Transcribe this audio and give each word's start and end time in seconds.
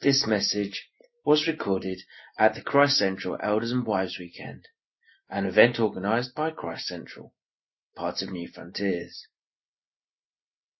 This 0.00 0.28
message 0.28 0.88
was 1.24 1.48
recorded 1.48 2.02
at 2.38 2.54
the 2.54 2.62
Christ 2.62 2.98
Central 2.98 3.36
Elders 3.42 3.72
and 3.72 3.84
Wives 3.84 4.16
Weekend, 4.16 4.68
an 5.28 5.44
event 5.44 5.80
organised 5.80 6.36
by 6.36 6.52
Christ 6.52 6.86
Central, 6.86 7.34
part 7.96 8.22
of 8.22 8.30
New 8.30 8.46
Frontiers. 8.46 9.26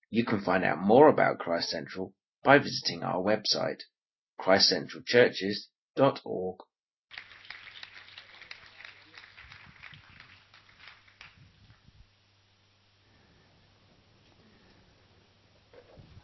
You 0.08 0.24
can 0.24 0.40
find 0.40 0.64
out 0.64 0.78
more 0.78 1.08
about 1.08 1.40
Christ 1.40 1.70
Central 1.70 2.14
by 2.44 2.58
visiting 2.58 3.02
our 3.02 3.20
website, 3.20 3.80
christcentralchurches.org. 4.40 6.60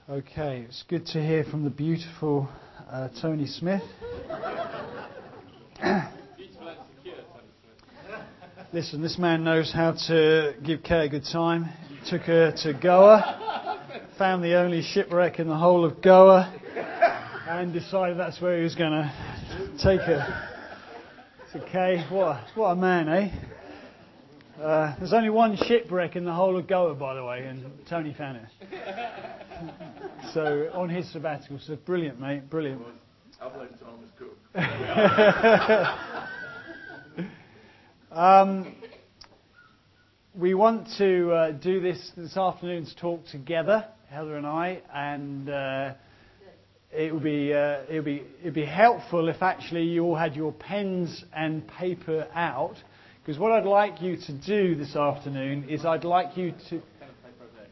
Okay, 0.08 0.60
it's 0.68 0.84
good 0.84 1.06
to 1.06 1.20
hear 1.20 1.42
from 1.42 1.64
the 1.64 1.70
beautiful 1.70 2.48
uh, 2.90 3.08
Tony 3.20 3.46
Smith. 3.46 3.82
Listen, 8.72 9.02
this 9.02 9.18
man 9.18 9.44
knows 9.44 9.72
how 9.72 9.92
to 10.08 10.54
give 10.64 10.82
Kay 10.82 11.06
a 11.06 11.08
good 11.08 11.24
time. 11.32 11.68
Took 12.08 12.22
her 12.22 12.52
to 12.62 12.74
Goa, 12.74 14.00
found 14.18 14.42
the 14.42 14.54
only 14.58 14.82
shipwreck 14.82 15.38
in 15.38 15.48
the 15.48 15.56
whole 15.56 15.84
of 15.84 16.02
Goa, 16.02 16.52
and 17.48 17.72
decided 17.72 18.18
that's 18.18 18.40
where 18.40 18.58
he 18.58 18.64
was 18.64 18.74
going 18.74 18.92
to 18.92 19.12
take 19.82 20.00
her. 20.00 20.50
So 21.52 21.60
Kay, 21.70 22.04
what 22.10 22.26
a, 22.26 22.46
what 22.56 22.66
a 22.70 22.76
man, 22.76 23.08
eh? 23.08 23.30
Uh, 24.60 24.94
there's 24.98 25.12
only 25.12 25.30
one 25.30 25.56
shipwreck 25.56 26.16
in 26.16 26.24
the 26.24 26.32
whole 26.32 26.56
of 26.56 26.66
Goa, 26.66 26.94
by 26.94 27.14
the 27.14 27.24
way, 27.24 27.44
and 27.46 27.64
Tony 27.88 28.12
found 28.14 28.38
it. 28.38 28.48
So 30.32 30.70
on 30.72 30.88
his 30.88 31.10
sabbatical, 31.12 31.58
so 31.58 31.76
brilliant, 31.76 32.20
mate, 32.20 32.48
brilliant. 32.48 32.82
I 33.40 33.48
blame 33.48 33.68
Thomas 33.80 34.10
Cook. 34.18 34.38
um, 38.16 38.74
we 40.36 40.54
want 40.54 40.88
to 40.98 41.32
uh, 41.32 41.50
do 41.52 41.80
this 41.80 42.12
this 42.16 42.36
afternoon's 42.36 42.94
talk 43.00 43.26
together, 43.26 43.86
Heather 44.08 44.36
and 44.36 44.46
I, 44.46 44.80
and 44.92 45.50
uh, 45.50 45.94
it 46.92 47.12
would 47.12 47.24
be 47.24 47.52
uh, 47.52 47.82
it 47.88 47.96
would 47.96 48.04
be 48.04 48.22
it'd 48.40 48.54
be 48.54 48.64
helpful 48.64 49.28
if 49.28 49.42
actually 49.42 49.84
you 49.84 50.04
all 50.04 50.16
had 50.16 50.36
your 50.36 50.52
pens 50.52 51.24
and 51.34 51.66
paper 51.66 52.28
out, 52.34 52.76
because 53.20 53.38
what 53.38 53.52
I'd 53.52 53.66
like 53.66 54.00
you 54.00 54.16
to 54.16 54.32
do 54.32 54.74
this 54.74 54.96
afternoon 54.96 55.68
is 55.68 55.84
I'd 55.84 56.04
like 56.04 56.36
you 56.36 56.54
to. 56.70 56.80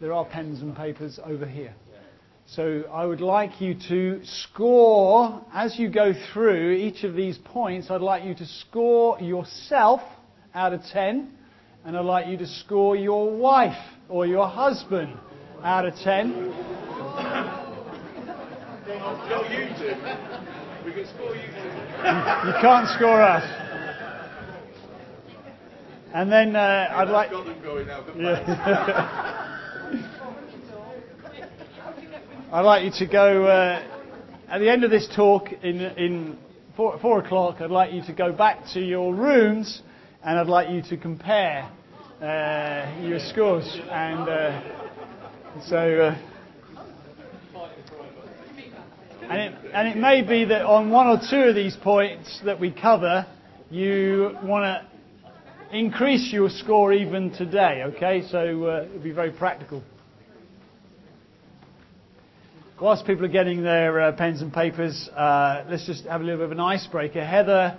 There 0.00 0.12
are 0.12 0.25
pens 0.25 0.61
and 0.61 0.75
papers 0.77 1.20
over 1.25 1.47
here. 1.47 1.75
So 2.55 2.84
I 2.92 3.06
would 3.06 3.22
like 3.22 3.62
you 3.62 3.75
to 3.89 4.20
score, 4.25 5.42
as 5.55 5.78
you 5.78 5.89
go 5.89 6.12
through 6.34 6.72
each 6.72 7.03
of 7.03 7.14
these 7.14 7.39
points, 7.39 7.91
I'd 7.91 8.03
like 8.03 8.25
you 8.25 8.34
to 8.34 8.45
score 8.45 9.19
yourself 9.19 10.03
out 10.55 10.75
of 10.75 10.83
10, 10.92 11.30
and 11.86 11.97
I'd 11.97 12.05
like 12.05 12.27
you 12.27 12.36
to 12.36 12.47
score 12.47 12.95
your 12.95 13.34
wife 13.34 13.83
or 14.11 14.27
your 14.27 14.47
husband 14.47 15.17
out 15.62 15.86
of 15.86 15.95
10. 15.95 16.50
Not 19.30 19.50
you 19.50 19.69
two. 19.78 19.95
We 20.84 20.92
can 20.92 21.06
score 21.08 21.34
you 21.34 21.48
two. 21.48 21.69
You 22.48 22.55
can't 22.61 22.86
score 22.98 23.23
us. 23.23 23.45
And 26.12 26.30
then 26.30 26.55
uh, 26.55 26.89
I'd 26.97 27.08
like. 27.08 27.30
Got 27.30 27.47
them 27.47 27.62
going 27.62 27.86
now. 27.86 28.05
Yeah. 28.14 29.48
I'd 32.55 32.67
like 32.67 32.84
you 32.84 33.06
to 33.06 33.11
go 33.11 33.47
uh, 33.47 33.83
at 34.47 34.58
the 34.58 34.69
end 34.69 34.84
of 34.84 34.91
this 34.91 35.08
talk 35.17 35.50
in 35.62 35.81
in 35.81 36.36
four, 36.77 36.98
four 36.98 37.20
o'clock. 37.25 37.62
I'd 37.62 37.70
like 37.70 37.95
you 37.95 38.03
to 38.05 38.12
go 38.12 38.31
back 38.31 38.67
to 38.75 38.81
your 38.81 39.14
rooms, 39.14 39.81
and 40.22 40.39
I'd 40.39 40.48
like 40.48 40.69
you 40.69 40.83
to 40.91 40.98
compare 40.98 41.67
uh, 42.20 42.95
your 43.01 43.20
scores. 43.20 43.64
And 43.90 44.29
uh, 44.29 44.63
so, 45.67 45.79
uh, 45.79 46.18
and 49.30 49.40
it 49.40 49.55
and 49.73 49.89
it 49.89 49.96
may 49.96 50.20
be 50.20 50.45
that 50.45 50.67
on 50.67 50.90
one 50.90 51.07
or 51.07 51.20
two 51.30 51.48
of 51.48 51.55
these 51.55 51.77
points 51.77 52.42
that 52.45 52.61
we 52.61 52.70
cover, 52.70 53.27
you 53.70 54.36
want 54.42 54.64
to 54.64 55.74
increase 55.74 56.30
your 56.30 56.51
score 56.51 56.92
even 56.92 57.33
today. 57.33 57.84
Okay, 57.96 58.29
so 58.30 58.67
uh, 58.67 58.83
it'll 58.84 59.02
be 59.02 59.11
very 59.11 59.30
practical. 59.30 59.83
Whilst 62.80 63.06
people 63.06 63.24
are 63.24 63.28
getting 63.28 63.62
their 63.62 64.00
uh, 64.00 64.12
pens 64.12 64.42
and 64.42 64.52
papers, 64.52 65.08
uh, 65.14 65.64
let's 65.68 65.86
just 65.86 66.05
have 66.05 66.20
a 66.20 66.24
little 66.24 66.38
bit 66.38 66.46
of 66.46 66.52
an 66.52 66.60
icebreaker. 66.60 67.24
Heather 67.24 67.78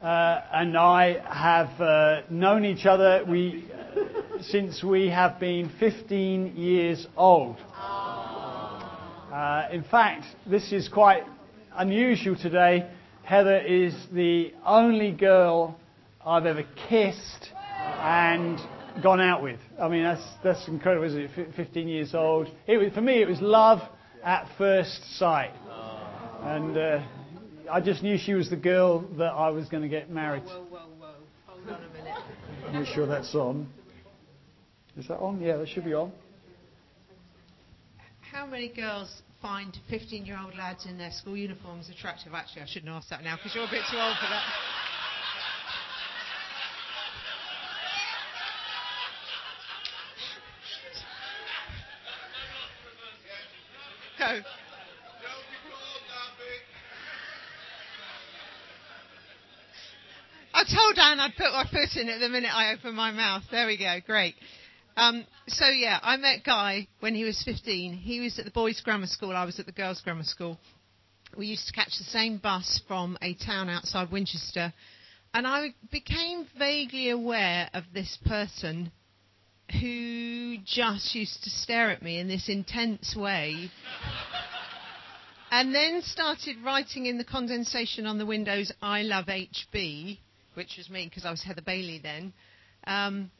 uh, 0.00 0.40
and 0.52 0.78
I 0.78 1.18
have 1.28 1.80
uh, 1.80 2.22
known 2.30 2.64
each 2.64 2.86
other 2.86 3.22
we, 3.28 3.68
since 4.40 4.82
we 4.82 5.08
have 5.10 5.38
been 5.40 5.70
15 5.78 6.56
years 6.56 7.06
old. 7.16 7.56
Uh, 9.30 9.68
in 9.72 9.84
fact, 9.84 10.24
this 10.46 10.72
is 10.72 10.88
quite 10.88 11.24
unusual 11.76 12.34
today. 12.36 12.90
Heather 13.24 13.58
is 13.58 13.94
the 14.12 14.54
only 14.64 15.12
girl 15.12 15.78
I've 16.24 16.46
ever 16.46 16.64
kissed 16.88 17.50
and 17.98 18.58
gone 19.02 19.20
out 19.20 19.42
with. 19.42 19.60
I 19.78 19.88
mean, 19.88 20.04
that's, 20.04 20.26
that's 20.42 20.66
incredible, 20.66 21.06
isn't 21.08 21.20
it? 21.20 21.30
F- 21.36 21.54
15 21.56 21.88
years 21.88 22.14
old. 22.14 22.48
For 22.66 23.00
me, 23.02 23.20
it 23.20 23.28
was 23.28 23.40
love 23.42 23.80
at 24.24 24.48
first 24.58 25.18
sight. 25.18 25.52
And 26.42 26.76
uh, 26.76 27.02
I 27.70 27.80
just 27.80 28.02
knew 28.02 28.16
she 28.18 28.34
was 28.34 28.48
the 28.50 28.56
girl 28.56 29.00
that 29.18 29.32
I 29.32 29.50
was 29.50 29.68
going 29.68 29.82
to 29.82 29.88
get 29.88 30.10
married 30.10 30.44
to. 30.46 30.52
Whoa, 30.52 30.64
whoa, 30.64 30.78
whoa. 30.98 31.14
Hold 31.46 31.68
on 31.68 31.80
a 31.84 31.92
minute. 31.92 32.80
Make 32.86 32.94
sure 32.94 33.06
that's 33.06 33.34
on. 33.34 33.68
Is 34.96 35.08
that 35.08 35.18
on? 35.18 35.40
Yeah, 35.40 35.56
that 35.56 35.68
should 35.68 35.84
be 35.84 35.94
on. 35.94 36.12
How 38.20 38.46
many 38.46 38.68
girls 38.68 39.22
find 39.42 39.76
15 39.88 40.24
year 40.24 40.38
old 40.42 40.56
lads 40.56 40.86
in 40.86 40.96
their 40.96 41.10
school 41.10 41.36
uniforms 41.36 41.90
attractive? 41.90 42.32
Actually, 42.34 42.62
I 42.62 42.66
shouldn't 42.66 42.90
ask 42.90 43.08
that 43.10 43.22
now 43.22 43.36
because 43.36 43.54
you're 43.54 43.64
a 43.64 43.70
bit 43.70 43.82
too 43.90 43.98
old 43.98 44.16
for 44.16 44.28
that. 44.28 44.44
Go. 54.30 54.40
I 60.54 60.64
told 60.64 60.98
Anne 60.98 61.18
I'd 61.18 61.36
put 61.36 61.50
my 61.52 61.64
foot 61.64 62.00
in 62.00 62.08
it 62.08 62.20
the 62.20 62.28
minute 62.28 62.50
I 62.54 62.72
opened 62.72 62.94
my 62.94 63.10
mouth. 63.10 63.42
There 63.50 63.66
we 63.66 63.76
go. 63.76 63.98
Great. 64.06 64.36
Um, 64.96 65.26
so 65.48 65.66
yeah, 65.66 65.98
I 66.02 66.16
met 66.16 66.44
Guy 66.44 66.86
when 67.00 67.14
he 67.14 67.24
was 67.24 67.42
15. 67.44 67.94
He 67.94 68.20
was 68.20 68.38
at 68.38 68.44
the 68.44 68.52
boys' 68.52 68.80
grammar 68.80 69.06
school. 69.06 69.32
I 69.32 69.44
was 69.44 69.58
at 69.58 69.66
the 69.66 69.72
girls' 69.72 70.00
grammar 70.00 70.22
school. 70.22 70.58
We 71.36 71.46
used 71.46 71.66
to 71.66 71.72
catch 71.72 71.98
the 71.98 72.04
same 72.04 72.38
bus 72.38 72.80
from 72.86 73.18
a 73.22 73.34
town 73.34 73.68
outside 73.68 74.12
Winchester, 74.12 74.72
and 75.34 75.46
I 75.46 75.74
became 75.90 76.46
vaguely 76.56 77.10
aware 77.10 77.68
of 77.74 77.84
this 77.92 78.18
person 78.26 78.92
who 79.72 80.56
just 80.64 81.14
used 81.14 81.44
to 81.44 81.50
stare 81.50 81.90
at 81.90 82.02
me 82.02 82.18
in 82.18 82.28
this 82.28 82.48
intense 82.48 83.14
way. 83.16 83.70
and 85.50 85.74
then 85.74 86.02
started 86.02 86.56
writing 86.64 87.06
in 87.06 87.18
the 87.18 87.24
condensation 87.24 88.06
on 88.06 88.18
the 88.18 88.26
windows, 88.26 88.72
I 88.82 89.02
love 89.02 89.26
HB, 89.26 90.18
which 90.54 90.76
was 90.76 90.88
me 90.90 91.06
because 91.08 91.24
I 91.24 91.30
was 91.30 91.42
Heather 91.42 91.62
Bailey 91.62 92.00
then. 92.02 92.32
Um, 92.86 93.30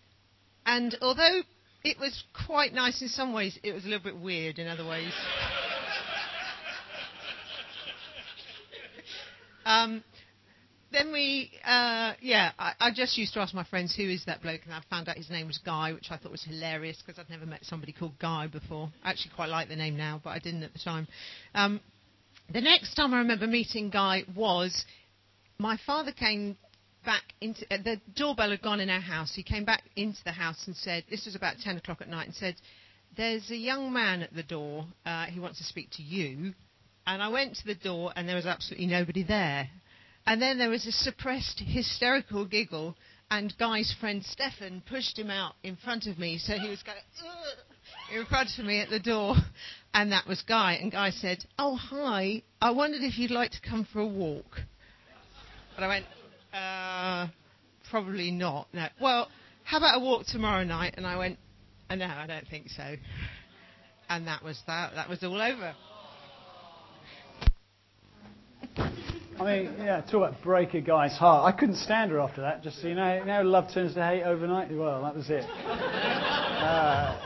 and 0.67 0.97
although 1.03 1.41
it 1.83 1.99
was 1.99 2.23
quite 2.47 2.75
nice 2.75 3.01
in 3.03 3.09
some 3.09 3.33
ways, 3.33 3.59
it 3.63 3.73
was 3.73 3.85
a 3.85 3.89
little 3.89 4.05
bit 4.05 4.19
weird 4.19 4.59
in 4.59 4.69
other 4.69 4.87
ways. 4.87 5.13
um, 9.65 10.05
then 10.93 11.13
we, 11.13 11.51
uh, 11.65 12.15
yeah, 12.21 12.53
I, 12.59 12.73
I 12.81 12.91
just 12.93 13.17
used 13.17 13.35
to 13.35 13.41
ask 13.41 13.55
my 13.55 13.65
friends, 13.65 13.95
who 13.95 14.03
is 14.03 14.25
that 14.27 14.43
bloke? 14.43 14.63
And 14.65 14.75
I 14.75 14.81
found 14.91 15.09
out 15.09 15.17
his 15.17 15.31
name 15.31 15.47
was 15.47 15.59
Guy, 15.59 15.93
which 15.93 16.11
I 16.11 16.17
thought 16.17 16.33
was 16.33 16.43
hilarious 16.45 17.03
because 17.05 17.19
I'd 17.19 17.31
never 17.31 17.47
met 17.47 17.65
somebody 17.65 17.93
called 17.93 18.19
Guy 18.19 18.49
before. 18.49 18.91
I 19.05 19.11
actually 19.11 19.33
quite 19.37 19.49
like 19.49 19.69
the 19.69 19.77
name 19.77 19.97
now, 19.97 20.21
but 20.23 20.31
I 20.31 20.39
didn't 20.39 20.63
at 20.63 20.73
the 20.73 20.79
time. 20.81 21.07
Um, 21.55 21.81
the 22.53 22.61
next 22.61 22.95
time 22.95 23.15
I 23.15 23.19
remember 23.19 23.47
meeting 23.47 23.91
Guy 23.91 24.25
was 24.35 24.85
my 25.59 25.79
father 25.87 26.11
came 26.11 26.57
back 27.05 27.23
into 27.41 27.65
uh, 27.73 27.79
the 27.83 28.01
doorbell 28.17 28.51
had 28.51 28.63
gone 28.63 28.81
in 28.81 28.91
our 28.91 29.01
house. 29.01 29.33
He 29.35 29.43
came 29.43 29.65
back 29.65 29.85
into 29.95 30.19
the 30.25 30.33
house 30.33 30.67
and 30.67 30.77
said, 30.77 31.05
"This 31.09 31.27
was 31.27 31.37
about 31.37 31.57
ten 31.63 31.77
o'clock 31.77 32.01
at 32.01 32.09
night," 32.09 32.27
and 32.27 32.35
said, 32.35 32.57
"There's 33.17 33.51
a 33.51 33.57
young 33.57 33.93
man 33.93 34.23
at 34.23 34.35
the 34.35 34.43
door. 34.43 34.87
Uh, 35.07 35.27
he 35.27 35.39
wants 35.39 35.59
to 35.59 35.65
speak 35.65 35.91
to 35.93 36.03
you." 36.03 36.55
And 37.07 37.23
I 37.23 37.29
went 37.29 37.57
to 37.57 37.67
the 37.67 37.75
door, 37.75 38.13
and 38.17 38.29
there 38.29 38.37
was 38.37 38.47
absolutely 38.47 38.87
nobody 38.87 39.23
there. 39.23 39.71
And 40.27 40.41
then 40.41 40.59
there 40.59 40.71
was 40.71 40.87
a 40.87 40.93
suppressed 40.93 41.61
hysterical 41.61 42.45
giggle, 42.45 42.97
and 43.31 43.57
Guy's 43.59 43.95
friend 44.01 44.25
Stefan 44.25 44.83
pushed 44.89 45.19
him 45.19 45.31
out 45.31 45.55
in 45.63 45.77
front 45.77 46.07
of 46.07 46.19
me, 46.19 46.39
so 46.39 46.55
he 46.55 46.69
was 46.69 46.83
going. 46.83 46.99
In 48.13 48.27
front 48.27 48.51
of 48.59 48.65
me 48.65 48.81
at 48.81 48.91
the 48.91 49.01
door, 49.01 49.37
and 49.95 50.13
that 50.13 50.27
was 50.27 50.43
Guy. 50.43 50.75
And 50.75 50.93
Guy 50.93 51.11
said, 51.11 51.45
"Oh 51.59 51.77
hi, 51.77 52.43
I 52.61 52.71
wondered 52.71 53.03
if 53.03 53.19
you'd 53.19 53.31
like 53.31 53.51
to 53.53 53.61
come 53.61 53.85
for 53.85 54.01
a 54.01 54.07
walk." 54.07 54.61
And 55.77 55.85
I 55.85 55.89
went, 55.89 56.07
uh, 56.53 57.29
"Probably 57.91 58.31
not." 58.31 58.69
No. 58.73 58.89
Well, 59.01 59.29
how 59.65 59.79
about 59.79 59.97
a 59.97 60.01
walk 60.01 60.27
tomorrow 60.27 60.65
night? 60.65 60.95
And 60.97 61.07
I 61.07 61.17
went, 61.17 61.39
oh, 61.89 61.95
"No, 61.95 62.07
I 62.07 62.27
don't 62.27 62.47
think 62.49 62.69
so." 62.71 62.97
And 64.09 64.27
that 64.27 64.43
was 64.43 64.61
that. 64.67 64.95
That 64.95 65.09
was 65.09 65.23
all 65.23 65.41
over. 65.41 65.75
I 69.41 69.45
mean, 69.45 69.75
yeah, 69.79 70.03
talk 70.03 70.29
about 70.29 70.43
break 70.43 70.75
a 70.75 70.83
guy's 70.83 71.17
heart. 71.17 71.51
I 71.51 71.59
couldn't 71.59 71.77
stand 71.77 72.11
her 72.11 72.21
after 72.21 72.43
that. 72.43 72.63
Just 72.63 72.83
so 72.83 72.89
you 72.89 72.95
know, 72.95 73.25
know, 73.25 73.41
love 73.41 73.73
turns 73.73 73.95
to 73.95 74.05
hate 74.05 74.23
overnight. 74.23 74.71
Well, 74.71 75.03
that 75.03 75.17
was 75.17 75.31
it. 75.31 75.47
Uh, 76.61 77.17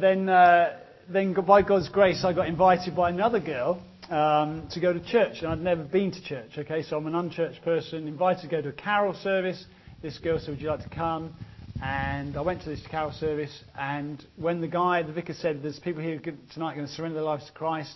then, 0.00 0.28
uh, 0.28 0.78
then 1.08 1.34
by 1.34 1.62
God's 1.62 1.88
grace, 1.88 2.24
I 2.24 2.32
got 2.32 2.46
invited 2.46 2.94
by 2.94 3.10
another 3.10 3.40
girl 3.40 3.82
um, 4.10 4.68
to 4.74 4.80
go 4.80 4.92
to 4.92 5.04
church, 5.04 5.38
and 5.40 5.48
I'd 5.48 5.60
never 5.60 5.82
been 5.82 6.12
to 6.12 6.22
church. 6.22 6.52
Okay, 6.56 6.84
so 6.84 6.98
I'm 6.98 7.06
an 7.08 7.16
unchurched 7.16 7.62
person, 7.64 8.06
invited 8.06 8.42
to 8.42 8.48
go 8.48 8.62
to 8.62 8.68
a 8.68 8.72
carol 8.72 9.14
service. 9.14 9.64
This 10.02 10.18
girl 10.18 10.38
said, 10.38 10.50
"Would 10.50 10.60
you 10.60 10.70
like 10.70 10.88
to 10.88 10.94
come?" 10.94 11.34
And 11.82 12.36
I 12.36 12.42
went 12.42 12.62
to 12.62 12.68
this 12.68 12.86
carol 12.92 13.10
service, 13.10 13.64
and 13.76 14.24
when 14.36 14.60
the 14.60 14.68
guy, 14.68 15.02
the 15.02 15.12
vicar 15.12 15.34
said, 15.34 15.64
"There's 15.64 15.80
people 15.80 16.00
here 16.00 16.20
tonight 16.54 16.76
going 16.76 16.86
to 16.86 16.92
surrender 16.92 17.16
their 17.16 17.24
lives 17.24 17.46
to 17.46 17.52
Christ," 17.52 17.92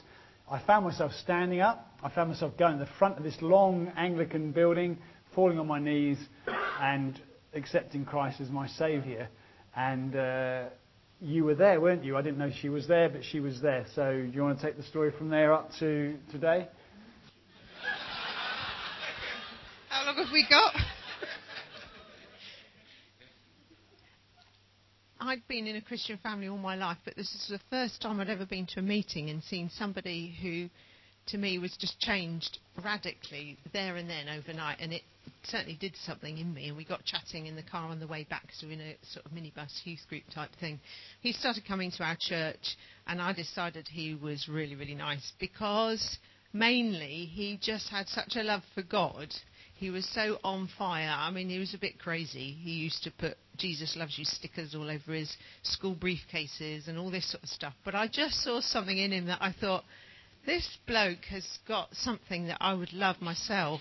I 0.50 0.58
found 0.58 0.86
myself 0.86 1.12
standing 1.12 1.60
up. 1.60 1.86
I 2.02 2.08
found 2.08 2.30
myself 2.30 2.56
going 2.56 2.78
to 2.78 2.84
the 2.84 2.90
front 2.98 3.18
of 3.18 3.24
this 3.24 3.36
long 3.42 3.92
Anglican 3.96 4.52
building, 4.52 4.98
falling 5.34 5.58
on 5.58 5.66
my 5.66 5.78
knees, 5.78 6.18
and 6.80 7.20
accepting 7.52 8.06
Christ 8.06 8.40
as 8.40 8.48
my 8.48 8.66
Saviour. 8.68 9.28
And 9.76 10.16
uh, 10.16 10.64
you 11.20 11.44
were 11.44 11.54
there, 11.54 11.80
weren't 11.80 12.02
you? 12.02 12.16
I 12.16 12.22
didn't 12.22 12.38
know 12.38 12.50
she 12.50 12.70
was 12.70 12.88
there, 12.88 13.10
but 13.10 13.22
she 13.22 13.40
was 13.40 13.60
there. 13.60 13.84
So, 13.94 14.12
do 14.12 14.30
you 14.32 14.42
want 14.42 14.58
to 14.58 14.66
take 14.66 14.78
the 14.78 14.82
story 14.84 15.12
from 15.16 15.28
there 15.28 15.52
up 15.52 15.70
to 15.80 16.16
today? 16.30 16.68
How 19.90 20.06
long 20.06 20.16
have 20.16 20.32
we 20.32 20.46
got? 20.48 20.74
I'd 25.22 25.46
been 25.48 25.66
in 25.66 25.76
a 25.76 25.82
Christian 25.82 26.18
family 26.22 26.48
all 26.48 26.56
my 26.56 26.76
life, 26.76 26.96
but 27.04 27.14
this 27.14 27.30
is 27.34 27.48
the 27.50 27.60
first 27.68 28.00
time 28.00 28.20
I'd 28.20 28.30
ever 28.30 28.46
been 28.46 28.66
to 28.68 28.80
a 28.80 28.82
meeting 28.82 29.28
and 29.28 29.42
seen 29.42 29.68
somebody 29.68 30.34
who, 30.40 30.70
to 31.30 31.38
me, 31.38 31.58
was 31.58 31.76
just 31.78 31.98
changed 32.00 32.58
radically 32.82 33.58
there 33.72 33.96
and 33.96 34.08
then 34.08 34.28
overnight. 34.28 34.78
And 34.80 34.92
it 34.92 35.02
certainly 35.44 35.76
did 35.80 35.94
something 36.04 36.38
in 36.38 36.52
me. 36.52 36.68
And 36.68 36.76
we 36.76 36.84
got 36.84 37.04
chatting 37.04 37.46
in 37.46 37.56
the 37.56 37.62
car 37.62 37.88
on 37.88 38.00
the 38.00 38.06
way 38.06 38.26
back, 38.28 38.48
so 38.52 38.66
we're 38.66 38.74
in 38.74 38.80
a 38.80 38.96
sort 39.12 39.26
of 39.26 39.32
minibus 39.32 39.84
youth 39.84 40.00
group 40.08 40.24
type 40.34 40.50
thing. 40.60 40.80
He 41.20 41.32
started 41.32 41.64
coming 41.66 41.90
to 41.92 42.04
our 42.04 42.16
church, 42.20 42.76
and 43.06 43.20
I 43.20 43.32
decided 43.32 43.88
he 43.88 44.14
was 44.14 44.48
really, 44.48 44.76
really 44.76 44.94
nice 44.94 45.32
because 45.38 46.18
mainly 46.52 47.26
he 47.32 47.58
just 47.60 47.88
had 47.88 48.08
such 48.08 48.36
a 48.36 48.42
love 48.42 48.62
for 48.74 48.82
God 48.82 49.28
he 49.80 49.88
was 49.88 50.06
so 50.12 50.38
on 50.44 50.68
fire. 50.76 51.08
I 51.08 51.30
mean, 51.30 51.48
he 51.48 51.58
was 51.58 51.72
a 51.72 51.78
bit 51.78 51.98
crazy. 51.98 52.52
He 52.60 52.72
used 52.72 53.02
to 53.04 53.10
put 53.10 53.38
Jesus 53.56 53.96
loves 53.96 54.18
you 54.18 54.26
stickers 54.26 54.74
all 54.74 54.90
over 54.90 55.14
his 55.14 55.34
school 55.62 55.96
briefcases 55.96 56.86
and 56.86 56.98
all 56.98 57.10
this 57.10 57.30
sort 57.30 57.42
of 57.42 57.48
stuff. 57.48 57.72
But 57.82 57.94
I 57.94 58.06
just 58.06 58.42
saw 58.42 58.60
something 58.60 58.98
in 58.98 59.10
him 59.10 59.24
that 59.26 59.38
I 59.40 59.54
thought, 59.58 59.84
this 60.46 60.78
bloke 60.86 61.24
has 61.30 61.46
got 61.68 61.88
something 61.94 62.46
that 62.46 62.58
I 62.60 62.74
would 62.74 62.92
love 62.92 63.20
myself. 63.20 63.80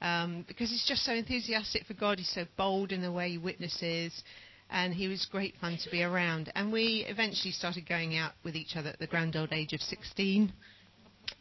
Um, 0.00 0.44
because 0.46 0.70
he's 0.70 0.86
just 0.86 1.04
so 1.04 1.12
enthusiastic 1.12 1.84
for 1.84 1.94
God. 1.94 2.18
He's 2.18 2.32
so 2.32 2.44
bold 2.56 2.92
in 2.92 3.02
the 3.02 3.12
way 3.12 3.30
he 3.30 3.38
witnesses. 3.38 4.22
And 4.70 4.94
he 4.94 5.08
was 5.08 5.26
great 5.26 5.54
fun 5.60 5.78
to 5.82 5.90
be 5.90 6.02
around. 6.02 6.52
And 6.54 6.72
we 6.72 7.04
eventually 7.08 7.52
started 7.52 7.88
going 7.88 8.16
out 8.16 8.32
with 8.44 8.54
each 8.54 8.76
other 8.76 8.90
at 8.90 8.98
the 8.98 9.06
grand 9.06 9.34
old 9.34 9.52
age 9.52 9.72
of 9.72 9.80
16 9.80 10.52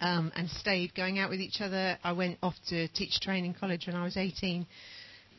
um, 0.02 0.32
and 0.36 0.50
stayed 0.50 0.96
going 0.96 1.20
out 1.20 1.30
with 1.30 1.42
each 1.42 1.62
other. 1.62 1.98
I 2.04 2.14
went 2.14 2.38
off 2.42 2.56
to 2.70 2.88
teach 2.90 3.20
training 3.20 3.56
college 3.60 3.88
when 3.88 3.96
I 3.96 4.04
was 4.04 4.18
18 4.18 4.66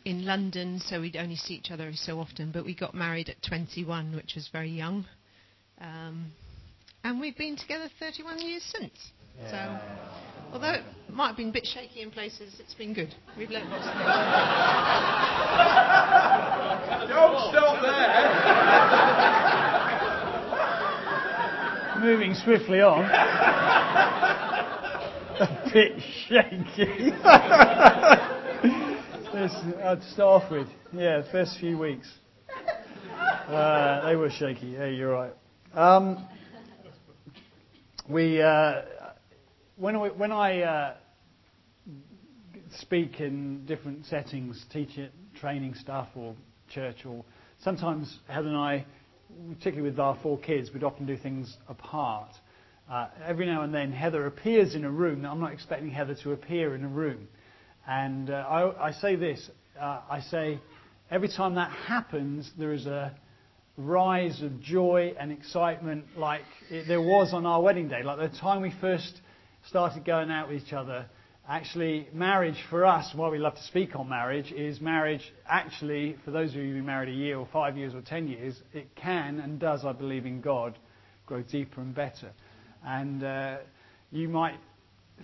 in 0.05 0.25
London, 0.25 0.81
so 0.81 1.01
we'd 1.01 1.17
only 1.17 1.37
see 1.37 1.55
each 1.55 1.71
other 1.71 1.91
so 1.95 2.21
often. 2.21 2.51
But 2.53 2.65
we 2.65 2.75
got 2.75 2.95
married 2.95 3.29
at 3.29 3.43
21, 3.43 4.15
which 4.15 4.35
was 4.35 4.49
very 4.53 4.71
young. 4.71 5.07
Um, 5.81 6.33
and 7.05 7.21
we've 7.21 7.37
been 7.37 7.57
together 7.57 7.89
31 7.99 8.41
years 8.41 8.63
since. 8.63 9.13
Yeah. 9.41 9.51
So, 9.51 9.59
although 10.53 10.73
it 10.73 10.83
might 11.11 11.29
have 11.29 11.37
been 11.37 11.51
a 11.51 11.53
bit 11.53 11.67
shaky 11.67 12.01
in 12.03 12.11
places, 12.11 12.57
it's 12.61 12.75
been 12.75 12.93
good. 12.95 13.15
We've 13.37 13.51
learned 13.51 13.71
lots 13.71 13.87
of 13.87 13.93
things. 13.93 14.05
Don't 17.09 17.51
stop 17.51 17.83
there. 17.83 17.99
Moving 22.01 22.35
swiftly 22.35 22.81
on 22.81 23.05
a 25.41 25.71
bit 25.73 25.93
shaky. 26.29 27.13
I'd 29.83 30.03
start 30.13 30.43
off 30.43 30.51
with, 30.51 30.67
yeah, 30.93 31.21
the 31.21 31.29
first 31.31 31.59
few 31.61 31.79
weeks. 31.79 32.09
Uh, 33.49 34.05
they 34.07 34.17
were 34.17 34.31
shaky. 34.31 34.67
Yeah, 34.69 34.87
you're 34.87 35.13
right. 35.13 35.33
Um, 35.75 36.27
we, 38.09 38.41
uh, 38.43 38.83
when, 39.79 40.01
we, 40.01 40.09
when 40.11 40.33
I 40.33 40.63
uh, 40.63 40.95
speak 42.81 43.21
in 43.21 43.65
different 43.67 44.07
settings, 44.07 44.65
teach 44.73 44.99
it, 44.99 45.13
training 45.39 45.75
stuff 45.75 46.09
or 46.17 46.35
church, 46.69 47.07
or 47.07 47.25
sometimes 47.63 48.19
Heather 48.27 48.49
and 48.49 48.57
I, 48.57 48.85
particularly 49.55 49.89
with 49.89 50.01
our 50.01 50.19
four 50.23 50.39
kids, 50.39 50.71
we'd 50.73 50.83
often 50.83 51.07
do 51.07 51.17
things 51.17 51.57
apart. 51.69 52.31
Uh, 52.91 53.09
every 53.25 53.47
now 53.47 53.63
and 53.63 53.73
then, 53.73 53.93
Heather 53.93 54.27
appears 54.27 54.75
in 54.75 54.85
a 54.85 54.91
room. 54.91 55.25
I'm 55.25 55.41
not 55.41 55.53
expecting 55.53 55.91
Heather 55.91 56.17
to 56.25 56.33
appear 56.33 56.75
in 56.75 56.85
a 56.85 56.89
room. 56.89 57.29
And 57.87 58.31
uh, 58.31 58.35
I, 58.35 58.89
I, 58.89 58.93
say 58.93 59.15
this 59.15 59.49
uh, 59.81 60.01
I 60.11 60.21
say, 60.21 60.59
every 61.11 61.29
time 61.29 61.55
that 61.55 61.71
happens, 61.71 62.51
there 62.59 62.73
is 62.73 62.87
a 62.87 63.15
rise 63.77 64.43
of 64.43 64.61
joy 64.61 65.15
and 65.21 65.31
excitement 65.31 66.05
like 66.17 66.43
it, 66.69 66.89
there 66.89 67.01
was 67.01 67.33
on 67.33 67.47
our 67.47 67.63
wedding 67.63 67.89
day. 67.89 68.03
Like 68.03 68.19
the 68.19 68.37
time 68.39 68.61
we 68.61 68.73
first 68.81 69.21
started 69.69 70.03
going 70.05 70.31
out 70.31 70.49
with 70.49 70.63
each 70.63 70.73
other, 70.73 71.05
actually, 71.47 72.09
marriage 72.15 72.57
for 72.71 72.87
us, 72.87 73.13
while 73.15 73.31
we 73.31 73.39
love 73.39 73.55
to 73.55 73.63
speak 73.65 73.95
on 73.95 74.09
marriage, 74.09 74.51
is 74.51 74.81
marriage 74.81 75.33
actually, 75.47 76.17
for 76.25 76.31
those 76.31 76.51
of 76.51 76.57
you 76.57 76.63
who've 76.63 76.77
been 76.77 76.87
married 76.87 77.11
a 77.11 77.17
year 77.17 77.39
or 77.39 77.47
five 77.53 77.77
years 77.77 77.95
or 77.95 78.01
ten 78.01 78.29
years, 78.29 78.59
it 78.73 78.89
can 78.97 79.41
and 79.41 79.61
does, 79.61 79.85
I 79.85 79.93
believe 79.93 80.25
in 80.25 80.41
God, 80.41 80.79
grow 81.27 81.43
deeper 81.43 81.83
and 81.83 81.95
better. 81.95 82.33
And 82.83 83.23
uh, 83.23 83.59
you 84.11 84.29
might 84.29 84.55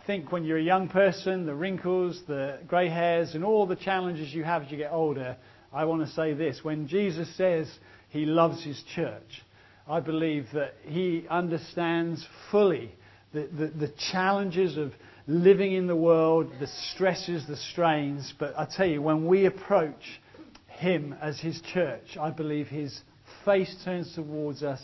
think 0.07 0.31
when 0.31 0.45
you're 0.45 0.59
a 0.59 0.63
young 0.63 0.89
person, 0.89 1.47
the 1.47 1.55
wrinkles, 1.55 2.21
the 2.27 2.59
grey 2.67 2.91
hairs, 2.91 3.35
and 3.35 3.45
all 3.45 3.67
the 3.67 3.77
challenges 3.77 4.35
you 4.35 4.45
have 4.45 4.65
as 4.65 4.71
you 4.71 4.77
get 4.77 4.93
older. 4.93 5.39
I 5.73 5.87
want 5.87 6.07
to 6.07 6.13
say 6.13 6.35
this 6.35 6.61
when 6.63 6.87
Jesus 6.87 7.35
says 7.37 7.73
he 8.11 8.27
loves 8.27 8.63
his 8.63 8.83
church, 8.95 9.43
I 9.89 10.01
believe 10.01 10.49
that 10.53 10.75
he 10.85 11.25
understands 11.31 12.27
fully 12.51 12.95
the, 13.35 13.49
the, 13.53 13.87
the 13.87 13.93
challenges 14.13 14.79
of 14.79 14.93
living 15.27 15.73
in 15.73 15.87
the 15.87 15.97
world, 15.97 16.51
the 16.61 16.69
stresses, 16.93 17.47
the 17.47 17.57
strains. 17.57 18.33
But 18.39 18.55
I 18.57 18.67
tell 18.67 18.87
you, 18.87 19.03
when 19.03 19.27
we 19.27 19.47
approach 19.47 20.21
him 20.69 21.15
as 21.21 21.39
his 21.41 21.61
church, 21.73 22.17
I 22.19 22.31
believe 22.31 22.69
his 22.69 22.99
face 23.45 23.75
turns 23.85 24.15
towards 24.15 24.63
us. 24.63 24.81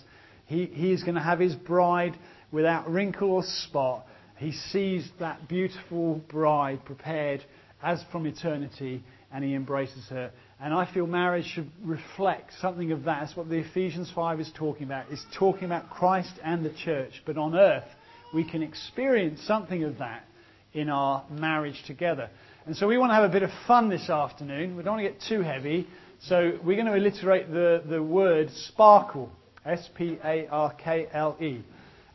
He, 0.46 0.66
he 0.66 0.92
is 0.92 1.02
going 1.02 1.14
to 1.14 1.22
have 1.22 1.38
his 1.38 1.54
bride 1.54 2.18
without 2.50 2.90
wrinkle 2.90 3.30
or 3.30 3.44
spot. 3.44 4.06
He 4.36 4.52
sees 4.52 5.08
that 5.20 5.48
beautiful 5.48 6.16
bride 6.28 6.84
prepared 6.84 7.44
as 7.82 8.02
from 8.10 8.26
eternity 8.26 9.04
and 9.32 9.44
he 9.44 9.54
embraces 9.54 10.08
her. 10.08 10.32
And 10.60 10.74
I 10.74 10.92
feel 10.92 11.06
marriage 11.06 11.46
should 11.46 11.70
reflect 11.84 12.52
something 12.60 12.90
of 12.90 13.04
that. 13.04 13.20
That's 13.20 13.36
what 13.36 13.48
the 13.48 13.58
Ephesians 13.58 14.10
5 14.14 14.40
is 14.40 14.50
talking 14.56 14.84
about. 14.84 15.06
It's 15.10 15.24
talking 15.38 15.64
about 15.64 15.88
Christ 15.88 16.32
and 16.42 16.64
the 16.64 16.72
church. 16.72 17.22
But 17.24 17.38
on 17.38 17.54
earth, 17.54 17.84
we 18.32 18.44
can 18.44 18.62
experience 18.62 19.40
something 19.46 19.84
of 19.84 19.98
that 19.98 20.24
in 20.72 20.88
our 20.88 21.24
marriage 21.30 21.82
together. 21.86 22.30
And 22.66 22.76
so 22.76 22.86
we 22.86 22.98
want 22.98 23.10
to 23.10 23.14
have 23.14 23.24
a 23.24 23.32
bit 23.32 23.42
of 23.42 23.50
fun 23.66 23.88
this 23.88 24.08
afternoon. 24.08 24.76
We 24.76 24.82
don't 24.82 24.94
want 24.94 25.04
to 25.06 25.10
get 25.10 25.22
too 25.28 25.42
heavy. 25.42 25.86
So 26.22 26.58
we're 26.64 26.76
going 26.76 26.86
to 26.86 26.94
alliterate 26.94 27.50
the, 27.50 27.82
the 27.88 28.02
word 28.02 28.50
sparkle. 28.50 29.32
S 29.64 29.88
P 29.94 30.18
A 30.24 30.46
R 30.48 30.72
K 30.74 31.06
L 31.12 31.36
E. 31.40 31.62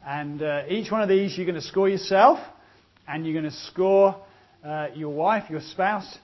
And 0.05 0.41
uh, 0.41 0.63
each 0.67 0.91
one 0.91 1.01
of 1.01 1.09
these 1.09 1.37
you're 1.37 1.45
going 1.45 1.55
to 1.55 1.61
score 1.61 1.89
yourself, 1.89 2.39
and 3.07 3.25
you're 3.25 3.39
going 3.39 3.51
to 3.51 3.59
score 3.67 4.15
uh, 4.63 4.87
your 4.95 5.13
wife, 5.13 5.49
your 5.49 5.61
spouse, 5.61 6.17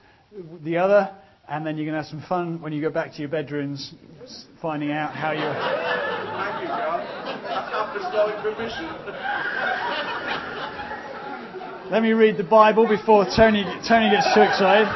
the 0.63 0.77
other, 0.77 1.15
and 1.47 1.65
then 1.65 1.77
you're 1.77 1.85
going 1.85 1.95
to 1.95 2.01
have 2.01 2.09
some 2.09 2.27
fun 2.27 2.61
when 2.61 2.73
you 2.73 2.81
go 2.81 2.89
back 2.89 3.13
to 3.13 3.19
your 3.19 3.29
bedrooms 3.29 3.93
finding 4.61 4.91
out 4.91 5.13
how 5.13 5.31
you're. 5.31 5.53
Thank 5.53 6.61
you, 6.61 6.67
God. 6.67 7.01
Apostolic 7.93 8.37
permission. 8.41 9.57
Let 11.91 12.03
me 12.03 12.13
read 12.13 12.37
the 12.37 12.45
Bible 12.45 12.87
before 12.87 13.25
Tony, 13.35 13.65
Tony 13.85 14.09
gets 14.09 14.33
too 14.33 14.39
excited. 14.39 14.87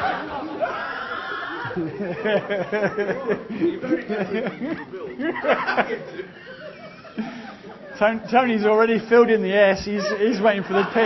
Tony's 8.30 8.64
already 8.64 8.98
filled 9.10 9.28
in 9.28 9.42
the 9.42 9.52
S. 9.52 9.84
He's, 9.84 10.08
he's 10.18 10.40
waiting 10.40 10.62
for 10.62 10.72
the 10.72 10.84
P. 10.94 11.00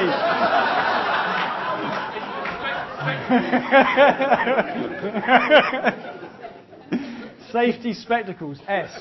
Safety 7.53 7.95
spectacles, 7.95 8.61
S. 8.69 8.97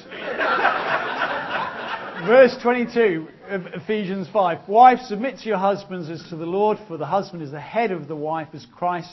Verse 2.25 2.57
22 2.63 3.27
of 3.27 3.38
Ephesians 3.51 4.27
5. 4.31 4.69
Wives, 4.69 5.07
submit 5.07 5.39
to 5.39 5.45
your 5.45 5.57
husbands 5.57 6.07
as 6.07 6.21
to 6.29 6.35
the 6.35 6.45
Lord, 6.45 6.77
for 6.87 6.97
the 6.97 7.07
husband 7.07 7.41
is 7.41 7.49
the 7.49 7.59
head 7.59 7.89
of 7.89 8.07
the 8.07 8.15
wife, 8.15 8.49
as 8.53 8.67
Christ 8.75 9.09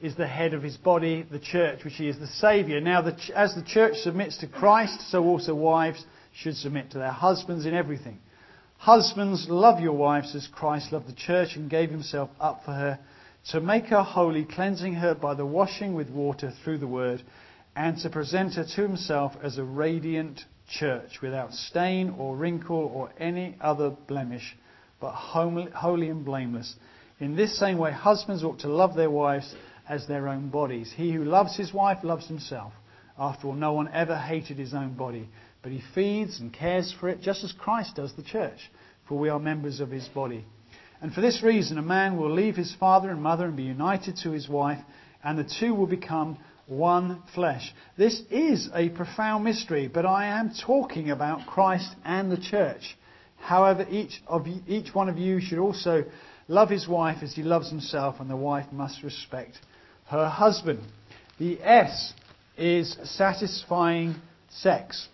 is 0.00 0.16
the 0.16 0.26
head 0.26 0.54
of 0.54 0.62
his 0.64 0.76
body, 0.76 1.24
the 1.30 1.38
church, 1.38 1.84
which 1.84 1.94
he 1.94 2.08
is 2.08 2.18
the 2.18 2.26
Saviour. 2.26 2.80
Now, 2.80 3.00
the, 3.00 3.16
as 3.36 3.54
the 3.54 3.62
church 3.62 3.98
submits 3.98 4.38
to 4.38 4.48
Christ, 4.48 5.08
so 5.12 5.24
also 5.24 5.54
wives 5.54 6.04
should 6.34 6.56
submit 6.56 6.90
to 6.90 6.98
their 6.98 7.12
husbands 7.12 7.64
in 7.64 7.74
everything. 7.74 8.18
Husbands, 8.78 9.46
love 9.48 9.78
your 9.78 9.92
wives 9.92 10.34
as 10.34 10.48
Christ 10.48 10.90
loved 10.90 11.06
the 11.06 11.14
church 11.14 11.54
and 11.54 11.70
gave 11.70 11.90
himself 11.90 12.30
up 12.40 12.64
for 12.64 12.72
her, 12.72 12.98
to 13.52 13.60
make 13.60 13.84
her 13.86 14.02
holy, 14.02 14.44
cleansing 14.44 14.94
her 14.94 15.14
by 15.14 15.34
the 15.34 15.46
washing 15.46 15.94
with 15.94 16.10
water 16.10 16.52
through 16.64 16.78
the 16.78 16.88
word, 16.88 17.22
and 17.76 17.96
to 17.98 18.10
present 18.10 18.54
her 18.54 18.64
to 18.64 18.82
himself 18.82 19.34
as 19.44 19.58
a 19.58 19.64
radiant 19.64 20.44
church, 20.68 21.20
without 21.22 21.52
stain 21.52 22.14
or 22.18 22.36
wrinkle 22.36 22.90
or 22.94 23.10
any 23.18 23.56
other 23.60 23.90
blemish, 23.90 24.56
but 25.00 25.12
holy 25.12 26.08
and 26.08 26.24
blameless. 26.24 26.74
In 27.18 27.36
this 27.36 27.58
same 27.58 27.78
way, 27.78 27.92
husbands 27.92 28.44
ought 28.44 28.60
to 28.60 28.68
love 28.68 28.94
their 28.94 29.10
wives 29.10 29.54
as 29.88 30.06
their 30.06 30.28
own 30.28 30.48
bodies. 30.48 30.92
He 30.94 31.12
who 31.12 31.24
loves 31.24 31.56
his 31.56 31.72
wife 31.72 31.98
loves 32.02 32.26
himself. 32.26 32.72
After 33.18 33.48
all, 33.48 33.54
no 33.54 33.72
one 33.72 33.88
ever 33.92 34.16
hated 34.16 34.58
his 34.58 34.74
own 34.74 34.94
body, 34.94 35.28
but 35.62 35.72
he 35.72 35.82
feeds 35.94 36.40
and 36.40 36.52
cares 36.52 36.92
for 36.98 37.08
it 37.08 37.22
just 37.22 37.44
as 37.44 37.52
Christ 37.52 37.96
does 37.96 38.14
the 38.14 38.22
church, 38.22 38.70
for 39.08 39.18
we 39.18 39.28
are 39.30 39.38
members 39.38 39.80
of 39.80 39.90
his 39.90 40.08
body. 40.08 40.44
And 41.00 41.12
for 41.12 41.20
this 41.20 41.42
reason, 41.42 41.78
a 41.78 41.82
man 41.82 42.16
will 42.16 42.30
leave 42.30 42.56
his 42.56 42.74
father 42.74 43.10
and 43.10 43.22
mother 43.22 43.46
and 43.46 43.56
be 43.56 43.62
united 43.62 44.16
to 44.22 44.30
his 44.32 44.48
wife, 44.48 44.78
and 45.24 45.38
the 45.38 45.50
two 45.58 45.74
will 45.74 45.86
become 45.86 46.38
one 46.66 47.22
flesh. 47.34 47.72
This 47.96 48.22
is 48.30 48.68
a 48.74 48.88
profound 48.90 49.44
mystery, 49.44 49.88
but 49.88 50.04
I 50.04 50.26
am 50.26 50.52
talking 50.66 51.10
about 51.10 51.46
Christ 51.46 51.94
and 52.04 52.30
the 52.30 52.36
church. 52.36 52.96
However, 53.36 53.86
each, 53.88 54.20
of 54.26 54.46
you, 54.46 54.60
each 54.66 54.94
one 54.94 55.08
of 55.08 55.18
you 55.18 55.40
should 55.40 55.58
also 55.58 56.04
love 56.48 56.70
his 56.70 56.88
wife 56.88 57.22
as 57.22 57.34
he 57.34 57.42
loves 57.42 57.70
himself, 57.70 58.16
and 58.20 58.28
the 58.28 58.36
wife 58.36 58.66
must 58.72 59.02
respect 59.02 59.58
her 60.06 60.28
husband. 60.28 60.80
The 61.38 61.60
S 61.62 62.12
is 62.56 62.96
satisfying 63.04 64.16
sex. 64.50 65.08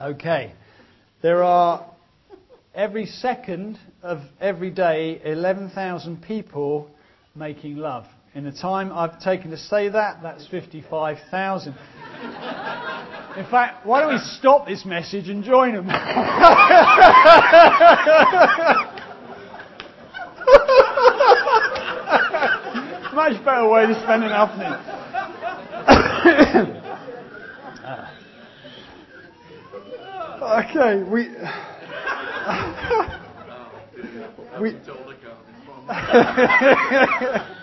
Okay. 0.00 0.52
There 1.22 1.42
are 1.42 1.86
every 2.74 3.06
second 3.06 3.78
of 4.02 4.20
every 4.40 4.70
day 4.70 5.20
11,000 5.22 6.22
people 6.22 6.88
making 7.34 7.76
love. 7.76 8.06
In 8.32 8.44
the 8.44 8.52
time 8.52 8.92
I've 8.92 9.18
taken 9.20 9.50
to 9.50 9.56
say 9.56 9.88
that, 9.88 10.22
that's 10.22 10.46
55,000. 10.46 11.74
In 13.36 13.44
fact, 13.46 13.84
why 13.84 14.02
don't 14.02 14.12
we 14.12 14.20
stop 14.38 14.68
this 14.68 14.84
message 14.84 15.28
and 15.28 15.42
join 15.42 15.74
them? 15.74 15.86
Much 23.14 23.44
better 23.44 23.68
way 23.68 23.86
to 23.86 23.94
spend 24.00 24.22
an 24.22 24.30
afternoon. 24.30 24.78
okay, 30.70 31.02
we. 31.02 31.34
we 34.60 34.76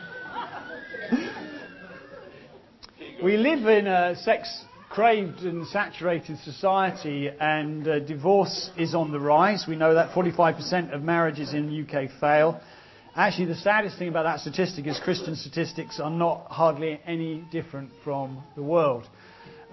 we 3.24 3.36
live 3.38 3.66
in 3.68 3.88
a 3.88 4.16
sex 4.16 4.64
craved 4.90 5.40
and 5.40 5.66
saturated 5.68 6.38
society, 6.40 7.30
and 7.40 7.88
uh, 7.88 8.00
divorce 8.00 8.70
is 8.78 8.94
on 8.94 9.12
the 9.12 9.20
rise. 9.20 9.66
We 9.68 9.76
know 9.76 9.96
that 9.96 10.12
45% 10.12 10.94
of 10.94 11.02
marriages 11.02 11.54
in 11.54 11.68
the 11.68 11.82
UK 11.82 12.12
fail. 12.20 12.62
Actually, 13.16 13.46
the 13.46 13.56
saddest 13.56 13.98
thing 13.98 14.10
about 14.10 14.24
that 14.24 14.40
statistic 14.40 14.86
is 14.86 15.00
Christian 15.04 15.36
statistics 15.36 16.00
are 16.00 16.12
not 16.12 16.46
hardly 16.52 17.00
any 17.06 17.44
different 17.52 17.90
from 18.04 18.44
the 18.56 18.62
world. 18.62 19.08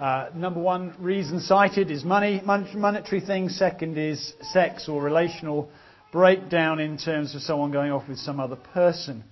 Uh, 0.00 0.30
number 0.34 0.60
one 0.60 0.94
reason 0.98 1.40
cited 1.40 1.90
is 1.90 2.02
money, 2.02 2.40
monetary 2.44 3.20
things. 3.20 3.56
Second 3.56 3.98
is 3.98 4.32
sex 4.40 4.88
or 4.88 5.02
relational 5.02 5.68
breakdown 6.12 6.80
in 6.80 6.96
terms 6.96 7.34
of 7.34 7.42
someone 7.42 7.70
going 7.70 7.92
off 7.92 8.08
with 8.08 8.18
some 8.18 8.40
other 8.40 8.56
person. 8.56 9.22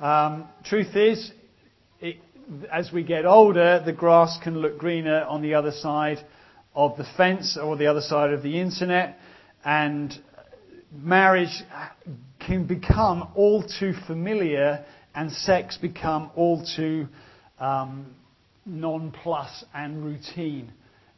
Um, 0.00 0.48
truth 0.64 0.94
is, 0.96 1.30
as 2.72 2.92
we 2.92 3.02
get 3.02 3.26
older, 3.26 3.82
the 3.84 3.92
grass 3.92 4.38
can 4.42 4.58
look 4.58 4.78
greener 4.78 5.22
on 5.24 5.42
the 5.42 5.54
other 5.54 5.72
side 5.72 6.18
of 6.74 6.96
the 6.96 7.06
fence 7.16 7.58
or 7.60 7.76
the 7.76 7.86
other 7.86 8.00
side 8.00 8.32
of 8.32 8.42
the 8.42 8.60
internet, 8.60 9.18
and 9.64 10.12
marriage 10.92 11.62
can 12.38 12.66
become 12.66 13.28
all 13.34 13.62
too 13.62 13.92
familiar 14.06 14.84
and 15.14 15.30
sex 15.32 15.76
become 15.76 16.30
all 16.36 16.64
too 16.76 17.08
um, 17.58 18.14
non-plus 18.64 19.64
and 19.74 20.04
routine 20.04 20.72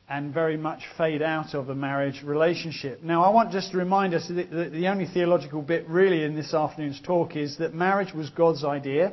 and 0.09 0.35
very 0.35 0.57
much 0.57 0.83
fade 0.99 1.23
out 1.23 1.55
of 1.55 1.69
a 1.69 1.75
marriage 1.75 2.23
relationship. 2.25 3.01
Now, 3.03 3.23
I 3.23 3.31
want 3.31 3.53
just 3.53 3.71
to 3.71 3.79
remind 3.79 4.13
us 4.13 4.27
that 4.29 4.51
the 4.51 4.89
only 4.89 5.07
theological 5.07 5.63
bit 5.63 5.89
really 5.89 6.25
in 6.25 6.35
this 6.35 6.53
afternoon's 6.53 7.01
talk 7.01 7.37
is 7.37 7.59
that 7.59 7.75
marriage 7.75 8.13
was 8.13 8.29
God's 8.31 8.65
idea. 8.65 9.13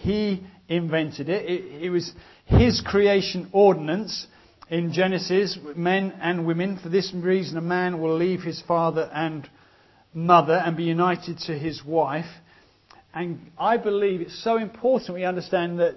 He 0.00 0.44
invented 0.68 1.28
it. 1.28 1.44
It, 1.44 1.84
it 1.84 1.90
was 1.90 2.12
His 2.46 2.80
creation 2.80 3.48
ordinance 3.52 4.26
in 4.70 4.92
Genesis, 4.92 5.58
men 5.74 6.14
and 6.22 6.46
women. 6.46 6.78
For 6.78 6.88
this 6.88 7.12
reason, 7.12 7.58
a 7.58 7.62
man 7.62 8.00
will 8.00 8.16
leave 8.16 8.42
his 8.42 8.62
father 8.62 9.10
and 9.12 9.48
mother 10.14 10.54
and 10.54 10.76
be 10.76 10.84
united 10.84 11.38
to 11.40 11.58
his 11.58 11.84
wife. 11.84 12.30
And 13.12 13.50
I 13.58 13.76
believe 13.76 14.20
it's 14.20 14.42
so 14.42 14.56
important 14.56 15.14
we 15.14 15.24
understand 15.24 15.80
that 15.80 15.96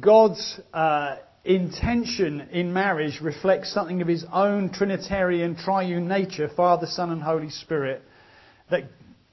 God's 0.00 0.58
uh, 0.72 1.16
intention 1.44 2.48
in 2.50 2.72
marriage 2.72 3.20
reflects 3.20 3.72
something 3.72 4.00
of 4.00 4.08
his 4.08 4.24
own 4.32 4.72
Trinitarian 4.72 5.54
triune 5.54 6.08
nature, 6.08 6.48
Father, 6.56 6.86
Son, 6.86 7.10
and 7.10 7.22
Holy 7.22 7.50
Spirit. 7.50 8.02
That 8.70 8.84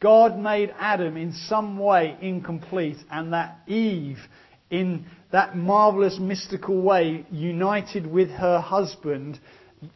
God 0.03 0.37
made 0.37 0.75
Adam 0.77 1.15
in 1.15 1.31
some 1.31 1.79
way 1.79 2.17
incomplete, 2.21 2.97
and 3.09 3.31
that 3.31 3.59
Eve, 3.67 4.19
in 4.69 5.05
that 5.31 5.55
marvelous 5.55 6.19
mystical 6.19 6.81
way, 6.81 7.25
united 7.31 8.05
with 8.05 8.29
her 8.29 8.59
husband, 8.59 9.39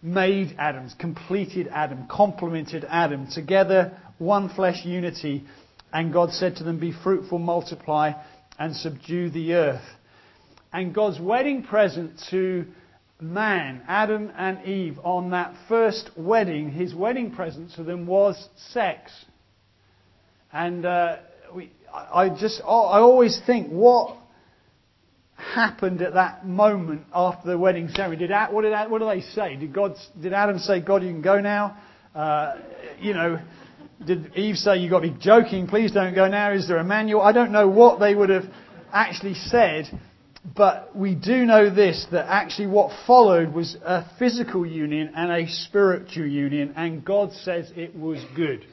made 0.02 0.56
Adam, 0.58 0.90
completed 0.98 1.68
Adam, 1.74 2.08
complemented 2.08 2.86
Adam. 2.90 3.28
Together, 3.28 4.00
one 4.18 4.48
flesh 4.48 4.86
unity. 4.86 5.44
And 5.92 6.14
God 6.14 6.32
said 6.32 6.56
to 6.56 6.64
them, 6.64 6.80
Be 6.80 6.94
fruitful, 6.94 7.40
multiply, 7.40 8.14
and 8.58 8.74
subdue 8.78 9.30
the 9.30 9.56
earth. 9.56 9.86
And 10.72 10.96
God's 10.96 11.20
wedding 11.20 11.64
present 11.64 12.22
to 12.30 12.66
man, 13.20 13.82
Adam 13.90 14.32
and 14.38 14.66
Eve, 14.66 15.00
on 15.04 15.32
that 15.32 15.54
first 15.68 16.12
wedding, 16.16 16.72
his 16.72 16.96
wedding 16.96 17.32
present 17.32 17.74
to 17.74 17.84
them 17.84 18.08
was 18.08 18.48
sex. 18.72 19.12
And 20.52 20.86
uh, 20.86 21.18
we, 21.54 21.72
I 21.94 22.30
just, 22.30 22.62
I 22.62 23.00
always 23.00 23.40
think, 23.46 23.70
what 23.70 24.18
happened 25.36 26.02
at 26.02 26.14
that 26.14 26.46
moment 26.46 27.04
after 27.14 27.50
the 27.50 27.58
wedding 27.58 27.90
ceremony? 27.90 28.28
Did 28.28 28.32
what 28.52 28.62
did 28.64 28.74
what 28.90 29.00
did 29.00 29.10
they 29.10 29.22
say? 29.22 29.56
Did 29.56 29.74
God? 29.74 29.96
Did 30.20 30.34
Adam 30.34 30.60
say, 30.60 30.82
"God, 30.82 31.04
you 31.04 31.12
can 31.12 31.22
go 31.22 31.40
now"? 31.40 31.78
Uh, 32.16 32.56
you 33.00 33.14
know, 33.14 33.40
did 34.06 34.36
Eve 34.36 34.58
say, 34.58 34.78
You've 34.78 34.92
got 34.92 35.02
to 35.02 35.12
be 35.12 35.18
joking, 35.20 35.68
please 35.68 35.92
don't 35.92 36.16
go 36.16 36.28
now? 36.28 36.52
Is 36.52 36.68
there 36.68 36.78
a 36.78 36.84
manual? 36.84 37.22
I 37.22 37.32
don't 37.32 37.52
know 37.52 37.68
what 37.68 38.00
they 38.00 38.14
would 38.16 38.30
have 38.30 38.46
actually 38.92 39.34
said, 39.34 39.86
but 40.56 40.96
we 40.96 41.16
do 41.16 41.46
know 41.46 41.74
this 41.74 42.06
that 42.12 42.28
actually 42.28 42.68
what 42.68 42.92
followed 43.06 43.54
was 43.54 43.76
a 43.84 44.06
physical 44.18 44.66
union 44.66 45.12
and 45.16 45.32
a 45.32 45.48
spiritual 45.48 46.28
union, 46.28 46.74
and 46.76 47.04
God 47.04 47.34
says 47.34 47.72
it 47.76 47.96
was 47.96 48.24
good. 48.36 48.66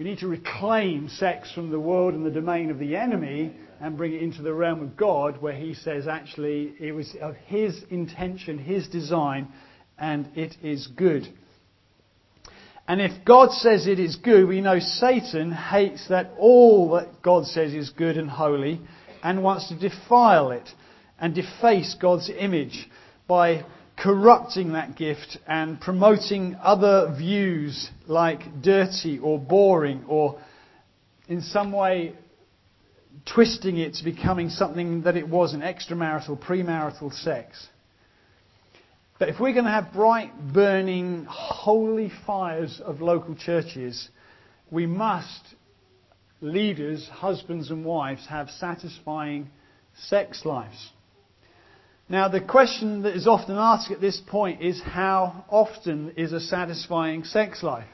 We 0.00 0.06
need 0.06 0.20
to 0.20 0.28
reclaim 0.28 1.10
sex 1.10 1.52
from 1.52 1.68
the 1.68 1.78
world 1.78 2.14
and 2.14 2.24
the 2.24 2.30
domain 2.30 2.70
of 2.70 2.78
the 2.78 2.96
enemy 2.96 3.54
and 3.82 3.98
bring 3.98 4.14
it 4.14 4.22
into 4.22 4.40
the 4.40 4.54
realm 4.54 4.80
of 4.80 4.96
God, 4.96 5.42
where 5.42 5.52
He 5.52 5.74
says 5.74 6.08
actually 6.08 6.72
it 6.80 6.92
was 6.92 7.14
of 7.20 7.36
His 7.44 7.84
intention, 7.90 8.56
His 8.56 8.88
design, 8.88 9.48
and 9.98 10.26
it 10.34 10.56
is 10.62 10.86
good. 10.86 11.28
And 12.88 13.02
if 13.02 13.26
God 13.26 13.52
says 13.52 13.86
it 13.86 14.00
is 14.00 14.16
good, 14.16 14.48
we 14.48 14.62
know 14.62 14.78
Satan 14.78 15.52
hates 15.52 16.08
that 16.08 16.30
all 16.38 16.92
that 16.92 17.20
God 17.20 17.44
says 17.44 17.74
is 17.74 17.90
good 17.90 18.16
and 18.16 18.30
holy 18.30 18.80
and 19.22 19.42
wants 19.42 19.68
to 19.68 19.78
defile 19.78 20.50
it 20.50 20.66
and 21.18 21.34
deface 21.34 21.94
God's 22.00 22.30
image 22.38 22.88
by 23.28 23.66
corrupting 24.02 24.72
that 24.72 24.96
gift 24.96 25.36
and 25.46 25.80
promoting 25.80 26.56
other 26.62 27.14
views 27.16 27.90
like 28.06 28.62
dirty 28.62 29.18
or 29.18 29.38
boring 29.38 30.04
or 30.08 30.40
in 31.28 31.42
some 31.42 31.70
way 31.70 32.14
twisting 33.26 33.76
it 33.76 33.94
to 33.94 34.04
becoming 34.04 34.48
something 34.48 35.02
that 35.02 35.16
it 35.16 35.28
wasn't 35.28 35.62
extramarital, 35.62 36.40
premarital 36.42 37.12
sex. 37.12 37.68
But 39.18 39.28
if 39.28 39.38
we're 39.38 39.52
going 39.52 39.66
to 39.66 39.70
have 39.70 39.92
bright, 39.92 40.32
burning, 40.54 41.26
holy 41.28 42.10
fires 42.26 42.80
of 42.82 43.02
local 43.02 43.34
churches, 43.34 44.08
we 44.70 44.86
must, 44.86 45.42
leaders, 46.40 47.06
husbands 47.12 47.70
and 47.70 47.84
wives, 47.84 48.26
have 48.28 48.48
satisfying 48.48 49.50
sex 49.94 50.46
lives. 50.46 50.90
Now, 52.10 52.26
the 52.26 52.40
question 52.40 53.02
that 53.02 53.14
is 53.14 53.28
often 53.28 53.54
asked 53.56 53.92
at 53.92 54.00
this 54.00 54.20
point 54.26 54.62
is 54.62 54.82
how 54.82 55.44
often 55.48 56.14
is 56.16 56.32
a 56.32 56.40
satisfying 56.40 57.22
sex 57.22 57.62
life? 57.62 57.86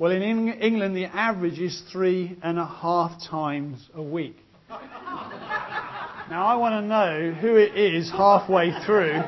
Well, 0.00 0.10
in 0.10 0.20
England, 0.20 0.96
the 0.96 1.04
average 1.04 1.60
is 1.60 1.80
three 1.92 2.36
and 2.42 2.58
a 2.58 2.66
half 2.66 3.22
times 3.22 3.88
a 3.94 4.02
week. 4.02 4.36
Now, 4.68 6.46
I 6.46 6.56
want 6.56 6.72
to 6.72 6.82
know 6.82 7.30
who 7.40 7.54
it 7.54 7.76
is 7.76 8.10
halfway 8.10 8.72
through 8.84 9.22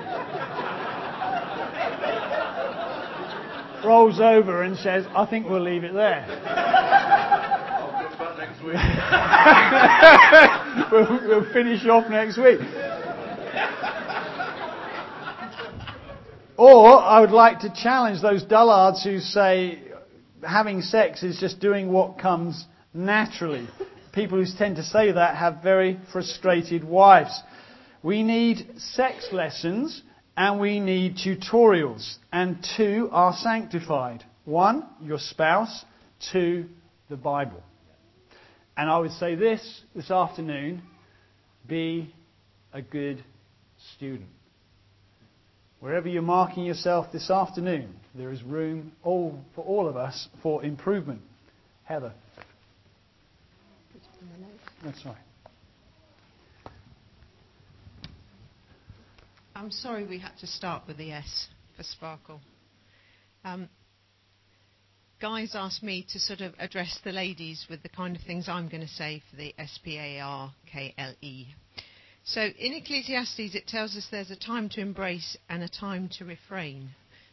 rolls 3.87 4.19
over 4.19 4.65
and 4.65 4.77
says, 4.79 5.07
I 5.15 5.27
think 5.27 5.49
we'll 5.49 5.63
leave 5.63 5.85
it 5.85 5.95
there. 5.95 6.27
I'll 7.79 8.09
come 8.09 8.19
back 8.19 8.37
next 8.39 8.61
week. 8.65 8.75
we'll, 10.91 11.21
we'll 11.29 11.45
finish 11.53 11.87
off 11.87 12.11
next 12.11 12.37
week. 12.37 12.59
Or 16.57 17.01
I 17.01 17.21
would 17.21 17.31
like 17.31 17.61
to 17.61 17.73
challenge 17.75 18.23
those 18.23 18.45
dullards 18.45 19.03
who 19.03 19.19
say 19.19 19.81
having 20.43 20.83
sex 20.83 21.23
is 21.23 21.39
just 21.39 21.59
doing 21.59 21.91
what 21.91 22.19
comes 22.19 22.65
naturally. 22.93 23.67
People 24.13 24.39
who 24.39 24.47
tend 24.57 24.77
to 24.77 24.85
say 24.85 25.11
that 25.11 25.37
have 25.37 25.63
very 25.63 25.99
frustrated 26.13 26.85
wives. 26.85 27.37
We 28.03 28.23
need 28.23 28.79
sex 28.79 29.29
lessons 29.33 30.01
and 30.37 30.61
we 30.61 30.79
need 30.79 31.17
tutorials. 31.17 32.17
And 32.33 32.65
two 32.77 33.09
are 33.11 33.33
sanctified. 33.33 34.25
One, 34.45 34.87
your 35.03 35.19
spouse. 35.19 35.85
Two, 36.33 36.67
the 37.11 37.17
Bible. 37.17 37.63
And 38.77 38.89
I 38.89 38.99
would 38.99 39.13
say 39.13 39.35
this 39.35 39.83
this 39.95 40.11
afternoon 40.11 40.83
be 41.67 42.15
a 42.73 42.81
good 42.81 43.25
student. 43.95 44.29
Wherever 45.85 46.09
you're 46.09 46.23
marking 46.23 46.65
yourself 46.65 47.13
this 47.13 47.29
afternoon, 47.29 47.95
there 48.15 48.33
is 48.33 48.43
room 48.43 48.93
all, 49.03 49.39
for 49.55 49.63
all 49.65 49.87
of 49.87 49.99
us 49.99 50.29
for 50.43 50.65
improvement. 50.65 51.21
Heather. 51.83 52.15
That's 54.83 55.05
right. 55.05 55.15
I'm 59.55 59.71
sorry 59.71 60.07
we 60.07 60.19
had 60.19 60.33
to 60.41 60.47
start 60.47 60.85
with 60.89 60.97
the 60.97 61.13
S 61.13 61.49
for 61.77 61.83
sparkle. 61.83 62.41
Um, 63.45 63.69
guys 65.21 65.51
asked 65.55 65.83
me 65.83 66.07
to 66.13 66.19
sort 66.19 66.41
of 66.41 66.55
address 66.59 66.99
the 67.05 67.13
ladies 67.13 67.67
with 67.69 67.83
the 67.83 67.91
kind 67.91 68.17
of 68.17 68.23
things 68.23 68.49
I'm 68.49 68.71
going 68.71 68.81
to 68.81 68.89
say 68.89 69.23
for 69.29 69.37
the 69.37 69.55
S 69.59 69.79
P 69.85 69.99
A 69.99 70.21
R 70.21 70.55
K 70.73 70.95
L 70.97 71.13
E. 71.21 71.49
So 72.27 72.41
in 72.41 72.73
Ecclesiastes, 72.73 73.55
it 73.55 73.67
tells 73.67 73.97
us 73.97 74.09
there's 74.11 74.31
a 74.31 74.37
time 74.37 74.71
to 74.71 74.81
embrace 74.81 75.37
and 75.51 75.63
a 75.63 75.69
time 75.69 76.09
to 76.17 76.25
refrain, 76.25 76.91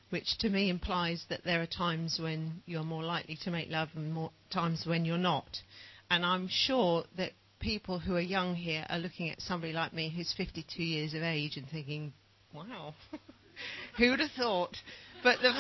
which 0.10 0.38
to 0.40 0.50
me 0.50 0.70
implies 0.70 1.26
that 1.30 1.46
there 1.46 1.62
are 1.62 1.66
times 1.68 2.20
when 2.22 2.62
you're 2.66 2.84
more 2.84 3.04
likely 3.04 3.38
to 3.44 3.52
make 3.52 3.70
love 3.70 3.88
and 3.96 4.14
more 4.14 4.32
times 4.50 4.86
when 4.86 5.06
you're 5.06 5.18
not. 5.18 5.62
And 6.10 6.26
I'm 6.26 6.50
sure 6.50 7.06
that 7.16 7.32
people 7.60 8.00
who 8.00 8.18
are 8.18 8.22
young 8.22 8.54
here 8.54 8.86
are 8.90 9.00
looking 9.00 9.30
at 9.30 9.40
somebody 9.42 9.72
like 9.72 9.94
me 9.94 10.10
who's 10.10 10.34
52 10.36 10.84
years 10.84 11.14
of 11.14 11.24
age 11.24 11.56
and 11.56 11.70
thinking, 11.70 12.12
wow, 12.54 12.94
who 13.98 14.10
would 14.10 14.20
have 14.20 14.32
thought? 14.32 14.75
But 15.24 15.38
the. 15.42 15.54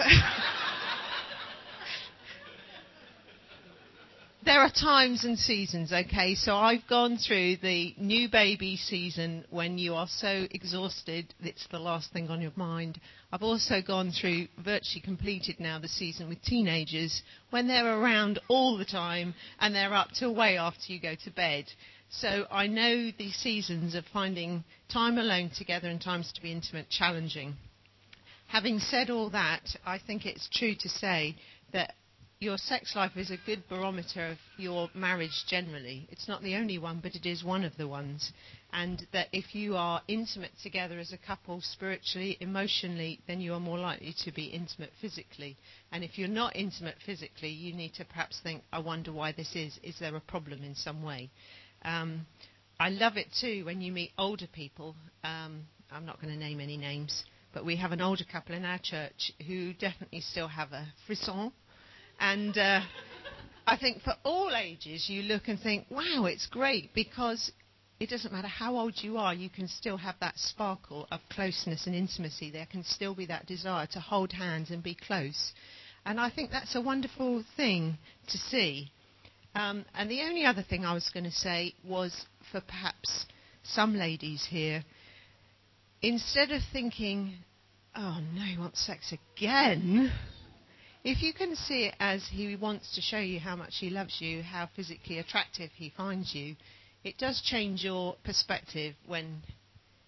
There 4.43 4.61
are 4.61 4.71
times 4.71 5.23
and 5.23 5.37
seasons, 5.37 5.93
okay? 5.93 6.33
So 6.33 6.55
I've 6.55 6.87
gone 6.87 7.17
through 7.17 7.57
the 7.57 7.93
new 7.97 8.27
baby 8.27 8.75
season 8.75 9.45
when 9.51 9.77
you 9.77 9.93
are 9.93 10.07
so 10.07 10.47
exhausted, 10.49 11.33
it's 11.41 11.67
the 11.67 11.77
last 11.77 12.11
thing 12.11 12.29
on 12.29 12.41
your 12.41 12.51
mind. 12.55 12.99
I've 13.31 13.43
also 13.43 13.81
gone 13.85 14.11
through, 14.11 14.47
virtually 14.57 15.01
completed 15.01 15.59
now, 15.59 15.77
the 15.77 15.87
season 15.87 16.27
with 16.27 16.41
teenagers 16.41 17.21
when 17.51 17.67
they're 17.67 17.99
around 17.99 18.39
all 18.47 18.77
the 18.77 18.85
time 18.85 19.35
and 19.59 19.75
they're 19.75 19.93
up 19.93 20.09
till 20.17 20.33
way 20.33 20.57
after 20.57 20.91
you 20.91 20.99
go 20.99 21.13
to 21.23 21.31
bed. 21.31 21.65
So 22.09 22.45
I 22.49 22.65
know 22.65 23.11
the 23.15 23.31
seasons 23.31 23.93
of 23.93 24.05
finding 24.11 24.63
time 24.91 25.19
alone 25.19 25.51
together 25.55 25.87
and 25.87 26.01
times 26.01 26.31
to 26.33 26.41
be 26.41 26.51
intimate 26.51 26.89
challenging. 26.89 27.55
Having 28.47 28.79
said 28.79 29.11
all 29.11 29.29
that, 29.29 29.61
I 29.85 29.99
think 29.99 30.25
it's 30.25 30.49
true 30.51 30.73
to 30.79 30.89
say 30.89 31.35
that 31.73 31.93
your 32.41 32.57
sex 32.57 32.95
life 32.95 33.15
is 33.17 33.29
a 33.29 33.37
good 33.45 33.61
barometer 33.69 34.25
of 34.25 34.37
your 34.57 34.89
marriage 34.95 35.45
generally. 35.47 36.07
It's 36.09 36.27
not 36.27 36.41
the 36.41 36.55
only 36.55 36.79
one, 36.79 36.99
but 36.99 37.13
it 37.13 37.27
is 37.27 37.43
one 37.43 37.63
of 37.63 37.77
the 37.77 37.87
ones. 37.87 38.31
And 38.73 39.05
that 39.13 39.27
if 39.31 39.53
you 39.53 39.75
are 39.75 40.01
intimate 40.07 40.49
together 40.63 40.97
as 40.97 41.13
a 41.13 41.19
couple, 41.19 41.61
spiritually, 41.61 42.37
emotionally, 42.39 43.19
then 43.27 43.41
you 43.41 43.53
are 43.53 43.59
more 43.59 43.77
likely 43.77 44.15
to 44.23 44.31
be 44.31 44.45
intimate 44.45 44.91
physically. 44.99 45.55
And 45.91 46.03
if 46.03 46.17
you're 46.17 46.27
not 46.27 46.55
intimate 46.55 46.95
physically, 47.05 47.49
you 47.49 47.75
need 47.75 47.93
to 47.95 48.05
perhaps 48.05 48.39
think, 48.41 48.63
I 48.73 48.79
wonder 48.79 49.11
why 49.11 49.33
this 49.33 49.55
is. 49.55 49.79
Is 49.83 49.99
there 49.99 50.15
a 50.15 50.21
problem 50.21 50.63
in 50.63 50.73
some 50.73 51.03
way? 51.03 51.29
Um, 51.85 52.25
I 52.79 52.89
love 52.89 53.17
it 53.17 53.27
too 53.39 53.65
when 53.65 53.81
you 53.81 53.91
meet 53.91 54.13
older 54.17 54.47
people. 54.51 54.95
Um, 55.23 55.67
I'm 55.91 56.07
not 56.07 56.19
going 56.19 56.33
to 56.33 56.39
name 56.39 56.59
any 56.59 56.77
names, 56.77 57.23
but 57.53 57.65
we 57.65 57.75
have 57.75 57.91
an 57.91 58.01
older 58.01 58.23
couple 58.23 58.55
in 58.55 58.65
our 58.65 58.79
church 58.79 59.31
who 59.45 59.73
definitely 59.73 60.21
still 60.21 60.47
have 60.47 60.71
a 60.71 60.87
frisson 61.05 61.51
and 62.21 62.55
uh, 62.55 62.81
I 63.65 63.77
think 63.77 64.03
for 64.03 64.13
all 64.23 64.55
ages, 64.55 65.09
you 65.09 65.23
look 65.23 65.47
and 65.47 65.59
think, 65.59 65.87
wow, 65.89 66.25
it's 66.25 66.45
great 66.45 66.93
because 66.93 67.51
it 67.99 68.09
doesn't 68.09 68.31
matter 68.31 68.47
how 68.47 68.77
old 68.77 68.93
you 68.97 69.17
are, 69.17 69.33
you 69.33 69.49
can 69.49 69.67
still 69.67 69.97
have 69.97 70.15
that 70.21 70.37
sparkle 70.37 71.07
of 71.11 71.19
closeness 71.31 71.87
and 71.87 71.95
intimacy. 71.95 72.51
There 72.51 72.67
can 72.67 72.83
still 72.83 73.15
be 73.15 73.25
that 73.25 73.47
desire 73.47 73.87
to 73.93 73.99
hold 73.99 74.31
hands 74.31 74.69
and 74.69 74.83
be 74.83 74.95
close. 74.95 75.51
And 76.05 76.19
I 76.19 76.29
think 76.29 76.51
that's 76.51 76.75
a 76.75 76.81
wonderful 76.81 77.43
thing 77.57 77.97
to 78.27 78.37
see. 78.37 78.91
Um, 79.55 79.83
and 79.95 80.09
the 80.09 80.21
only 80.21 80.45
other 80.45 80.63
thing 80.63 80.85
I 80.85 80.93
was 80.93 81.09
going 81.11 81.23
to 81.23 81.31
say 81.31 81.73
was 81.83 82.25
for 82.51 82.61
perhaps 82.61 83.25
some 83.63 83.95
ladies 83.95 84.45
here, 84.47 84.83
instead 86.03 86.51
of 86.51 86.61
thinking, 86.71 87.33
oh 87.95 88.19
no, 88.33 88.41
he 88.43 88.59
wants 88.59 88.85
sex 88.85 89.11
again 89.35 90.11
if 91.03 91.21
you 91.23 91.33
can 91.33 91.55
see 91.55 91.85
it 91.85 91.95
as 91.99 92.27
he 92.31 92.55
wants 92.55 92.95
to 92.95 93.01
show 93.01 93.17
you 93.17 93.39
how 93.39 93.55
much 93.55 93.75
he 93.79 93.89
loves 93.89 94.17
you, 94.19 94.43
how 94.43 94.69
physically 94.75 95.17
attractive 95.17 95.71
he 95.75 95.89
finds 95.95 96.35
you, 96.35 96.55
it 97.03 97.17
does 97.17 97.41
change 97.41 97.83
your 97.83 98.15
perspective 98.23 98.93
when 99.07 99.41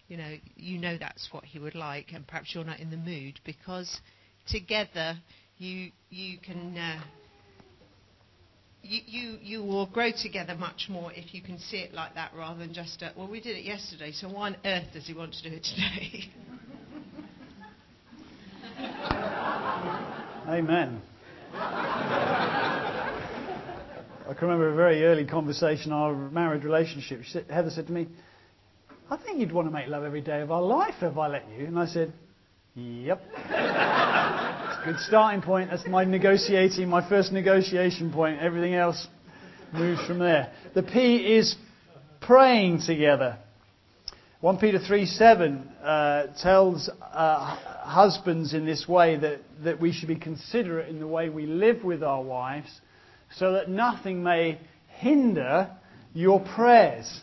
you 0.07 0.17
know 0.17 0.35
you 0.55 0.77
know 0.77 0.97
that's 0.97 1.29
what 1.31 1.43
he 1.43 1.57
would 1.57 1.75
like, 1.75 2.11
and 2.13 2.27
perhaps 2.27 2.53
you're 2.53 2.63
not 2.63 2.79
in 2.79 2.91
the 2.91 2.97
mood 2.97 3.39
because 3.45 3.99
together 4.47 5.17
you 5.57 5.91
you 6.09 6.37
can. 6.37 6.77
Uh, 6.77 7.01
you, 8.85 8.99
you, 9.05 9.37
you 9.41 9.63
will 9.63 9.85
grow 9.85 10.11
together 10.11 10.55
much 10.55 10.87
more 10.89 11.11
if 11.13 11.33
you 11.33 11.41
can 11.41 11.57
see 11.57 11.77
it 11.77 11.93
like 11.93 12.15
that 12.15 12.33
rather 12.35 12.59
than 12.59 12.73
just, 12.73 13.01
uh, 13.01 13.11
well, 13.15 13.29
we 13.29 13.39
did 13.39 13.55
it 13.55 13.63
yesterday, 13.63 14.11
so 14.11 14.27
why 14.27 14.47
on 14.47 14.57
earth 14.65 14.87
does 14.91 15.07
he 15.07 15.13
want 15.13 15.33
to 15.33 15.49
do 15.49 15.55
it 15.55 15.63
today? 15.75 16.29
Amen. 20.47 21.01
I 21.53 23.13
can 24.37 24.47
remember 24.47 24.69
a 24.69 24.75
very 24.75 25.03
early 25.05 25.25
conversation 25.25 25.91
in 25.91 25.93
our 25.93 26.13
married 26.13 26.65
relationship. 26.65 27.21
Said, 27.25 27.45
Heather 27.49 27.69
said 27.69 27.87
to 27.87 27.93
me, 27.93 28.07
I 29.09 29.17
think 29.17 29.39
you'd 29.39 29.53
want 29.53 29.67
to 29.67 29.73
make 29.73 29.87
love 29.87 30.03
every 30.03 30.21
day 30.21 30.41
of 30.41 30.51
our 30.51 30.61
life 30.61 30.95
if 31.01 31.17
I 31.17 31.27
let 31.27 31.47
you. 31.57 31.65
And 31.65 31.79
I 31.79 31.85
said, 31.85 32.13
Yep. 32.75 33.21
It's 33.35 33.51
a 33.51 34.81
good 34.83 34.99
starting 34.99 35.41
point. 35.41 35.69
That's 35.69 35.87
my 35.87 36.03
negotiating, 36.03 36.89
my 36.89 37.07
first 37.07 37.31
negotiation 37.31 38.11
point. 38.11 38.41
Everything 38.41 38.73
else 38.73 39.07
moves 39.71 40.05
from 40.07 40.19
there. 40.19 40.51
The 40.73 40.83
P 40.83 41.35
is 41.35 41.55
praying 42.19 42.81
together. 42.81 43.37
1 44.43 44.57
Peter 44.57 44.77
3 44.77 45.05
7 45.05 45.57
uh, 45.81 46.27
tells 46.41 46.89
uh, 47.13 47.55
husbands 47.85 48.53
in 48.53 48.65
this 48.65 48.85
way 48.89 49.15
that, 49.15 49.39
that 49.63 49.79
we 49.79 49.93
should 49.93 50.09
be 50.09 50.17
considerate 50.17 50.89
in 50.89 50.99
the 50.99 51.07
way 51.07 51.29
we 51.29 51.45
live 51.45 51.81
with 51.85 52.03
our 52.03 52.21
wives 52.21 52.67
so 53.37 53.53
that 53.53 53.69
nothing 53.69 54.21
may 54.21 54.59
hinder 54.97 55.71
your 56.13 56.41
prayers. 56.41 57.21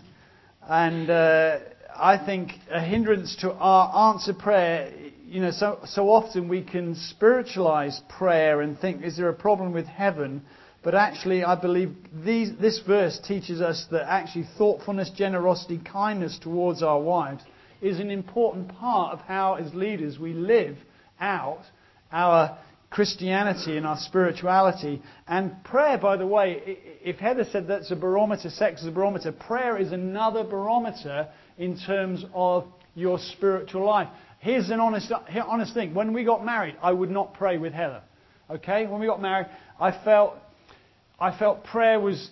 And 0.66 1.10
uh, 1.10 1.58
I 1.94 2.16
think 2.24 2.52
a 2.70 2.80
hindrance 2.80 3.36
to 3.42 3.52
our 3.52 4.14
answer 4.14 4.32
prayer, 4.32 4.90
you 5.26 5.42
know, 5.42 5.50
so, 5.50 5.80
so 5.84 6.08
often 6.08 6.48
we 6.48 6.62
can 6.62 6.94
spiritualize 6.94 8.00
prayer 8.08 8.62
and 8.62 8.78
think, 8.78 9.04
is 9.04 9.18
there 9.18 9.28
a 9.28 9.34
problem 9.34 9.74
with 9.74 9.84
heaven? 9.84 10.40
But 10.82 10.94
actually, 10.94 11.44
I 11.44 11.60
believe 11.60 11.94
this 12.12 12.80
verse 12.86 13.18
teaches 13.18 13.60
us 13.60 13.86
that 13.90 14.10
actually 14.10 14.46
thoughtfulness, 14.56 15.10
generosity, 15.10 15.78
kindness 15.78 16.38
towards 16.38 16.82
our 16.82 17.00
wives 17.00 17.42
is 17.82 18.00
an 18.00 18.10
important 18.10 18.74
part 18.76 19.12
of 19.12 19.20
how, 19.20 19.54
as 19.54 19.74
leaders, 19.74 20.18
we 20.18 20.32
live 20.32 20.76
out 21.20 21.62
our 22.10 22.58
Christianity 22.88 23.76
and 23.76 23.86
our 23.86 23.98
spirituality. 23.98 25.02
And 25.28 25.62
prayer, 25.64 25.98
by 25.98 26.16
the 26.16 26.26
way, 26.26 26.78
if 27.04 27.16
Heather 27.16 27.44
said 27.44 27.68
that's 27.68 27.90
a 27.90 27.96
barometer, 27.96 28.50
sex 28.50 28.80
is 28.80 28.88
a 28.88 28.90
barometer, 28.90 29.32
prayer 29.32 29.78
is 29.78 29.92
another 29.92 30.44
barometer 30.44 31.28
in 31.56 31.78
terms 31.78 32.24
of 32.34 32.64
your 32.94 33.18
spiritual 33.18 33.84
life. 33.86 34.08
Here's 34.40 34.70
an 34.70 34.80
honest, 34.80 35.12
honest 35.46 35.74
thing. 35.74 35.94
When 35.94 36.12
we 36.12 36.24
got 36.24 36.44
married, 36.44 36.76
I 36.82 36.92
would 36.92 37.10
not 37.10 37.34
pray 37.34 37.58
with 37.58 37.74
Heather. 37.74 38.02
Okay? 38.50 38.86
When 38.86 39.00
we 39.00 39.06
got 39.06 39.20
married, 39.22 39.46
I 39.78 39.92
felt, 40.04 40.36
I 41.20 41.36
felt 41.36 41.64
prayer 41.64 42.00
was, 42.00 42.30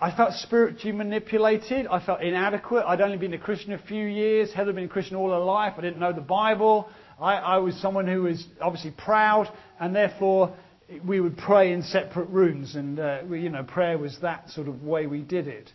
I 0.00 0.10
felt 0.10 0.32
spiritually 0.34 0.96
manipulated. 0.96 1.86
I 1.86 2.00
felt 2.00 2.22
inadequate. 2.22 2.84
I'd 2.86 3.02
only 3.02 3.18
been 3.18 3.34
a 3.34 3.38
Christian 3.38 3.74
a 3.74 3.78
few 3.78 4.06
years. 4.06 4.52
Heather 4.52 4.68
had 4.68 4.76
been 4.76 4.84
a 4.84 4.88
Christian 4.88 5.16
all 5.16 5.30
her 5.30 5.38
life. 5.38 5.74
I 5.76 5.82
didn't 5.82 6.00
know 6.00 6.12
the 6.12 6.22
Bible. 6.22 6.88
I, 7.20 7.34
I 7.34 7.58
was 7.58 7.76
someone 7.76 8.06
who 8.06 8.22
was 8.22 8.46
obviously 8.62 8.92
proud, 8.92 9.52
and 9.78 9.94
therefore 9.94 10.56
we 11.06 11.20
would 11.20 11.36
pray 11.36 11.72
in 11.72 11.82
separate 11.82 12.30
rooms, 12.30 12.74
and 12.74 12.98
uh, 12.98 13.18
we, 13.28 13.42
you 13.42 13.50
know, 13.50 13.62
prayer 13.62 13.98
was 13.98 14.18
that 14.22 14.48
sort 14.48 14.66
of 14.66 14.82
way 14.82 15.06
we 15.06 15.20
did 15.20 15.46
it. 15.46 15.70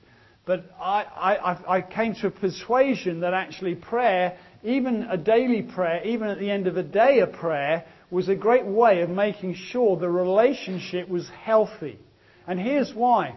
But 0.46 0.66
I, 0.80 1.04
I, 1.36 1.78
I 1.78 1.82
came 1.82 2.16
to 2.16 2.28
a 2.28 2.32
persuasion 2.32 3.20
that 3.22 3.34
actually 3.34 3.76
prayer, 3.76 4.38
even 4.64 5.04
a 5.04 5.18
daily 5.18 5.62
prayer, 5.62 6.04
even 6.04 6.28
at 6.28 6.40
the 6.40 6.50
end 6.50 6.66
of 6.66 6.78
a 6.78 6.84
day 6.84 7.20
of 7.20 7.34
prayer, 7.34 7.86
was 8.10 8.30
a 8.30 8.36
great 8.36 8.66
way 8.66 9.02
of 9.02 9.10
making 9.10 9.56
sure 9.56 9.98
the 9.98 10.10
relationship 10.10 11.08
was 11.08 11.30
healthy. 11.30 12.00
And 12.48 12.60
here's 12.60 12.94
why. 12.94 13.36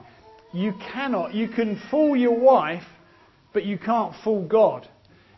You 0.52 0.74
cannot, 0.92 1.34
you 1.34 1.48
can 1.48 1.80
fool 1.90 2.16
your 2.16 2.38
wife, 2.38 2.84
but 3.52 3.64
you 3.64 3.78
can't 3.78 4.14
fool 4.22 4.46
God. 4.46 4.88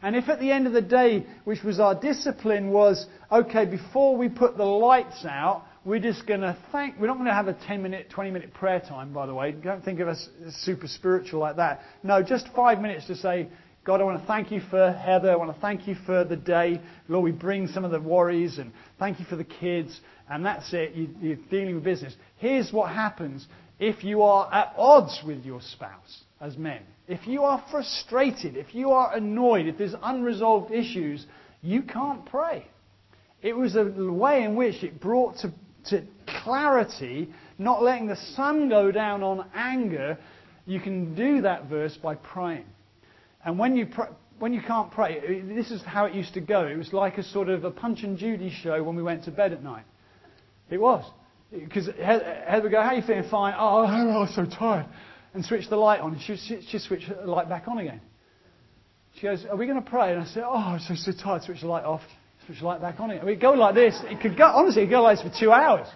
And 0.02 0.16
if 0.16 0.28
at 0.28 0.40
the 0.40 0.50
end 0.50 0.66
of 0.66 0.72
the 0.72 0.82
day, 0.82 1.26
which 1.44 1.62
was 1.62 1.78
our 1.78 1.94
discipline, 1.94 2.70
was 2.70 3.06
okay, 3.30 3.66
before 3.66 4.16
we 4.16 4.28
put 4.28 4.56
the 4.56 4.64
lights 4.64 5.24
out, 5.24 5.64
we're 5.84 6.00
just 6.00 6.26
going 6.26 6.40
to 6.40 6.56
thank. 6.72 6.98
We're 6.98 7.06
not 7.06 7.14
going 7.14 7.26
to 7.26 7.34
have 7.34 7.48
a 7.48 7.54
10 7.54 7.82
minute, 7.82 8.10
20 8.10 8.30
minute 8.30 8.54
prayer 8.54 8.80
time, 8.80 9.12
by 9.12 9.26
the 9.26 9.34
way. 9.34 9.52
Don't 9.52 9.84
think 9.84 10.00
of 10.00 10.08
us 10.08 10.28
as 10.46 10.54
super 10.56 10.86
spiritual 10.86 11.40
like 11.40 11.56
that. 11.56 11.80
No, 12.02 12.22
just 12.22 12.48
five 12.54 12.80
minutes 12.80 13.06
to 13.06 13.16
say, 13.16 13.48
God, 13.82 14.02
I 14.02 14.04
want 14.04 14.20
to 14.20 14.26
thank 14.26 14.52
you 14.52 14.60
for 14.68 14.92
Heather. 14.92 15.32
I 15.32 15.36
want 15.36 15.54
to 15.54 15.60
thank 15.60 15.88
you 15.88 15.94
for 16.04 16.22
the 16.22 16.36
day. 16.36 16.82
Lord, 17.08 17.24
we 17.24 17.32
bring 17.32 17.66
some 17.66 17.82
of 17.82 17.90
the 17.90 18.00
worries 18.00 18.58
and 18.58 18.72
thank 18.98 19.18
you 19.18 19.24
for 19.24 19.36
the 19.36 19.44
kids. 19.44 19.98
And 20.28 20.44
that's 20.44 20.70
it. 20.74 20.94
You, 20.94 21.32
are 21.32 21.50
dealing 21.50 21.76
with 21.76 21.84
business. 21.84 22.14
Here's 22.36 22.72
what 22.72 22.92
happens 22.92 23.46
if 23.78 24.04
you 24.04 24.22
are 24.22 24.52
at 24.52 24.74
odds 24.76 25.22
with 25.26 25.46
your 25.46 25.62
spouse 25.62 26.24
as 26.42 26.58
men. 26.58 26.82
If 27.08 27.26
you 27.26 27.44
are 27.44 27.64
frustrated, 27.70 28.54
if 28.54 28.74
you 28.74 28.90
are 28.90 29.16
annoyed, 29.16 29.66
if 29.66 29.78
there's 29.78 29.94
unresolved 30.02 30.70
issues, 30.70 31.24
you 31.62 31.82
can't 31.82 32.26
pray. 32.26 32.66
It 33.40 33.56
was 33.56 33.76
a 33.76 33.84
way 33.84 34.44
in 34.44 34.56
which 34.56 34.84
it 34.84 35.00
brought 35.00 35.38
to, 35.38 35.52
to 35.86 36.04
clarity, 36.44 37.32
not 37.58 37.82
letting 37.82 38.08
the 38.08 38.16
sun 38.36 38.68
go 38.68 38.92
down 38.92 39.22
on 39.22 39.46
anger. 39.54 40.18
You 40.66 40.80
can 40.80 41.14
do 41.14 41.40
that 41.40 41.64
verse 41.70 41.96
by 41.96 42.16
praying. 42.16 42.66
And 43.44 43.58
when 43.58 43.76
you, 43.76 43.86
pr- 43.86 44.12
when 44.38 44.52
you 44.52 44.60
can't 44.60 44.90
pray, 44.90 45.42
this 45.42 45.70
is 45.70 45.82
how 45.82 46.06
it 46.06 46.14
used 46.14 46.34
to 46.34 46.40
go. 46.40 46.66
It 46.66 46.76
was 46.76 46.92
like 46.92 47.18
a 47.18 47.22
sort 47.22 47.48
of 47.48 47.64
a 47.64 47.70
Punch 47.70 48.02
and 48.02 48.18
Judy 48.18 48.50
show 48.62 48.82
when 48.82 48.96
we 48.96 49.02
went 49.02 49.24
to 49.24 49.30
bed 49.30 49.52
at 49.52 49.62
night. 49.62 49.84
It 50.70 50.78
was. 50.78 51.04
Because 51.52 51.88
Heather 52.00 52.62
would 52.62 52.70
go, 52.70 52.80
How 52.80 52.88
are 52.88 52.94
you 52.94 53.02
feeling? 53.02 53.28
Fine. 53.30 53.54
Oh, 53.58 53.84
I'm 53.86 54.28
so 54.32 54.46
tired 54.46 54.86
and 55.34 55.44
switch 55.44 55.68
the 55.68 55.76
light 55.76 56.00
on. 56.00 56.18
She, 56.20 56.36
she, 56.36 56.60
she 56.68 56.78
the 57.08 57.26
light 57.26 57.48
back 57.48 57.68
on 57.68 57.78
again. 57.78 58.00
She 59.16 59.22
goes, 59.22 59.44
Are 59.48 59.56
we 59.56 59.66
going 59.66 59.82
to 59.82 59.88
pray? 59.90 60.12
And 60.12 60.20
I 60.20 60.24
said, 60.26 60.44
Oh, 60.46 60.56
I'm 60.56 60.80
so, 60.80 60.94
so 60.94 61.12
tired. 61.12 61.42
Switch 61.42 61.60
the 61.60 61.66
light 61.66 61.84
off. 61.84 62.02
Switch 62.46 62.60
the 62.60 62.66
light 62.66 62.80
back 62.80 63.00
on 63.00 63.10
again. 63.10 63.26
We'd 63.26 63.40
go 63.40 63.52
like 63.52 63.74
this. 63.74 63.98
It 64.04 64.20
could 64.20 64.36
go, 64.36 64.44
honestly, 64.44 64.82
it 64.82 64.86
could 64.86 64.92
go 64.92 65.02
like 65.02 65.18
this 65.18 65.32
for 65.32 65.40
two 65.40 65.52
hours. 65.52 65.88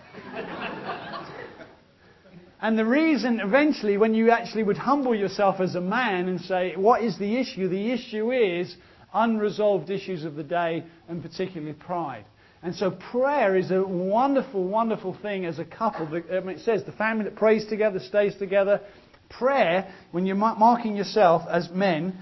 And 2.64 2.78
the 2.78 2.86
reason, 2.86 3.40
eventually, 3.40 3.98
when 3.98 4.14
you 4.14 4.30
actually 4.30 4.62
would 4.62 4.78
humble 4.78 5.14
yourself 5.14 5.60
as 5.60 5.74
a 5.74 5.82
man 5.82 6.28
and 6.28 6.40
say, 6.40 6.72
What 6.74 7.02
is 7.02 7.18
the 7.18 7.36
issue? 7.36 7.68
The 7.68 7.90
issue 7.90 8.32
is 8.32 8.74
unresolved 9.12 9.90
issues 9.90 10.24
of 10.24 10.34
the 10.34 10.44
day, 10.44 10.82
and 11.06 11.20
particularly 11.20 11.74
pride. 11.74 12.24
And 12.62 12.74
so 12.74 12.90
prayer 12.90 13.54
is 13.54 13.70
a 13.70 13.82
wonderful, 13.84 14.64
wonderful 14.64 15.14
thing 15.20 15.44
as 15.44 15.58
a 15.58 15.64
couple. 15.66 16.08
It 16.14 16.60
says 16.60 16.84
the 16.84 16.92
family 16.92 17.24
that 17.24 17.36
prays 17.36 17.66
together 17.66 17.98
stays 17.98 18.34
together. 18.36 18.80
Prayer, 19.28 19.92
when 20.12 20.24
you're 20.24 20.34
marking 20.34 20.96
yourself 20.96 21.42
as 21.50 21.68
men, 21.70 22.18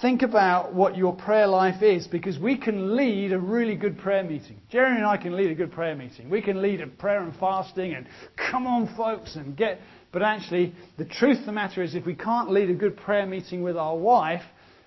think 0.00 0.22
about 0.22 0.74
what 0.74 0.96
your 0.96 1.14
prayer 1.14 1.46
life 1.46 1.82
is 1.82 2.06
because 2.06 2.38
we 2.38 2.56
can 2.56 2.96
lead 2.96 3.32
a 3.32 3.38
really 3.38 3.76
good 3.76 3.98
prayer 3.98 4.24
meeting. 4.24 4.56
Jerry 4.70 4.96
and 4.96 5.04
I 5.04 5.16
can 5.16 5.36
lead 5.36 5.50
a 5.50 5.54
good 5.54 5.72
prayer 5.72 5.94
meeting. 5.94 6.30
We 6.30 6.40
can 6.40 6.62
lead 6.62 6.80
a 6.80 6.86
prayer 6.86 7.22
and 7.22 7.34
fasting 7.36 7.94
and 7.94 8.06
come 8.36 8.66
on, 8.66 8.94
folks, 8.96 9.36
and 9.36 9.56
get. 9.56 9.80
But 10.12 10.22
actually, 10.22 10.74
the 10.98 11.04
truth 11.04 11.40
of 11.40 11.46
the 11.46 11.52
matter 11.52 11.82
is, 11.82 11.94
if 11.94 12.06
we 12.06 12.14
can't 12.14 12.50
lead 12.50 12.70
a 12.70 12.74
good 12.74 12.96
prayer 12.96 13.26
meeting 13.26 13.62
with 13.62 13.76
our 13.76 13.96
wife, 13.96 14.42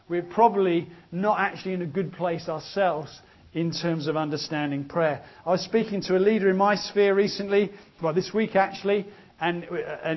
we're 0.10 0.24
probably 0.24 0.90
not 1.12 1.40
actually 1.40 1.74
in 1.74 1.82
a 1.82 1.88
good 1.88 2.12
place 2.14 2.50
ourselves 2.50 3.22
in 3.54 3.72
terms 3.72 4.08
of 4.08 4.18
understanding 4.18 4.84
prayer. 4.84 5.24
I 5.46 5.52
was 5.52 5.62
speaking 5.62 6.02
to 6.04 6.18
a 6.18 6.20
leader 6.20 6.50
in 6.50 6.58
my 6.58 6.76
sphere 6.76 7.14
recently, 7.14 7.72
well, 8.02 8.14
this 8.14 8.34
week 8.34 8.56
actually, 8.56 9.06
and 9.44 9.66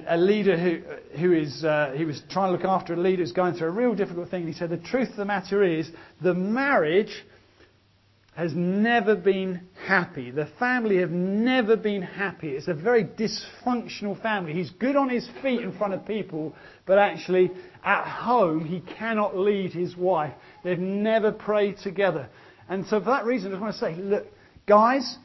a, 0.07 0.17
leader 0.17 0.57
who, 0.57 1.19
who 1.19 1.33
is, 1.33 1.65
uh, 1.65 1.93
he 1.97 2.05
was 2.05 2.23
trying 2.31 2.49
to 2.49 2.53
look 2.53 2.65
after 2.65 2.95
a 2.95 2.97
leader 2.97 3.23
who's 3.23 3.33
going 3.33 3.55
through 3.55 3.67
a 3.67 3.73
real 3.73 3.93
difficult 3.93 4.31
thing. 4.31 4.43
And 4.43 4.53
he 4.53 4.57
said, 4.57 4.71
The 4.71 4.77
truth 4.77 5.11
of 5.11 5.17
the 5.17 5.25
matter 5.25 5.65
is, 5.65 5.91
the 6.23 6.33
marriage 6.33 7.25
has 8.37 8.53
never 8.55 9.17
been 9.17 9.63
happy. 9.85 10.31
The 10.31 10.49
family 10.61 10.99
have 10.99 11.11
never 11.11 11.77
been 11.77 12.03
happy. 12.03 12.51
It's 12.51 12.69
a 12.69 12.75
very 12.75 13.03
dysfunctional 13.03 14.21
family. 14.23 14.53
He's 14.53 14.71
good 14.71 14.95
on 14.95 15.09
his 15.09 15.29
feet 15.43 15.61
in 15.61 15.77
front 15.77 15.95
of 15.95 16.07
people, 16.07 16.55
but 16.87 16.99
actually, 16.99 17.51
at 17.83 18.05
home, 18.05 18.65
he 18.65 18.81
cannot 18.81 19.37
lead 19.37 19.73
his 19.73 19.97
wife. 19.97 20.35
They've 20.63 20.79
never 20.79 21.33
prayed 21.33 21.79
together. 21.79 22.29
And 22.69 22.87
so, 22.87 23.01
for 23.01 23.07
that 23.07 23.25
reason, 23.25 23.49
I 23.49 23.51
just 23.55 23.63
want 23.63 23.75
to 23.75 23.81
say, 23.81 23.95
look, 23.97 24.27
guys, 24.69 25.17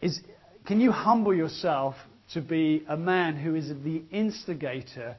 is, 0.00 0.20
can 0.66 0.80
you 0.80 0.92
humble 0.92 1.34
yourself 1.34 1.96
to 2.34 2.40
be 2.40 2.84
a 2.88 2.96
man 2.96 3.36
who 3.36 3.54
is 3.54 3.68
the 3.68 4.02
instigator 4.10 5.16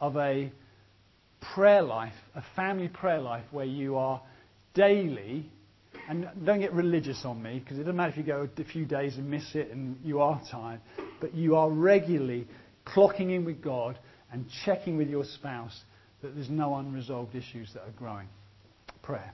of 0.00 0.16
a 0.16 0.50
prayer 1.54 1.82
life, 1.82 2.14
a 2.34 2.42
family 2.56 2.88
prayer 2.88 3.20
life 3.20 3.44
where 3.50 3.66
you 3.66 3.96
are 3.96 4.20
daily, 4.74 5.46
and 6.08 6.28
don't 6.44 6.60
get 6.60 6.72
religious 6.72 7.24
on 7.24 7.42
me 7.42 7.58
because 7.60 7.78
it 7.78 7.82
doesn't 7.82 7.96
matter 7.96 8.10
if 8.10 8.16
you 8.16 8.22
go 8.22 8.48
a 8.58 8.64
few 8.64 8.84
days 8.84 9.16
and 9.16 9.30
miss 9.30 9.54
it 9.54 9.70
and 9.70 9.96
you 10.04 10.20
are 10.20 10.40
tired, 10.50 10.80
but 11.20 11.34
you 11.34 11.56
are 11.56 11.70
regularly 11.70 12.46
clocking 12.86 13.34
in 13.34 13.44
with 13.44 13.62
God 13.62 13.98
and 14.32 14.46
checking 14.64 14.96
with 14.96 15.08
your 15.08 15.24
spouse 15.24 15.82
that 16.22 16.34
there's 16.34 16.50
no 16.50 16.74
unresolved 16.76 17.34
issues 17.34 17.72
that 17.74 17.82
are 17.82 17.92
growing. 17.96 18.28
Prayer. 19.02 19.32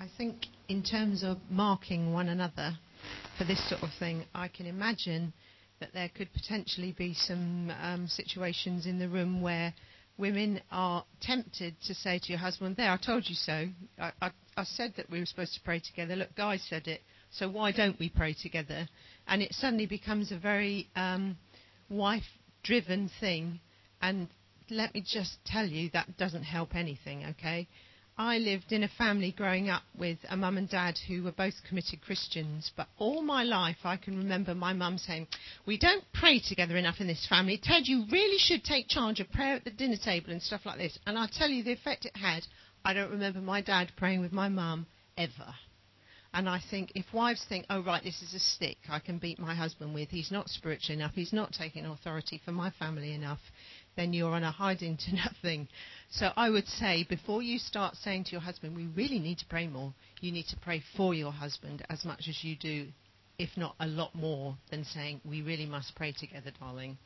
I 0.00 0.06
think 0.16 0.46
in 0.68 0.84
terms 0.84 1.24
of 1.24 1.38
marking 1.50 2.12
one 2.12 2.28
another 2.28 2.78
for 3.36 3.42
this 3.44 3.68
sort 3.68 3.82
of 3.82 3.90
thing, 3.98 4.24
I 4.32 4.46
can 4.46 4.66
imagine 4.66 5.32
that 5.80 5.92
there 5.92 6.08
could 6.08 6.32
potentially 6.32 6.92
be 6.96 7.14
some 7.14 7.72
um, 7.80 8.06
situations 8.06 8.86
in 8.86 9.00
the 9.00 9.08
room 9.08 9.40
where 9.42 9.74
women 10.16 10.60
are 10.70 11.04
tempted 11.20 11.74
to 11.86 11.94
say 11.94 12.20
to 12.20 12.28
your 12.28 12.38
husband, 12.38 12.76
There, 12.76 12.90
I 12.90 12.96
told 12.96 13.28
you 13.28 13.34
so. 13.34 13.68
I, 13.98 14.12
I, 14.22 14.30
I, 14.56 14.64
said 14.64 14.94
that 14.96 15.10
we 15.10 15.18
were 15.18 15.26
supposed 15.26 15.54
to 15.54 15.60
pray 15.62 15.80
together. 15.80 16.14
Look, 16.14 16.34
Guy 16.36 16.58
said 16.58 16.86
it, 16.86 17.00
so 17.32 17.48
why 17.48 17.72
don't 17.72 17.98
we 17.98 18.08
pray 18.08 18.34
together? 18.40 18.88
And 19.26 19.42
it 19.42 19.52
suddenly 19.52 19.86
becomes 19.86 20.30
a 20.30 20.38
very 20.38 20.88
um, 20.94 21.36
wife 21.88 22.24
driven 22.62 23.10
thing. 23.20 23.60
And 24.00 24.28
let 24.70 24.94
me 24.94 25.04
just 25.04 25.38
tell 25.44 25.66
you, 25.66 25.90
that 25.92 26.16
doesn't 26.16 26.44
help 26.44 26.76
anything, 26.76 27.24
okay? 27.30 27.66
I 28.20 28.38
lived 28.38 28.72
in 28.72 28.82
a 28.82 28.88
family 28.88 29.30
growing 29.30 29.70
up 29.70 29.84
with 29.96 30.18
a 30.28 30.36
mum 30.36 30.58
and 30.58 30.68
dad 30.68 30.98
who 31.06 31.22
were 31.22 31.30
both 31.30 31.54
committed 31.68 32.02
Christians, 32.02 32.72
but 32.76 32.88
all 32.98 33.22
my 33.22 33.44
life 33.44 33.76
I 33.84 33.96
can 33.96 34.18
remember 34.18 34.56
my 34.56 34.72
mum 34.72 34.98
saying, 34.98 35.28
We 35.66 35.78
don't 35.78 36.02
pray 36.12 36.40
together 36.40 36.76
enough 36.76 37.00
in 37.00 37.06
this 37.06 37.28
family. 37.28 37.58
Ted, 37.62 37.86
you 37.86 38.06
really 38.10 38.38
should 38.38 38.64
take 38.64 38.88
charge 38.88 39.20
of 39.20 39.30
prayer 39.30 39.54
at 39.54 39.64
the 39.64 39.70
dinner 39.70 39.96
table 39.96 40.32
and 40.32 40.42
stuff 40.42 40.66
like 40.66 40.78
this. 40.78 40.98
And 41.06 41.16
I 41.16 41.28
tell 41.32 41.48
you 41.48 41.62
the 41.62 41.70
effect 41.70 42.06
it 42.06 42.16
had. 42.16 42.44
I 42.84 42.92
don't 42.92 43.12
remember 43.12 43.40
my 43.40 43.60
dad 43.60 43.92
praying 43.96 44.20
with 44.20 44.32
my 44.32 44.48
mum 44.48 44.86
ever. 45.16 45.54
And 46.34 46.48
I 46.48 46.60
think 46.70 46.92
if 46.94 47.06
wives 47.12 47.44
think, 47.48 47.66
oh, 47.70 47.82
right, 47.82 48.02
this 48.02 48.20
is 48.20 48.34
a 48.34 48.38
stick 48.38 48.78
I 48.88 48.98
can 48.98 49.18
beat 49.18 49.38
my 49.38 49.54
husband 49.54 49.94
with, 49.94 50.10
he's 50.10 50.30
not 50.30 50.48
spiritual 50.48 50.96
enough, 50.96 51.12
he's 51.14 51.32
not 51.32 51.52
taking 51.52 51.86
authority 51.86 52.40
for 52.44 52.52
my 52.52 52.70
family 52.70 53.14
enough, 53.14 53.40
then 53.98 54.12
you're 54.12 54.30
on 54.30 54.44
a 54.44 54.52
hiding 54.52 54.96
to 54.96 55.14
nothing. 55.26 55.66
So 56.10 56.30
I 56.36 56.48
would 56.48 56.68
say 56.68 57.04
before 57.08 57.42
you 57.42 57.58
start 57.58 57.96
saying 57.96 58.24
to 58.24 58.30
your 58.30 58.40
husband, 58.40 58.76
we 58.76 58.86
really 58.86 59.18
need 59.18 59.38
to 59.38 59.46
pray 59.46 59.66
more, 59.66 59.92
you 60.20 60.30
need 60.30 60.46
to 60.50 60.56
pray 60.56 60.82
for 60.96 61.14
your 61.14 61.32
husband 61.32 61.84
as 61.90 62.04
much 62.04 62.28
as 62.28 62.44
you 62.44 62.56
do, 62.56 62.86
if 63.38 63.50
not 63.56 63.74
a 63.80 63.86
lot 63.86 64.14
more, 64.14 64.56
than 64.70 64.84
saying, 64.84 65.20
we 65.24 65.42
really 65.42 65.66
must 65.66 65.96
pray 65.96 66.12
together, 66.12 66.52
darling. 66.60 66.96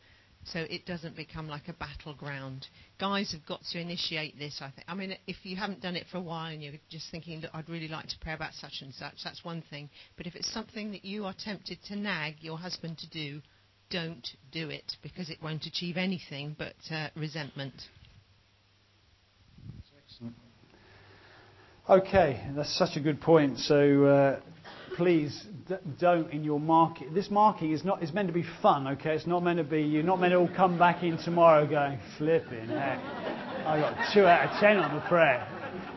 So 0.44 0.58
it 0.58 0.84
doesn't 0.84 1.16
become 1.16 1.48
like 1.48 1.68
a 1.68 1.72
battleground. 1.72 2.66
Guys 2.98 3.32
have 3.32 3.46
got 3.46 3.62
to 3.70 3.80
initiate 3.80 4.38
this, 4.38 4.58
I 4.60 4.70
think. 4.70 4.84
I 4.88 4.94
mean, 4.94 5.16
if 5.26 5.36
you 5.44 5.56
haven't 5.56 5.80
done 5.80 5.96
it 5.96 6.06
for 6.10 6.18
a 6.18 6.22
while 6.22 6.52
and 6.52 6.62
you're 6.62 6.74
just 6.90 7.10
thinking, 7.10 7.40
look, 7.40 7.52
I'd 7.54 7.68
really 7.68 7.88
like 7.88 8.08
to 8.08 8.18
pray 8.20 8.34
about 8.34 8.52
such 8.52 8.82
and 8.82 8.92
such, 8.92 9.14
that's 9.24 9.44
one 9.44 9.62
thing. 9.70 9.88
But 10.16 10.26
if 10.26 10.34
it's 10.34 10.52
something 10.52 10.90
that 10.92 11.04
you 11.04 11.24
are 11.24 11.34
tempted 11.44 11.78
to 11.84 11.96
nag 11.96 12.34
your 12.40 12.58
husband 12.58 12.98
to 12.98 13.08
do, 13.08 13.40
don't 13.92 14.26
do 14.50 14.70
it 14.70 14.96
because 15.02 15.28
it 15.28 15.38
won't 15.42 15.66
achieve 15.66 15.96
anything 15.96 16.56
but 16.58 16.74
uh, 16.90 17.08
resentment. 17.14 17.74
Okay, 21.88 22.42
that's 22.56 22.76
such 22.78 22.96
a 22.96 23.00
good 23.00 23.20
point. 23.20 23.58
So 23.58 24.04
uh, 24.04 24.40
please 24.96 25.46
d- 25.68 25.74
don't 26.00 26.30
in 26.30 26.42
your 26.44 26.60
market. 26.60 27.12
This 27.12 27.30
marking 27.30 27.72
is 27.72 27.84
not 27.84 28.02
is 28.02 28.12
meant 28.12 28.28
to 28.28 28.34
be 28.34 28.44
fun. 28.62 28.86
Okay, 28.88 29.14
it's 29.14 29.26
not 29.26 29.42
meant 29.42 29.58
to 29.58 29.64
be. 29.64 29.82
You're 29.82 30.02
not 30.02 30.20
meant 30.20 30.32
to 30.32 30.38
all 30.38 30.48
come 30.54 30.78
back 30.78 31.02
in 31.02 31.18
tomorrow 31.18 31.66
going 31.66 31.98
flipping 32.18 32.68
heck. 32.68 32.98
I 33.66 33.78
got 33.80 34.12
two 34.14 34.26
out 34.26 34.48
of 34.48 34.60
ten 34.60 34.78
on 34.78 34.94
the 34.94 35.02
prayer. 35.02 35.46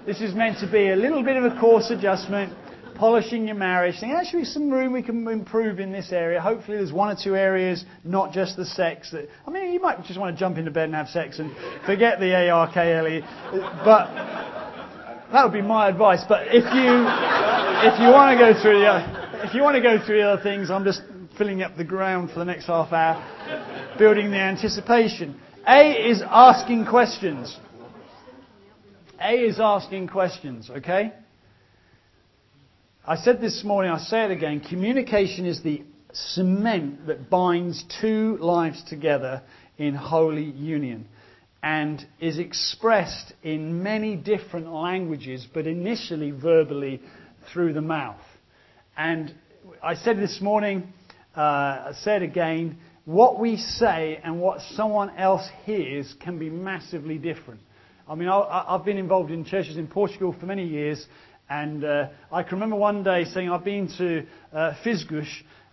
This 0.06 0.22
is 0.22 0.34
meant 0.36 0.60
to 0.60 0.72
be 0.72 0.90
a 0.90 0.96
little 0.96 1.24
bit 1.24 1.38
of 1.38 1.44
a 1.44 1.60
course 1.60 1.92
adjustment, 1.92 2.54
polishing 2.96 3.48
your 3.48 3.56
marriage, 3.56 3.96
saying 3.96 4.14
actually 4.14 4.46
some 4.46 4.70
room 4.70 4.94
we 4.94 5.02
can 5.02 5.28
improve 5.28 5.80
in 5.80 5.92
this 5.92 6.12
area. 6.12 6.42
Hopefully 6.42 6.78
there's 6.78 6.94
one 6.94 7.16
or 7.16 7.20
two 7.22 7.36
areas, 7.36 7.86
not 8.04 8.32
just 8.32 8.58
the 8.58 8.66
sex. 8.66 9.12
That 9.12 9.28
I 9.46 9.52
mean, 9.52 9.74
you 9.74 9.82
might 9.82 10.04
just 10.04 10.20
want 10.20 10.36
to 10.36 10.40
jump 10.40 10.58
into 10.58 10.72
bed 10.72 10.86
and 10.86 10.96
have 10.96 11.10
sex 11.10 11.40
and 11.40 11.52
forget 11.86 12.20
the 12.20 12.32
ARKLE, 12.34 13.22
but 13.84 14.14
that 15.32 15.44
would 15.44 15.54
be 15.54 15.62
my 15.62 15.90
advice. 15.90 16.24
But 16.28 16.48
if 16.48 16.64
you 16.64 17.06
if 17.86 18.00
you 18.00 18.10
want 18.10 18.38
to 18.38 18.54
go 18.54 18.60
through 18.62 18.80
the 18.80 19.46
if 19.46 19.54
you 19.54 19.62
want 19.62 19.76
to 19.76 19.82
go 19.82 20.04
through 20.04 20.18
the 20.18 20.30
other 20.30 20.44
things, 20.44 20.70
I'm 20.72 20.84
just 20.84 21.02
filling 21.38 21.62
up 21.62 21.76
the 21.76 21.84
ground 21.84 22.32
for 22.32 22.40
the 22.40 22.46
next 22.46 22.66
half 22.66 22.92
hour, 22.94 23.96
building 23.98 24.32
the 24.32 24.38
anticipation. 24.40 25.40
A 25.68 26.10
is 26.10 26.22
asking 26.26 26.86
questions. 26.86 27.58
A 29.20 29.34
is 29.34 29.60
asking 29.60 30.08
questions. 30.08 30.70
Okay. 30.70 31.12
I 33.08 33.18
said 33.18 33.40
this 33.40 33.64
morning. 33.64 33.92
I 33.92 34.00
say 34.00 34.26
it 34.26 34.32
again. 34.32 34.62
Communication 34.62 35.46
is 35.46 35.62
the 35.62 35.84
cement 36.12 37.06
that 37.06 37.30
binds 37.30 37.86
two 38.02 38.38
lives 38.38 38.84
together 38.90 39.44
in 39.78 39.94
holy 39.94 40.46
union 40.46 41.08
and 41.62 42.04
is 42.20 42.40
expressed 42.40 43.32
in 43.44 43.84
many 43.84 44.16
different 44.16 44.74
languages, 44.74 45.46
but 45.54 45.68
initially 45.68 46.32
verbally 46.32 47.00
through 47.54 47.74
the 47.74 47.82
mouth. 47.82 48.22
And 48.98 49.36
I 49.84 49.94
said 49.94 50.18
this 50.18 50.42
morning, 50.42 50.92
uh, 51.38 51.42
I 51.42 51.92
said 52.02 52.24
again, 52.24 52.80
what 53.04 53.40
we 53.40 53.58
say 53.58 54.20
and 54.24 54.42
what 54.42 54.62
someone 54.72 55.16
else 55.16 55.48
hears 55.64 56.12
can 56.22 56.40
be 56.40 56.50
massively 56.50 57.20
different. 57.20 57.60
I 58.08 58.16
mean, 58.16 58.30
I, 58.30 58.66
have 58.70 58.84
been 58.84 58.98
involved 58.98 59.30
in 59.30 59.46
churches 59.46 59.78
in 59.78 59.86
Portugal 59.86 60.36
for 60.40 60.48
many 60.48 60.66
years, 60.66 61.06
and 61.50 61.84
uh, 61.84 62.10
I 62.32 62.44
can 62.44 62.54
remember 62.54 62.76
one 62.76 63.04
day 63.04 63.26
saying 63.26 63.50
I've 63.50 63.64
been 63.64 63.88
to 63.98 64.26
uh, 64.52 64.74
Fisgus, 64.84 65.28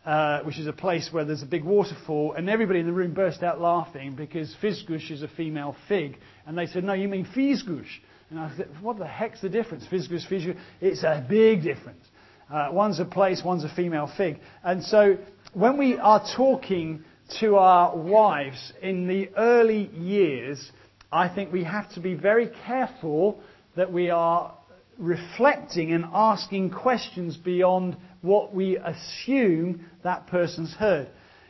uh, 0.05 0.41
which 0.43 0.59
is 0.59 0.67
a 0.67 0.73
place 0.73 1.09
where 1.13 1.25
there's 1.25 1.43
a 1.43 1.47
big 1.47 1.65
waterfall, 1.65 2.35
and 2.37 2.51
everybody 2.51 2.81
in 2.81 2.87
the 2.87 2.93
room 2.93 3.15
burst 3.15 3.43
out 3.43 3.61
laughing 3.61 4.15
because 4.15 4.55
Fizgush 4.63 5.11
is 5.11 5.23
a 5.23 5.29
female 5.29 5.77
fig. 5.89 6.19
And 6.47 6.59
they 6.59 6.67
said, 6.67 6.85
No, 6.85 6.93
you 6.93 7.09
mean 7.09 7.27
Fizgush. 7.27 7.87
And 8.31 8.39
I 8.39 8.55
said, 8.57 8.69
What 8.81 8.99
the 8.99 9.07
heck's 9.07 9.41
the 9.41 9.49
difference? 9.49 9.87
Fisgush, 9.91 10.29
Fizgush. 10.29 10.59
It's 10.81 11.05
a 11.05 11.25
big 11.27 11.63
difference. 11.63 12.05
Uh, 12.51 12.69
one's 12.71 13.01
a 13.01 13.05
place, 13.05 13.43
one's 13.43 13.65
a 13.65 13.75
female 13.75 14.11
fig. 14.15 14.39
And 14.63 14.83
so 14.83 15.17
when 15.55 15.79
we 15.79 15.97
are 15.97 16.23
talking 16.37 17.05
to 17.41 17.57
our 17.57 17.97
wives 17.97 18.73
in 18.83 19.07
the 19.07 19.31
early 19.37 19.89
years, 19.95 20.71
I 21.11 21.35
think 21.35 21.51
we 21.51 21.65
have 21.65 21.91
to 21.95 22.01
be 22.01 22.13
very 22.15 22.51
careful 22.67 23.41
that 23.77 23.91
we 23.91 24.11
are 24.11 24.55
reflecting 24.99 25.93
and 25.93 26.05
asking 26.13 26.71
questions 26.71 27.37
beyond 27.37 27.97
what 28.21 28.55
we 28.55 28.77
assume 28.77 29.87
that 30.05 30.27
person's 30.29 30.73
heard. 30.75 31.09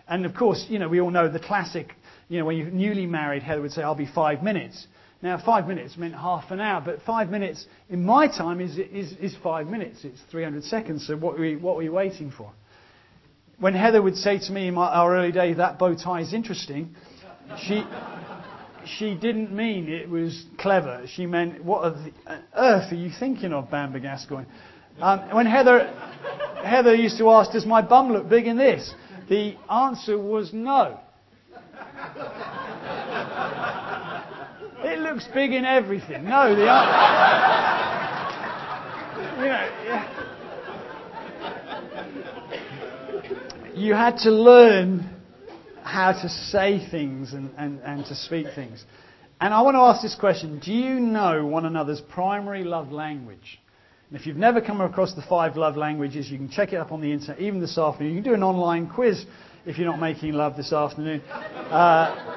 And 0.09 0.26
of 0.26 0.35
course, 0.35 0.66
you 0.68 0.78
know, 0.78 0.88
we 0.88 1.00
all 1.00 1.11
know 1.11 1.28
the 1.28 1.38
classic, 1.38 1.94
you 2.28 2.38
know, 2.38 2.44
when 2.44 2.57
you're 2.57 2.70
newly 2.70 3.07
married, 3.07 3.42
Heather 3.42 3.62
would 3.62 3.72
say, 3.72 3.83
I'll 3.83 3.94
be 3.94 4.07
five 4.12 4.42
minutes. 4.42 4.87
Now, 5.22 5.40
five 5.44 5.68
minutes 5.68 5.96
meant 5.96 6.14
half 6.14 6.50
an 6.50 6.61
hour, 6.61 6.83
but 6.85 7.02
five 7.02 7.31
minutes 7.31 7.66
in 7.88 8.05
my 8.05 8.26
time 8.26 8.61
is, 8.61 8.76
is, 8.76 9.12
is 9.20 9.37
five 9.42 9.68
minutes. 9.68 10.05
It's 10.05 10.20
300 10.31 10.64
seconds, 10.64 11.07
so 11.07 11.16
what 11.16 11.37
are, 11.37 11.40
we, 11.40 11.57
what 11.57 11.74
are 11.74 11.78
we 11.78 11.88
waiting 11.88 12.33
for? 12.37 12.52
When 13.59 13.74
Heather 13.74 14.02
would 14.02 14.16
say 14.16 14.38
to 14.38 14.52
me 14.52 14.66
in 14.66 14.74
my, 14.74 14.88
our 14.88 15.16
early 15.16 15.31
days, 15.31 15.59
that 15.59 15.78
bow 15.78 15.94
tie 15.94 16.22
is 16.22 16.35
interesting, 16.35 16.96
she, 17.59 17.85
she 18.87 19.14
didn't 19.14 19.53
mean 19.53 19.88
it 19.88 20.09
was 20.09 20.45
clever. 20.59 21.05
She 21.07 21.27
meant, 21.27 21.64
what 21.64 21.85
on 21.85 22.14
earth 22.55 22.92
are 22.92 22.97
you 22.97 23.11
thinking 23.18 23.53
of, 23.53 23.71
Bamber 23.71 24.01
Gascoigne? 24.01 24.47
Um, 25.01 25.35
when 25.35 25.47
Heather, 25.47 25.92
Heather 26.64 26.95
used 26.95 27.18
to 27.18 27.31
ask, 27.31 27.53
Does 27.53 27.66
my 27.66 27.83
bum 27.83 28.12
look 28.12 28.29
big 28.29 28.47
in 28.47 28.57
this? 28.57 28.92
The 29.29 29.57
answer 29.71 30.18
was 30.18 30.53
no. 30.53 31.01
It 34.85 34.99
looks 34.99 35.27
big 35.33 35.53
in 35.53 35.64
everything. 35.64 36.25
No, 36.25 36.55
the 36.55 36.68
answer. 36.68 37.23
You 39.40 39.49
know, 39.49 39.71
yeah. 39.87 40.09
You 43.75 43.95
had 43.95 44.18
to 44.18 44.31
learn 44.31 45.12
how 45.83 46.12
to 46.12 46.29
say 46.29 46.87
things 46.90 47.33
and, 47.33 47.51
and, 47.57 47.81
and 47.81 48.05
to 48.07 48.14
speak 48.14 48.47
things. 48.55 48.85
And 49.40 49.53
I 49.53 49.62
want 49.62 49.75
to 49.75 49.81
ask 49.81 50.03
this 50.03 50.14
question 50.14 50.61
Do 50.61 50.73
you 50.73 51.01
know 51.01 51.47
one 51.47 51.66
another's 51.66 52.01
primary 52.01 52.64
love 52.64 52.92
language? 52.92 53.61
And 54.09 54.21
if 54.21 54.27
you've 54.27 54.37
never 54.37 54.61
come 54.61 54.81
across 54.81 55.14
the 55.14 55.23
five 55.23 55.57
love 55.57 55.77
languages, 55.77 56.31
you 56.31 56.37
can 56.37 56.51
check 56.51 56.73
it 56.73 56.77
up 56.77 56.92
on 56.92 57.01
the 57.01 57.11
internet, 57.12 57.40
even 57.40 57.61
this 57.61 57.79
afternoon. 57.79 58.14
You 58.14 58.23
can 58.23 58.31
do 58.31 58.35
an 58.35 58.42
online 58.42 58.88
quiz 58.88 59.25
if 59.64 59.79
you're 59.79 59.90
not 59.90 60.01
making 60.01 60.35
love 60.35 60.57
this 60.57 60.73
afternoon. 60.73 61.23
Uh, 61.23 62.37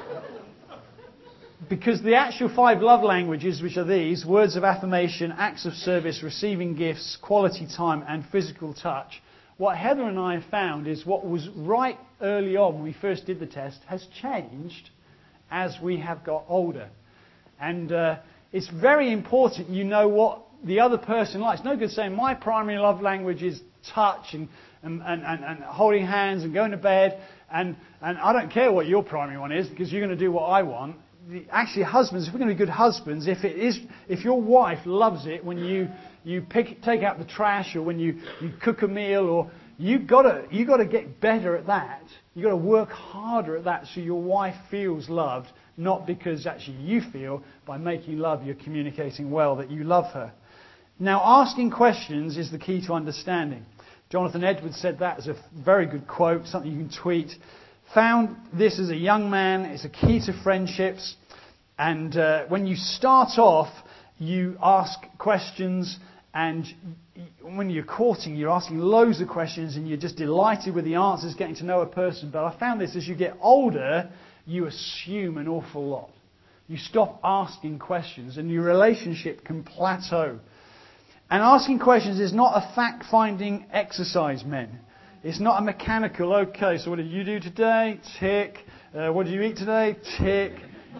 because 1.68 2.02
the 2.02 2.14
actual 2.14 2.54
five 2.54 2.80
love 2.80 3.02
languages, 3.02 3.62
which 3.62 3.76
are 3.76 3.84
these 3.84 4.24
words 4.24 4.56
of 4.56 4.64
affirmation, 4.64 5.32
acts 5.36 5.66
of 5.66 5.72
service, 5.74 6.22
receiving 6.22 6.76
gifts, 6.76 7.18
quality 7.20 7.66
time, 7.76 8.04
and 8.08 8.24
physical 8.30 8.72
touch, 8.72 9.22
what 9.58 9.76
Heather 9.76 10.02
and 10.02 10.18
I 10.18 10.34
have 10.34 10.44
found 10.50 10.86
is 10.86 11.06
what 11.06 11.26
was 11.26 11.48
right 11.56 11.98
early 12.20 12.56
on 12.56 12.74
when 12.74 12.82
we 12.82 12.92
first 12.92 13.26
did 13.26 13.40
the 13.40 13.46
test 13.46 13.80
has 13.86 14.06
changed 14.20 14.90
as 15.50 15.76
we 15.82 15.98
have 15.98 16.24
got 16.24 16.44
older. 16.48 16.88
And 17.58 17.90
uh, 17.90 18.18
it's 18.52 18.68
very 18.68 19.12
important 19.12 19.70
you 19.70 19.84
know 19.84 20.08
what 20.08 20.42
the 20.64 20.80
other 20.80 20.98
person 20.98 21.40
likes. 21.40 21.62
No 21.64 21.76
good 21.76 21.90
saying 21.90 22.14
my 22.14 22.34
primary 22.34 22.78
love 22.78 23.00
language 23.00 23.42
is 23.42 23.60
touch 23.94 24.34
and, 24.34 24.48
and, 24.82 25.02
and, 25.02 25.44
and, 25.44 25.62
holding 25.62 26.04
hands 26.04 26.42
and 26.42 26.52
going 26.52 26.72
to 26.72 26.76
bed. 26.76 27.22
And, 27.50 27.76
and 28.02 28.18
I 28.18 28.32
don't 28.32 28.50
care 28.50 28.72
what 28.72 28.86
your 28.86 29.02
primary 29.02 29.38
one 29.38 29.52
is 29.52 29.68
because 29.68 29.90
you're 29.90 30.04
going 30.04 30.16
to 30.16 30.22
do 30.22 30.32
what 30.32 30.44
I 30.44 30.62
want. 30.62 30.96
Actually, 31.50 31.82
husbands, 31.82 32.28
if 32.28 32.34
we're 32.34 32.38
going 32.38 32.50
to 32.50 32.54
be 32.54 32.58
good 32.58 32.68
husbands, 32.68 33.26
if 33.26 33.42
it 33.44 33.56
is, 33.56 33.78
if 34.08 34.24
your 34.24 34.40
wife 34.40 34.78
loves 34.84 35.26
it 35.26 35.44
when 35.44 35.58
you, 35.58 35.88
you 36.22 36.40
pick, 36.40 36.80
take 36.82 37.02
out 37.02 37.18
the 37.18 37.24
trash 37.24 37.74
or 37.74 37.82
when 37.82 37.98
you, 37.98 38.20
you 38.40 38.52
cook 38.62 38.82
a 38.82 38.88
meal 38.88 39.28
or 39.28 39.50
you've 39.76 40.06
got 40.06 40.22
to, 40.22 40.44
you've 40.52 40.68
got 40.68 40.76
to 40.76 40.86
get 40.86 41.20
better 41.20 41.56
at 41.56 41.66
that. 41.66 42.02
You've 42.34 42.44
got 42.44 42.50
to 42.50 42.56
work 42.56 42.90
harder 42.90 43.56
at 43.56 43.64
that 43.64 43.86
so 43.92 44.00
your 44.00 44.22
wife 44.22 44.54
feels 44.70 45.08
loved, 45.08 45.48
not 45.76 46.06
because 46.06 46.46
actually 46.46 46.76
you 46.76 47.00
feel 47.12 47.42
by 47.66 47.76
making 47.76 48.18
love 48.18 48.44
you're 48.44 48.54
communicating 48.54 49.30
well 49.30 49.56
that 49.56 49.70
you 49.70 49.82
love 49.82 50.12
her. 50.12 50.32
Now, 51.00 51.20
asking 51.24 51.72
questions 51.72 52.36
is 52.38 52.52
the 52.52 52.58
key 52.58 52.86
to 52.86 52.92
understanding. 52.92 53.66
Jonathan 54.10 54.44
Edwards 54.44 54.76
said 54.76 55.00
that 55.00 55.18
as 55.18 55.26
a 55.26 55.34
very 55.52 55.86
good 55.86 56.06
quote, 56.06 56.46
something 56.46 56.70
you 56.70 56.78
can 56.78 56.90
tweet. 57.02 57.32
Found 57.96 58.36
this 58.52 58.78
as 58.78 58.90
a 58.90 58.94
young 58.94 59.30
man, 59.30 59.64
it's 59.64 59.86
a 59.86 59.88
key 59.88 60.20
to 60.26 60.42
friendships. 60.42 61.16
And 61.78 62.14
uh, 62.14 62.44
when 62.48 62.66
you 62.66 62.76
start 62.76 63.38
off, 63.38 63.70
you 64.18 64.58
ask 64.62 64.98
questions, 65.16 65.98
and 66.34 66.66
when 67.40 67.70
you're 67.70 67.84
courting, 67.84 68.36
you're 68.36 68.50
asking 68.50 68.80
loads 68.80 69.22
of 69.22 69.28
questions, 69.28 69.76
and 69.76 69.88
you're 69.88 69.96
just 69.96 70.16
delighted 70.16 70.74
with 70.74 70.84
the 70.84 70.96
answers, 70.96 71.32
getting 71.36 71.54
to 71.54 71.64
know 71.64 71.80
a 71.80 71.86
person. 71.86 72.28
But 72.30 72.44
I 72.44 72.58
found 72.58 72.82
this 72.82 72.96
as 72.96 73.08
you 73.08 73.14
get 73.14 73.38
older, 73.40 74.10
you 74.44 74.66
assume 74.66 75.38
an 75.38 75.48
awful 75.48 75.88
lot. 75.88 76.10
You 76.68 76.76
stop 76.76 77.18
asking 77.24 77.78
questions, 77.78 78.36
and 78.36 78.50
your 78.50 78.64
relationship 78.64 79.42
can 79.42 79.64
plateau. 79.64 80.38
And 81.30 81.42
asking 81.42 81.78
questions 81.78 82.20
is 82.20 82.34
not 82.34 82.62
a 82.62 82.74
fact 82.74 83.06
finding 83.10 83.64
exercise, 83.72 84.44
men. 84.44 84.80
It's 85.22 85.40
not 85.40 85.60
a 85.60 85.64
mechanical, 85.64 86.32
okay, 86.34 86.76
so 86.78 86.90
what 86.90 86.96
did 86.96 87.08
you 87.08 87.24
do 87.24 87.40
today? 87.40 87.98
Tick. 88.20 88.58
Uh, 88.94 89.08
what 89.10 89.24
did 89.24 89.32
you 89.32 89.42
eat 89.42 89.56
today? 89.56 89.96
Tick. 90.18 90.52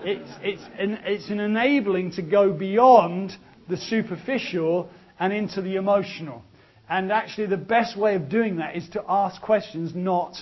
It's, 0.03 0.31
it's, 0.43 0.63
an, 0.79 0.99
it's 1.05 1.29
an 1.31 1.39
enabling 1.39 2.13
to 2.13 2.23
go 2.23 2.53
beyond 2.53 3.33
the 3.69 3.77
superficial 3.77 4.89
and 5.21 5.33
into 5.33 5.61
the 5.61 5.77
emotional. 5.77 6.43
And 6.89 7.13
actually, 7.13 7.49
the 7.49 7.57
best 7.57 7.97
way 7.97 8.15
of 8.15 8.29
doing 8.29 8.57
that 8.57 8.75
is 8.75 8.89
to 8.91 9.05
ask 9.07 9.41
questions, 9.43 9.93
not 9.95 10.37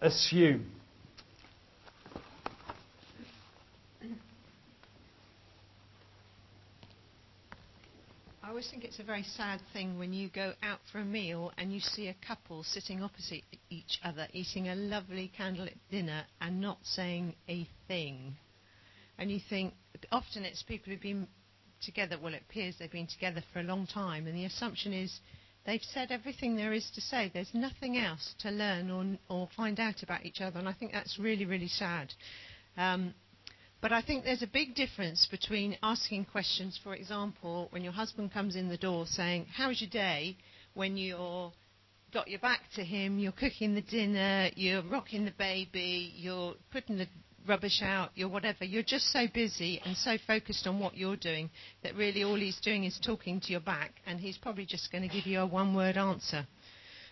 assume. 0.00 0.70
I 8.44 8.50
always 8.50 8.68
think 8.70 8.84
it's 8.84 8.98
a 8.98 9.04
very 9.04 9.22
sad 9.22 9.62
thing 9.72 9.98
when 9.98 10.12
you 10.12 10.28
go 10.28 10.52
out 10.62 10.80
for 10.92 10.98
a 10.98 11.04
meal 11.04 11.50
and 11.56 11.72
you 11.72 11.80
see 11.80 12.08
a 12.08 12.16
couple 12.26 12.62
sitting 12.62 13.02
opposite 13.02 13.42
each 13.70 13.98
other 14.04 14.28
eating 14.34 14.68
a 14.68 14.74
lovely 14.74 15.32
candlelit 15.38 15.78
dinner 15.90 16.24
and 16.42 16.60
not 16.60 16.76
saying 16.82 17.36
a 17.48 17.66
thing. 17.88 18.36
And 19.16 19.30
you 19.30 19.40
think, 19.48 19.72
often 20.12 20.44
it's 20.44 20.62
people 20.62 20.92
who've 20.92 21.00
been 21.00 21.26
together, 21.80 22.18
well, 22.22 22.34
it 22.34 22.42
appears 22.50 22.74
they've 22.78 22.92
been 22.92 23.06
together 23.06 23.42
for 23.50 23.60
a 23.60 23.62
long 23.62 23.86
time, 23.86 24.26
and 24.26 24.36
the 24.36 24.44
assumption 24.44 24.92
is 24.92 25.20
they've 25.64 25.80
said 25.80 26.12
everything 26.12 26.54
there 26.54 26.74
is 26.74 26.90
to 26.96 27.00
say. 27.00 27.30
There's 27.32 27.54
nothing 27.54 27.96
else 27.96 28.34
to 28.40 28.50
learn 28.50 28.90
or, 28.90 29.34
or 29.34 29.48
find 29.56 29.80
out 29.80 30.02
about 30.02 30.26
each 30.26 30.42
other, 30.42 30.58
and 30.58 30.68
I 30.68 30.74
think 30.74 30.92
that's 30.92 31.18
really, 31.18 31.46
really 31.46 31.68
sad. 31.68 32.12
Um, 32.76 33.14
I 33.92 34.02
think 34.02 34.24
there's 34.24 34.42
a 34.42 34.46
big 34.46 34.74
difference 34.74 35.26
between 35.30 35.76
asking 35.82 36.26
questions, 36.26 36.78
for 36.82 36.94
example, 36.94 37.68
when 37.70 37.82
your 37.82 37.92
husband 37.92 38.32
comes 38.32 38.56
in 38.56 38.68
the 38.68 38.76
door 38.76 39.06
saying, 39.06 39.46
How's 39.54 39.80
your 39.80 39.90
day? 39.90 40.36
when 40.74 40.96
you're 40.96 41.52
got 42.12 42.28
your 42.28 42.38
back 42.38 42.60
to 42.76 42.84
him, 42.84 43.18
you're 43.18 43.32
cooking 43.32 43.74
the 43.74 43.80
dinner, 43.80 44.48
you're 44.54 44.82
rocking 44.82 45.24
the 45.24 45.32
baby, 45.32 46.12
you're 46.16 46.54
putting 46.70 46.98
the 46.98 47.06
rubbish 47.46 47.80
out, 47.82 48.10
you're 48.14 48.28
whatever. 48.28 48.64
You're 48.64 48.84
just 48.84 49.10
so 49.12 49.26
busy 49.32 49.80
and 49.84 49.96
so 49.96 50.16
focused 50.24 50.66
on 50.66 50.78
what 50.78 50.96
you're 50.96 51.16
doing 51.16 51.50
that 51.82 51.96
really 51.96 52.22
all 52.22 52.36
he's 52.36 52.60
doing 52.60 52.84
is 52.84 52.98
talking 53.04 53.40
to 53.40 53.50
your 53.50 53.60
back, 53.60 53.94
and 54.06 54.20
he's 54.20 54.38
probably 54.38 54.64
just 54.64 54.92
going 54.92 55.08
to 55.08 55.14
give 55.14 55.26
you 55.26 55.40
a 55.40 55.46
one 55.46 55.74
word 55.74 55.96
answer. 55.96 56.46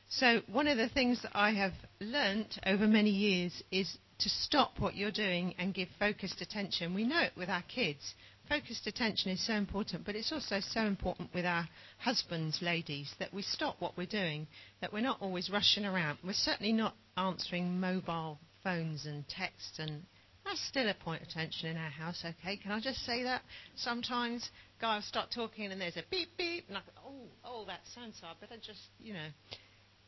So, 0.09 0.41
one 0.51 0.69
of 0.69 0.77
the 0.77 0.89
things 0.89 1.23
that 1.23 1.33
I 1.35 1.53
have 1.53 1.73
learnt 2.01 2.59
over 2.67 2.87
many 2.87 3.11
years 3.11 3.63
is 3.71 3.97
to 4.19 4.29
stop 4.29 4.79
what 4.79 4.95
you're 4.95 5.11
doing 5.11 5.55
and 5.59 5.75
give 5.75 5.89
focused 5.99 6.41
attention. 6.41 6.95
We 6.95 7.05
know 7.05 7.21
it 7.21 7.33
with 7.37 7.49
our 7.49 7.63
kids. 7.63 8.15
Focused 8.49 8.87
attention 8.87 9.31
is 9.31 9.45
so 9.47 9.55
important, 9.55 10.05
but 10.05 10.17
it's 10.17 10.33
also 10.33 10.61
so 10.61 10.83
important 10.83 11.33
with 11.35 11.45
our 11.47 11.69
husbands, 11.99 12.61
ladies, 12.61 13.15
that 13.19 13.33
we 13.33 13.43
stop 13.43 13.81
what 13.81 13.97
we're 13.97 14.07
doing, 14.07 14.47
that 14.81 14.93
we're 14.93 15.01
not 15.01 15.21
always 15.21 15.49
rushing 15.51 15.85
around. 15.85 16.19
We're 16.25 16.33
certainly 16.33 16.73
not 16.73 16.95
answering 17.17 17.79
mobile 17.81 18.39
phones 18.63 19.07
and 19.07 19.29
texts 19.29 19.79
and 19.79 20.03
that's 20.45 20.61
still 20.69 20.89
a 20.89 20.95
point 20.95 21.23
of 21.23 21.29
tension 21.29 21.69
in 21.69 21.77
our 21.77 21.91
house, 21.91 22.25
okay? 22.25 22.57
Can 22.57 22.73
I 22.73 22.81
just 22.81 23.05
say 23.05 23.23
that? 23.23 23.43
Sometimes 23.77 24.51
guys 24.81 25.05
start 25.05 25.31
talking 25.35 25.71
and 25.71 25.81
there's 25.81 25.97
a 25.97 26.03
beep 26.11 26.37
beep, 26.37 26.65
and 26.69 26.77
I 26.77 26.81
go, 26.81 26.93
oh, 27.07 27.29
oh, 27.45 27.65
that 27.67 27.81
sounds 27.95 28.19
so. 28.21 28.27
I 28.27 28.33
better 28.41 28.61
just, 28.61 28.81
you 28.99 29.15
know. 29.15 29.29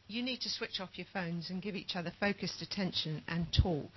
You 0.06 0.22
need 0.22 0.40
to 0.42 0.50
switch 0.50 0.80
off 0.80 0.90
your 0.94 1.06
phones 1.12 1.50
and 1.50 1.62
give 1.62 1.76
each 1.76 1.96
other 1.96 2.12
focused 2.20 2.60
attention 2.60 3.22
and 3.26 3.46
talk. 3.52 3.90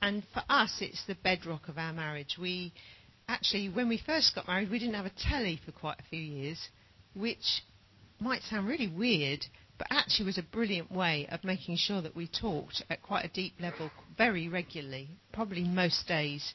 And 0.00 0.24
for 0.34 0.42
us, 0.48 0.78
it's 0.80 1.04
the 1.06 1.14
bedrock 1.14 1.68
of 1.68 1.78
our 1.78 1.92
marriage. 1.92 2.36
We 2.38 2.72
actually, 3.28 3.68
when 3.68 3.88
we 3.88 3.98
first 4.04 4.34
got 4.34 4.48
married, 4.48 4.70
we 4.70 4.80
didn't 4.80 4.94
have 4.94 5.06
a 5.06 5.12
telly 5.30 5.60
for 5.64 5.70
quite 5.72 6.00
a 6.00 6.08
few 6.10 6.20
years, 6.20 6.68
which 7.14 7.62
might 8.18 8.42
sound 8.42 8.66
really 8.66 8.88
weird, 8.88 9.46
but 9.78 9.86
actually 9.90 10.26
was 10.26 10.38
a 10.38 10.42
brilliant 10.42 10.90
way 10.90 11.28
of 11.30 11.44
making 11.44 11.76
sure 11.76 12.02
that 12.02 12.16
we 12.16 12.26
talked 12.26 12.82
at 12.90 13.02
quite 13.02 13.24
a 13.24 13.28
deep 13.28 13.54
level 13.60 13.90
very 14.18 14.48
regularly, 14.48 15.08
probably 15.32 15.64
most 15.64 16.06
days. 16.08 16.54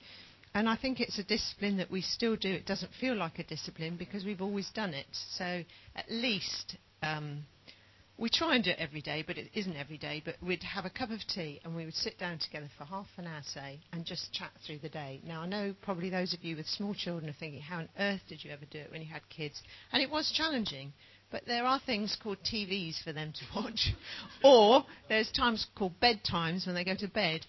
And 0.53 0.67
I 0.67 0.75
think 0.75 0.99
it's 0.99 1.19
a 1.19 1.23
discipline 1.23 1.77
that 1.77 1.91
we 1.91 2.01
still 2.01 2.35
do. 2.35 2.51
It 2.51 2.65
doesn't 2.65 2.91
feel 2.99 3.15
like 3.15 3.39
a 3.39 3.43
discipline 3.43 3.95
because 3.97 4.25
we've 4.25 4.41
always 4.41 4.69
done 4.71 4.93
it. 4.93 5.05
So 5.11 5.63
at 5.95 6.09
least 6.09 6.77
um, 7.03 7.45
we 8.17 8.29
try 8.29 8.55
and 8.55 8.63
do 8.63 8.71
it 8.71 8.79
every 8.79 9.01
day, 9.01 9.23
but 9.25 9.37
it 9.37 9.49
isn't 9.53 9.75
every 9.75 9.97
day. 9.97 10.21
But 10.25 10.35
we'd 10.41 10.63
have 10.63 10.85
a 10.85 10.89
cup 10.89 11.11
of 11.11 11.19
tea 11.27 11.61
and 11.63 11.75
we 11.75 11.85
would 11.85 11.93
sit 11.93 12.17
down 12.17 12.39
together 12.39 12.67
for 12.77 12.85
half 12.85 13.07
an 13.17 13.27
hour, 13.27 13.41
say, 13.43 13.79
and 13.93 14.05
just 14.05 14.33
chat 14.33 14.51
through 14.65 14.79
the 14.79 14.89
day. 14.89 15.21
Now, 15.25 15.41
I 15.41 15.47
know 15.47 15.75
probably 15.81 16.09
those 16.09 16.33
of 16.33 16.43
you 16.43 16.55
with 16.55 16.65
small 16.67 16.95
children 16.95 17.29
are 17.29 17.35
thinking, 17.39 17.61
how 17.61 17.77
on 17.77 17.89
earth 17.99 18.21
did 18.27 18.43
you 18.43 18.51
ever 18.51 18.65
do 18.65 18.79
it 18.79 18.91
when 18.91 19.01
you 19.01 19.07
had 19.07 19.21
kids? 19.29 19.61
And 19.91 20.01
it 20.01 20.09
was 20.09 20.31
challenging. 20.35 20.93
But 21.29 21.45
there 21.45 21.65
are 21.65 21.79
things 21.85 22.17
called 22.21 22.37
TVs 22.43 23.03
for 23.03 23.11
them 23.11 23.33
to 23.33 23.59
watch. 23.61 23.93
or 24.43 24.85
there's 25.09 25.31
times 25.31 25.67
called 25.77 25.99
bedtimes 26.01 26.65
when 26.65 26.73
they 26.73 26.85
go 26.85 26.95
to 26.95 27.07
bed 27.07 27.45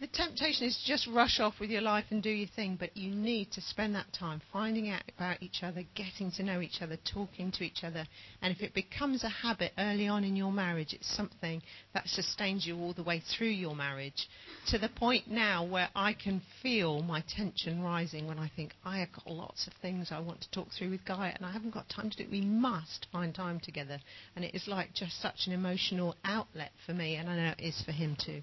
the 0.00 0.06
temptation 0.06 0.66
is 0.66 0.82
just 0.86 1.06
rush 1.08 1.40
off 1.40 1.60
with 1.60 1.68
your 1.68 1.82
life 1.82 2.06
and 2.08 2.22
do 2.22 2.30
your 2.30 2.48
thing, 2.56 2.74
but 2.80 2.96
you 2.96 3.14
need 3.14 3.52
to 3.52 3.60
spend 3.60 3.94
that 3.94 4.10
time 4.14 4.40
finding 4.50 4.88
out 4.88 5.02
about 5.14 5.42
each 5.42 5.62
other, 5.62 5.82
getting 5.94 6.32
to 6.32 6.42
know 6.42 6.62
each 6.62 6.80
other, 6.80 6.96
talking 7.12 7.52
to 7.52 7.62
each 7.62 7.84
other. 7.84 8.06
And 8.40 8.54
if 8.56 8.62
it 8.62 8.72
becomes 8.72 9.24
a 9.24 9.28
habit 9.28 9.72
early 9.76 10.08
on 10.08 10.24
in 10.24 10.36
your 10.36 10.52
marriage, 10.52 10.94
it's 10.94 11.14
something 11.14 11.60
that 11.92 12.08
sustains 12.08 12.66
you 12.66 12.78
all 12.78 12.94
the 12.94 13.02
way 13.02 13.20
through 13.20 13.48
your 13.48 13.76
marriage. 13.76 14.26
To 14.68 14.78
the 14.78 14.88
point 14.88 15.30
now 15.30 15.66
where 15.66 15.90
I 15.94 16.14
can 16.14 16.40
feel 16.62 17.02
my 17.02 17.22
tension 17.36 17.82
rising 17.82 18.26
when 18.26 18.38
I 18.38 18.50
think, 18.56 18.72
I 18.82 19.00
have 19.00 19.12
got 19.12 19.26
lots 19.26 19.66
of 19.66 19.74
things 19.82 20.08
I 20.10 20.20
want 20.20 20.40
to 20.40 20.50
talk 20.50 20.68
through 20.70 20.92
with 20.92 21.04
Guy, 21.04 21.34
and 21.36 21.44
I 21.44 21.52
haven't 21.52 21.74
got 21.74 21.90
time 21.90 22.08
to 22.08 22.16
do 22.16 22.22
it. 22.22 22.30
We 22.30 22.40
must 22.40 23.06
find 23.12 23.34
time 23.34 23.60
together. 23.60 23.98
And 24.34 24.46
it 24.46 24.54
is 24.54 24.66
like 24.66 24.94
just 24.94 25.20
such 25.20 25.46
an 25.46 25.52
emotional 25.52 26.16
outlet 26.24 26.70
for 26.86 26.94
me, 26.94 27.16
and 27.16 27.28
I 27.28 27.36
know 27.36 27.54
it 27.58 27.62
is 27.62 27.82
for 27.84 27.92
him 27.92 28.16
too. 28.18 28.42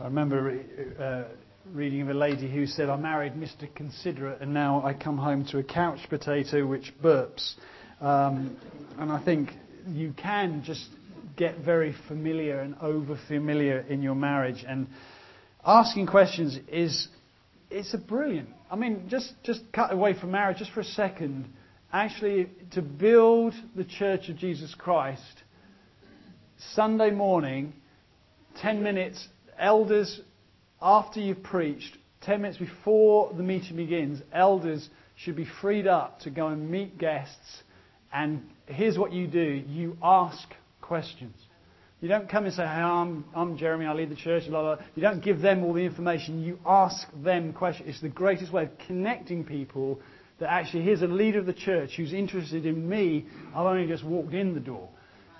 I 0.00 0.04
remember 0.04 0.58
uh, 0.98 1.24
reading 1.70 2.00
of 2.00 2.08
a 2.08 2.14
lady 2.14 2.50
who 2.50 2.66
said, 2.66 2.88
I 2.88 2.96
married 2.96 3.34
Mr. 3.34 3.72
Considerate 3.74 4.40
and 4.40 4.54
now 4.54 4.82
I 4.82 4.94
come 4.94 5.18
home 5.18 5.44
to 5.50 5.58
a 5.58 5.62
couch 5.62 5.98
potato 6.08 6.66
which 6.66 6.94
burps. 7.02 7.54
Um, 8.00 8.56
and 8.98 9.12
I 9.12 9.22
think 9.22 9.50
you 9.86 10.14
can 10.16 10.62
just 10.64 10.86
get 11.36 11.58
very 11.58 11.94
familiar 12.08 12.60
and 12.60 12.74
over 12.80 13.18
familiar 13.28 13.80
in 13.80 14.02
your 14.02 14.14
marriage. 14.14 14.64
And 14.66 14.86
asking 15.62 16.06
questions 16.06 16.58
is 16.68 17.08
it's 17.70 17.92
a 17.92 17.98
brilliant. 17.98 18.48
I 18.70 18.76
mean, 18.76 19.08
just, 19.10 19.34
just 19.42 19.60
cut 19.74 19.92
away 19.92 20.18
from 20.18 20.30
marriage 20.30 20.58
just 20.58 20.72
for 20.72 20.80
a 20.80 20.84
second. 20.84 21.52
Actually, 21.92 22.48
to 22.72 22.80
build 22.80 23.52
the 23.76 23.84
Church 23.84 24.30
of 24.30 24.38
Jesus 24.38 24.74
Christ, 24.74 25.42
Sunday 26.74 27.10
morning, 27.10 27.74
10 28.56 28.82
minutes 28.82 29.28
elders, 29.62 30.20
after 30.82 31.20
you've 31.20 31.42
preached, 31.42 31.96
10 32.22 32.42
minutes 32.42 32.58
before 32.58 33.32
the 33.34 33.42
meeting 33.42 33.76
begins, 33.76 34.20
elders 34.32 34.88
should 35.16 35.36
be 35.36 35.46
freed 35.60 35.86
up 35.86 36.20
to 36.20 36.30
go 36.30 36.48
and 36.48 36.70
meet 36.70 36.98
guests. 36.98 37.62
And 38.12 38.42
here's 38.66 38.98
what 38.98 39.12
you 39.12 39.26
do 39.26 39.40
you 39.40 39.96
ask 40.02 40.46
questions. 40.80 41.34
You 42.00 42.08
don't 42.08 42.28
come 42.28 42.46
and 42.46 42.52
say, 42.52 42.62
Hey, 42.62 42.68
I'm, 42.68 43.24
I'm 43.34 43.56
Jeremy, 43.56 43.86
I 43.86 43.92
lead 43.94 44.10
the 44.10 44.16
church, 44.16 44.48
blah, 44.48 44.76
blah. 44.76 44.84
You 44.96 45.02
don't 45.02 45.22
give 45.22 45.40
them 45.40 45.64
all 45.64 45.72
the 45.72 45.84
information. 45.84 46.42
You 46.42 46.58
ask 46.66 47.06
them 47.22 47.52
questions. 47.52 47.88
It's 47.88 48.00
the 48.02 48.08
greatest 48.08 48.52
way 48.52 48.64
of 48.64 48.70
connecting 48.86 49.44
people 49.44 50.00
that 50.40 50.52
actually, 50.52 50.82
here's 50.82 51.02
a 51.02 51.06
leader 51.06 51.38
of 51.38 51.46
the 51.46 51.52
church 51.52 51.92
who's 51.96 52.12
interested 52.12 52.66
in 52.66 52.88
me. 52.88 53.26
I've 53.54 53.66
only 53.66 53.86
just 53.86 54.04
walked 54.04 54.34
in 54.34 54.54
the 54.54 54.60
door. 54.60 54.88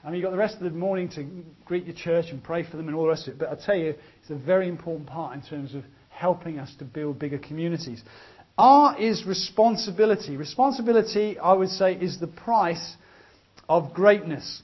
I 0.05 0.09
mean, 0.09 0.17
you've 0.17 0.25
got 0.25 0.33
the 0.33 0.37
rest 0.37 0.57
of 0.57 0.63
the 0.63 0.71
morning 0.71 1.09
to 1.11 1.29
greet 1.65 1.87
your 1.87 1.95
church 1.95 2.27
and 2.31 2.43
pray 2.43 2.65
for 2.69 2.77
them 2.77 2.89
and 2.89 2.97
all 2.97 3.05
the 3.05 3.11
rest 3.11 3.29
of 3.29 3.35
it. 3.35 3.39
But 3.39 3.51
I 3.51 3.65
tell 3.65 3.77
you, 3.77 3.95
it's 4.21 4.31
a 4.31 4.35
very 4.35 4.69
important 4.69 5.07
part 5.07 5.35
in 5.35 5.43
terms 5.43 5.75
of 5.75 5.85
helping 6.09 6.59
us 6.59 6.75
to 6.81 6.85
build 6.85 7.19
bigger 7.19 7.39
communities. 7.39 8.03
R 8.59 8.99
is 8.99 9.25
responsibility. 9.25 10.37
Responsibility, 10.37 11.39
I 11.39 11.53
would 11.53 11.69
say, 11.69 11.95
is 11.95 12.19
the 12.19 12.27
price 12.27 12.97
of 13.69 13.95
greatness. 13.95 14.63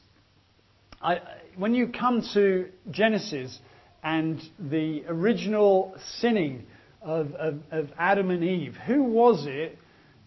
I, 1.01 1.21
when 1.57 1.75
you 1.75 1.89
come 1.89 2.23
to 2.35 2.69
Genesis 2.91 3.59
and 4.03 4.43
the 4.59 5.05
original 5.07 5.95
sinning 6.19 6.67
of, 7.01 7.33
of, 7.35 7.61
of 7.71 7.91
Adam 7.97 8.31
and 8.31 8.43
Eve, 8.43 8.77
who 8.87 9.05
was 9.05 9.47
it 9.47 9.79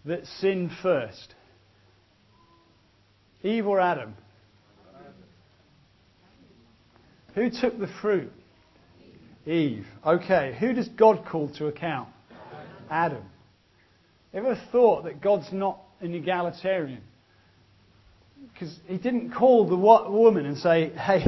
that 0.06 0.26
sinned 0.26 0.70
first? 0.82 1.34
Eve 3.42 3.66
or 3.66 3.78
Adam? 3.78 4.14
Who 7.34 7.50
took 7.50 7.78
the 7.78 7.88
fruit? 8.00 8.32
Eve. 9.46 9.86
Okay, 10.06 10.56
who 10.58 10.72
does 10.72 10.88
God 10.88 11.24
call 11.26 11.48
to 11.56 11.66
account? 11.66 12.08
Adam. 12.90 13.24
Ever 14.34 14.58
thought 14.70 15.04
that 15.04 15.20
God's 15.20 15.52
not 15.52 15.80
an 16.00 16.14
egalitarian? 16.14 17.02
Because 18.52 18.78
he 18.86 18.98
didn't 18.98 19.32
call 19.32 19.68
the 19.68 19.76
woman 19.76 20.46
and 20.46 20.56
say, 20.58 20.90
hey, 20.90 21.24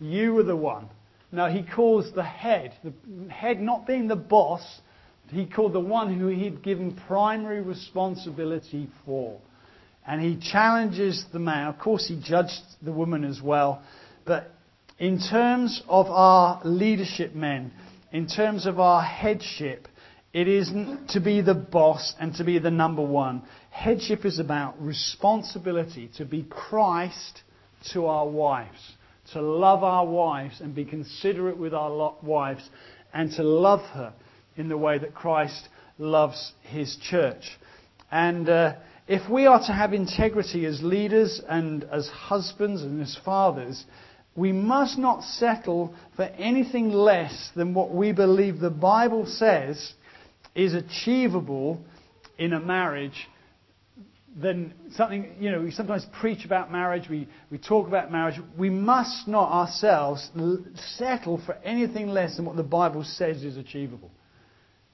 you 0.00 0.34
were 0.34 0.42
the 0.42 0.56
one. 0.56 0.88
No, 1.30 1.48
he 1.50 1.62
calls 1.62 2.12
the 2.14 2.24
head. 2.24 2.74
The 2.82 2.92
head 3.30 3.60
not 3.60 3.86
being 3.86 4.08
the 4.08 4.16
boss, 4.16 4.80
he 5.28 5.46
called 5.46 5.72
the 5.72 5.80
one 5.80 6.18
who 6.18 6.28
he'd 6.28 6.62
given 6.62 6.98
primary 7.06 7.62
responsibility 7.62 8.88
for. 9.06 9.38
And 10.06 10.20
he 10.20 10.38
challenges 10.50 11.24
the 11.32 11.38
man. 11.38 11.68
Of 11.68 11.78
course, 11.78 12.06
he 12.08 12.20
judged 12.22 12.60
the 12.82 12.92
woman 12.92 13.24
as 13.24 13.40
well. 13.40 13.82
But 14.26 14.52
in 15.02 15.18
terms 15.18 15.82
of 15.88 16.06
our 16.06 16.60
leadership 16.64 17.34
men, 17.34 17.72
in 18.12 18.28
terms 18.28 18.66
of 18.66 18.78
our 18.78 19.02
headship, 19.02 19.88
It 20.32 20.48
isn't 20.48 21.10
to 21.10 21.20
be 21.20 21.42
the 21.42 21.54
boss 21.54 22.14
and 22.18 22.34
to 22.36 22.44
be 22.44 22.58
the 22.58 22.70
number 22.70 23.02
one. 23.02 23.42
Headship 23.70 24.24
is 24.24 24.38
about 24.38 24.82
responsibility 24.82 26.10
to 26.16 26.24
be 26.24 26.44
Christ 26.44 27.42
to 27.92 28.06
our 28.06 28.26
wives, 28.26 28.80
to 29.32 29.42
love 29.42 29.84
our 29.84 30.06
wives 30.06 30.60
and 30.60 30.74
be 30.74 30.86
considerate 30.86 31.58
with 31.58 31.74
our 31.74 32.14
wives, 32.22 32.66
and 33.12 33.30
to 33.32 33.42
love 33.42 33.80
her 33.92 34.14
in 34.56 34.68
the 34.68 34.78
way 34.78 34.96
that 34.98 35.14
Christ 35.14 35.68
loves 35.98 36.52
his 36.62 36.96
church. 36.96 37.58
And 38.10 38.48
uh, 38.48 38.76
if 39.06 39.28
we 39.30 39.44
are 39.44 39.60
to 39.66 39.72
have 39.72 39.92
integrity 39.92 40.64
as 40.64 40.82
leaders 40.82 41.42
and 41.46 41.84
as 41.84 42.08
husbands 42.08 42.82
and 42.82 43.02
as 43.02 43.18
fathers, 43.22 43.84
we 44.34 44.52
must 44.52 44.98
not 44.98 45.22
settle 45.22 45.94
for 46.16 46.22
anything 46.22 46.90
less 46.90 47.50
than 47.54 47.74
what 47.74 47.92
we 47.92 48.12
believe 48.12 48.58
the 48.58 48.70
Bible 48.70 49.26
says 49.26 49.92
is 50.54 50.74
achievable 50.74 51.80
in 52.38 52.52
a 52.52 52.60
marriage 52.60 53.28
than 54.40 54.72
something, 54.92 55.34
you 55.38 55.50
know, 55.50 55.60
we 55.60 55.70
sometimes 55.70 56.06
preach 56.20 56.44
about 56.46 56.72
marriage, 56.72 57.08
we, 57.08 57.28
we 57.50 57.58
talk 57.58 57.86
about 57.86 58.10
marriage. 58.10 58.40
We 58.56 58.70
must 58.70 59.28
not 59.28 59.50
ourselves 59.52 60.30
settle 60.96 61.40
for 61.44 61.54
anything 61.64 62.08
less 62.08 62.36
than 62.36 62.46
what 62.46 62.56
the 62.56 62.62
Bible 62.62 63.04
says 63.04 63.44
is 63.44 63.58
achievable. 63.58 64.10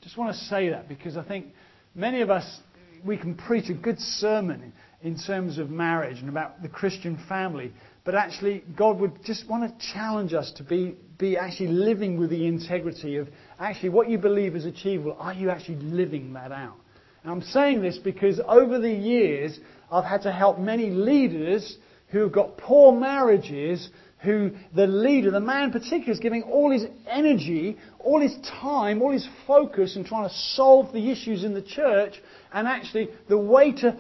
Just 0.03 0.17
want 0.17 0.35
to 0.35 0.45
say 0.47 0.71
that 0.71 0.89
because 0.89 1.17
I 1.17 1.23
think 1.23 1.47
many 1.95 2.21
of 2.21 2.31
us, 2.31 2.61
we 3.05 3.17
can 3.17 3.37
preach 3.37 3.71
a 3.71 3.75
good 3.75 4.01
sermon 4.01 4.73
in 5.03 5.17
terms 5.17 5.59
of 5.59 5.71
marriage 5.71 6.19
and 6.19 6.29
about 6.29 6.61
the 6.63 6.69
Christian 6.69 7.19
family, 7.29 7.73
actually, 8.15 8.65
God 8.77 8.99
would 9.01 9.25
just 9.25 9.49
want 9.49 9.65
to 9.65 9.87
challenge 9.93 10.33
us 10.33 10.53
to 10.53 10.63
be, 10.63 10.97
be 11.19 11.37
actually 11.37 11.69
living 11.69 12.19
with 12.19 12.31
the 12.31 12.47
integrity 12.47 13.17
of 13.17 13.29
actually 13.59 13.91
what 13.91 14.09
you 14.09 14.19
believe 14.19 14.57
is 14.57 14.65
achievable. 14.65 15.17
Are 15.19 15.35
you 15.35 15.51
actually 15.51 15.77
living 15.77 16.33
that 16.35 16.53
out? 16.53 16.77
And 17.23 17.33
I'm 17.33 17.43
saying 17.43 17.83
this 17.83 17.99
because 17.99 18.41
over 18.47 18.79
the 18.79 18.93
years, 18.93 19.59
I've 19.91 20.05
had 20.05 20.23
to 20.23 20.33
help 20.33 20.59
many 20.59 20.91
leaders 20.91 21.77
who 22.09 22.21
have 22.21 22.33
got 22.33 22.57
poor 22.57 22.99
marriages, 22.99 23.91
who 24.21 24.53
the 24.75 24.87
leader, 24.87 25.31
the 25.31 25.41
man 25.41 25.65
in 25.65 25.73
particular, 25.73 26.13
is 26.13 26.21
giving 26.21 26.43
all 26.45 26.71
his 26.71 26.87
energy, 27.07 27.77
all 27.99 28.21
his 28.21 28.37
time, 28.61 29.03
all 29.03 29.13
his 29.13 29.29
focus 29.47 29.97
in 29.97 30.05
trying 30.05 30.29
to 30.29 30.35
solve 30.35 30.93
the 30.93 31.11
issues 31.11 31.45
in 31.45 31.53
the 31.53 31.63
church. 31.63 32.23
And 32.53 32.67
actually, 32.67 33.11
the 33.29 33.39
way 33.39 33.73
to 33.73 33.97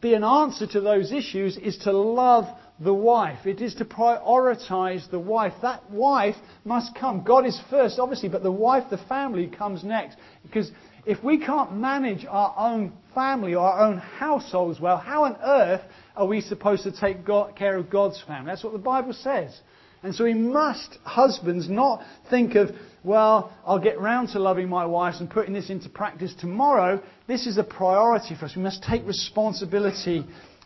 be 0.00 0.14
an 0.14 0.24
answer 0.24 0.66
to 0.68 0.80
those 0.80 1.12
issues 1.12 1.56
is 1.56 1.78
to 1.78 1.92
love 1.92 2.46
the 2.80 2.94
wife. 2.94 3.46
It 3.46 3.60
is 3.60 3.74
to 3.76 3.84
prioritize 3.84 5.08
the 5.10 5.18
wife. 5.18 5.52
That 5.60 5.90
wife 5.90 6.36
must 6.64 6.94
come. 6.94 7.22
God 7.22 7.44
is 7.44 7.60
first, 7.68 7.98
obviously, 7.98 8.30
but 8.30 8.42
the 8.42 8.50
wife, 8.50 8.84
the 8.90 8.98
family, 8.98 9.48
comes 9.48 9.84
next. 9.84 10.16
Because 10.42 10.70
if 11.04 11.22
we 11.22 11.38
can't 11.38 11.74
manage 11.76 12.24
our 12.28 12.54
own 12.56 12.92
family 13.14 13.54
or 13.54 13.66
our 13.66 13.86
own 13.86 13.98
households 13.98 14.80
well, 14.80 14.96
how 14.96 15.24
on 15.24 15.36
earth 15.42 15.82
are 16.16 16.26
we 16.26 16.40
supposed 16.40 16.84
to 16.84 16.92
take 16.92 17.24
God, 17.24 17.54
care 17.54 17.76
of 17.76 17.90
God's 17.90 18.22
family? 18.26 18.50
That's 18.50 18.64
what 18.64 18.72
the 18.72 18.78
Bible 18.78 19.12
says. 19.12 19.58
And 20.02 20.14
so 20.14 20.24
we 20.24 20.32
must, 20.32 20.96
husbands, 21.04 21.68
not 21.68 22.02
think 22.30 22.54
of, 22.54 22.70
well, 23.04 23.52
I'll 23.66 23.78
get 23.78 24.00
round 24.00 24.30
to 24.30 24.38
loving 24.38 24.70
my 24.70 24.86
wife 24.86 25.16
and 25.20 25.28
putting 25.28 25.52
this 25.52 25.68
into 25.68 25.90
practice 25.90 26.34
tomorrow. 26.40 27.02
This 27.26 27.46
is 27.46 27.58
a 27.58 27.64
priority 27.64 28.34
for 28.34 28.46
us. 28.46 28.56
We 28.56 28.62
must 28.62 28.82
take 28.82 29.06
responsibility 29.06 30.24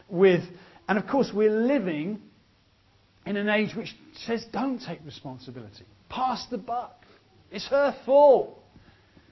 with 0.08 0.44
and 0.88 0.98
of 0.98 1.06
course, 1.06 1.30
we're 1.32 1.50
living 1.50 2.20
in 3.26 3.36
an 3.36 3.48
age 3.48 3.74
which 3.74 3.94
says 4.26 4.44
don't 4.52 4.80
take 4.80 5.04
responsibility. 5.04 5.84
Pass 6.08 6.46
the 6.50 6.58
buck. 6.58 7.04
It's 7.50 7.66
her 7.68 7.96
fault. 8.04 8.58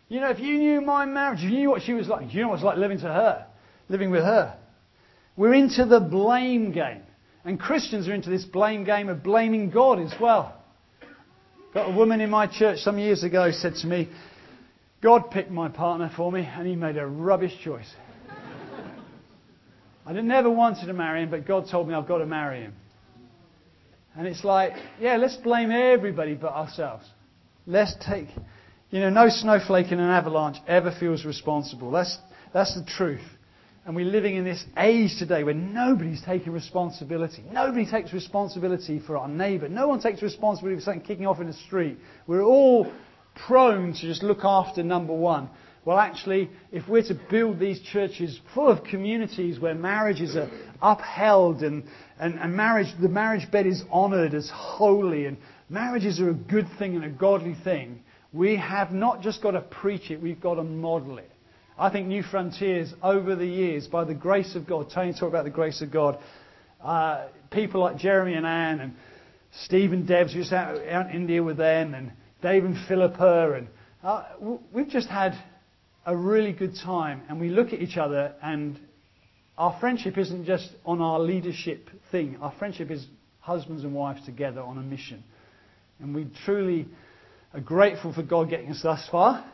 You 0.09 0.21
know, 0.21 0.31
if 0.31 0.41
you 0.41 0.59
knew 0.59 0.81
my 0.81 1.05
marriage, 1.07 1.41
you 1.41 1.51
knew 1.51 1.71
what 1.71 1.83
she 1.83 1.93
was 1.93 2.09
like, 2.09 2.33
you 2.35 2.43
know 2.43 2.49
what 2.49 2.57
it's 2.57 2.65
like 2.65 2.77
living 2.79 2.99
to 2.99 3.07
her, 3.07 3.47
living 3.89 4.11
with 4.11 4.23
her. 4.23 4.57
We're 5.37 5.55
into 5.55 5.87
the 5.87 6.01
blame 6.01 6.73
game. 6.73 7.03
And 7.45 7.59
Christians 7.59 8.09
are 8.09 8.15
into 8.15 8.31
this 8.31 8.45
blame 8.45 8.85
game 8.85 9.09
of 9.09 9.23
blaming 9.23 9.71
God 9.71 9.99
as 9.99 10.13
well. 10.21 10.63
Got 11.75 11.91
a 11.91 11.97
woman 11.97 12.21
in 12.21 12.31
my 12.31 12.47
church 12.47 12.81
some 12.81 12.99
years 12.99 13.25
ago 13.25 13.51
said 13.51 13.75
to 13.77 13.87
me, 13.87 14.09
God 15.03 15.31
picked 15.31 15.51
my 15.51 15.69
partner 15.69 16.11
for 16.15 16.31
me 16.31 16.43
and 16.43 16.67
he 16.67 16.77
made 16.77 16.97
a 16.97 17.07
rubbish 17.07 17.55
choice. 17.65 17.91
I 20.05 20.13
never 20.13 20.51
wanted 20.51 20.87
to 20.87 20.93
marry 20.93 21.23
him, 21.23 21.31
but 21.31 21.47
God 21.47 21.67
told 21.71 21.89
me 21.89 21.95
I've 21.95 22.09
got 22.09 22.19
to 22.19 22.27
marry 22.27 22.63
him. 22.63 22.75
And 24.17 24.27
it's 24.27 24.45
like, 24.45 24.73
yeah, 25.01 25.17
let's 25.17 25.37
blame 25.37 25.71
everybody 25.71 26.35
but 26.35 26.53
ourselves. 26.53 27.07
Let's 27.67 27.95
take, 28.05 28.27
you 28.91 29.01
know, 29.01 29.11
no 29.11 29.29
snowflake 29.29 29.93
in 29.93 30.01
an 30.01 30.11
avalanche 30.11 30.57
ever 30.67 30.95
feels 30.99 31.25
responsible. 31.25 31.91
That's, 31.91 32.19
that's 32.53 32.75
the 32.75 32.85
truth. 32.85 33.23
And 33.85 33.97
we're 33.97 34.05
living 34.05 34.37
in 34.37 34.45
this 34.45 34.63
age 34.77 35.17
today 35.19 35.43
where 35.45 35.55
nobody's 35.55 36.23
taking 36.23 36.53
responsibility. 36.53 37.43
Nobody 37.51 37.89
takes 37.89 38.13
responsibility 38.13 39.01
for 39.05 39.17
our 39.17 39.29
neighbour. 39.29 39.69
No 39.69 39.89
one 39.89 40.01
takes 40.01 40.23
responsibility 40.23 40.79
for 40.79 40.85
something 40.85 41.03
kicking 41.03 41.27
off 41.27 41.41
in 41.41 41.47
the 41.47 41.53
street. 41.53 41.99
We're 42.27 42.43
all 42.43 42.93
prone 43.47 43.93
to 43.95 44.01
just 44.01 44.23
look 44.23 44.45
after 44.45 44.83
number 44.83 45.15
one. 45.15 45.49
Well, 45.85 45.99
actually, 45.99 46.49
if 46.71 46.89
we're 46.89 47.03
to 47.03 47.19
build 47.29 47.59
these 47.59 47.81
churches 47.81 48.39
full 48.55 48.69
of 48.69 48.85
communities 48.85 49.59
where 49.59 49.75
marriages 49.75 50.37
are 50.37 50.49
upheld 50.81 51.63
and, 51.63 51.85
and, 52.21 52.39
and 52.39 52.55
marriage, 52.55 52.87
the 53.01 53.09
marriage 53.09 53.51
bed 53.51 53.67
is 53.67 53.83
honoured 53.91 54.33
as 54.33 54.49
holy 54.53 55.27
and 55.27 55.37
marriages 55.69 56.21
are 56.21 56.31
a 56.31 56.35
good 56.35 56.69
thing 56.79 56.95
and 56.95 57.05
a 57.05 57.09
godly 57.09 57.57
thing, 57.65 58.05
we 58.33 58.57
have 58.57 58.93
not 58.93 59.23
just 59.23 59.43
got 59.43 59.53
to 59.53 59.61
preach 59.61 60.11
it, 60.11 60.23
we've 60.23 60.41
got 60.41 60.55
to 60.55 60.63
model 60.63 61.19
it. 61.19 61.31
I 61.77 61.91
think 61.91 62.07
Newfrontiers, 62.07 62.93
over 63.03 63.35
the 63.35 63.47
years, 63.47 63.89
by 63.89 64.05
the 64.05 64.15
grace 64.15 64.55
of 64.55 64.67
God, 64.69 64.91
Tony 64.95 65.13
talked 65.13 65.33
about 65.33 65.45
the 65.45 65.51
grace 65.51 65.83
of 65.83 65.91
God, 65.91 66.19
uh, 66.81 67.27
people 67.51 67.81
like 67.81 67.97
Jeremy 67.97 68.35
and 68.35 68.47
Anne 68.47 68.81
and 68.81 68.95
Steve 69.65 69.93
and 69.93 70.07
Debs, 70.07 70.33
who's 70.33 70.53
out, 70.53 70.79
out 70.87 71.11
in 71.11 71.17
India 71.17 71.43
with 71.43 71.57
them, 71.57 71.95
and 71.95 72.13
Dave 72.41 72.65
and 72.65 72.77
Philippa, 72.87 73.55
and 73.57 73.69
uh, 74.05 74.25
we've 74.73 74.89
just 74.89 75.09
had 75.09 75.35
a 76.05 76.17
really 76.17 76.53
good 76.53 76.77
time 76.77 77.23
and 77.29 77.41
we 77.41 77.49
look 77.49 77.73
at 77.73 77.81
each 77.81 77.97
other 77.97 78.35
and 78.43 78.79
our 79.57 79.79
friendship 79.81 80.19
isn't 80.19 80.45
just 80.45 80.71
on 80.85 81.01
our 81.01 81.21
leadership 81.21 81.89
thing. 82.11 82.39
Our 82.41 82.53
friendship 82.59 82.91
is 82.91 83.07
husbands 83.41 83.85
and 83.85 83.95
wives 83.95 84.25
together 84.25 84.61
on 84.61 84.79
a 84.79 84.83
mission. 84.83 85.23
And 86.01 86.15
we 86.15 86.27
truly 86.45 86.89
are 87.53 87.61
grateful 87.61 88.13
for 88.13 88.23
God 88.23 88.49
getting 88.49 88.71
us 88.71 88.81
thus 88.83 89.07
far. 89.11 89.45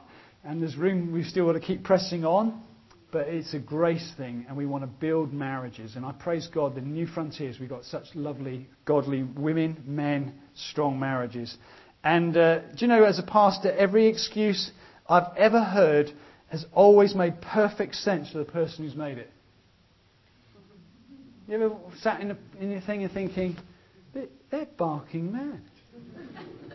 And 0.44 0.62
there's 0.62 0.76
room, 0.76 1.12
we 1.12 1.24
still 1.24 1.46
want 1.46 1.60
to 1.60 1.66
keep 1.66 1.84
pressing 1.84 2.24
on. 2.24 2.62
But 3.10 3.28
it's 3.28 3.54
a 3.54 3.58
grace 3.58 4.12
thing, 4.18 4.44
and 4.48 4.56
we 4.56 4.66
want 4.66 4.84
to 4.84 4.86
build 4.86 5.32
marriages. 5.32 5.96
And 5.96 6.04
I 6.04 6.12
praise 6.12 6.46
God, 6.46 6.74
the 6.74 6.82
Newfrontiers, 6.82 7.58
we've 7.58 7.68
got 7.68 7.84
such 7.84 8.04
lovely, 8.14 8.68
godly 8.84 9.22
women, 9.22 9.82
men, 9.86 10.34
strong 10.54 11.00
marriages. 11.00 11.56
And 12.04 12.36
uh, 12.36 12.58
do 12.58 12.76
you 12.80 12.86
know, 12.86 13.04
as 13.04 13.18
a 13.18 13.22
pastor, 13.22 13.72
every 13.72 14.08
excuse 14.08 14.70
I've 15.08 15.34
ever 15.38 15.62
heard 15.62 16.12
has 16.48 16.64
always 16.72 17.14
made 17.14 17.40
perfect 17.40 17.94
sense 17.96 18.32
to 18.32 18.38
the 18.38 18.44
person 18.44 18.84
who's 18.84 18.96
made 18.96 19.18
it. 19.18 19.30
You 21.46 21.54
ever 21.54 21.76
sat 22.00 22.20
in, 22.20 22.30
a, 22.30 22.38
in 22.60 22.70
your 22.70 22.80
thing 22.80 23.02
and 23.02 23.12
thinking, 23.12 23.56
they're 24.50 24.66
barking 24.76 25.32
mad. 25.32 25.60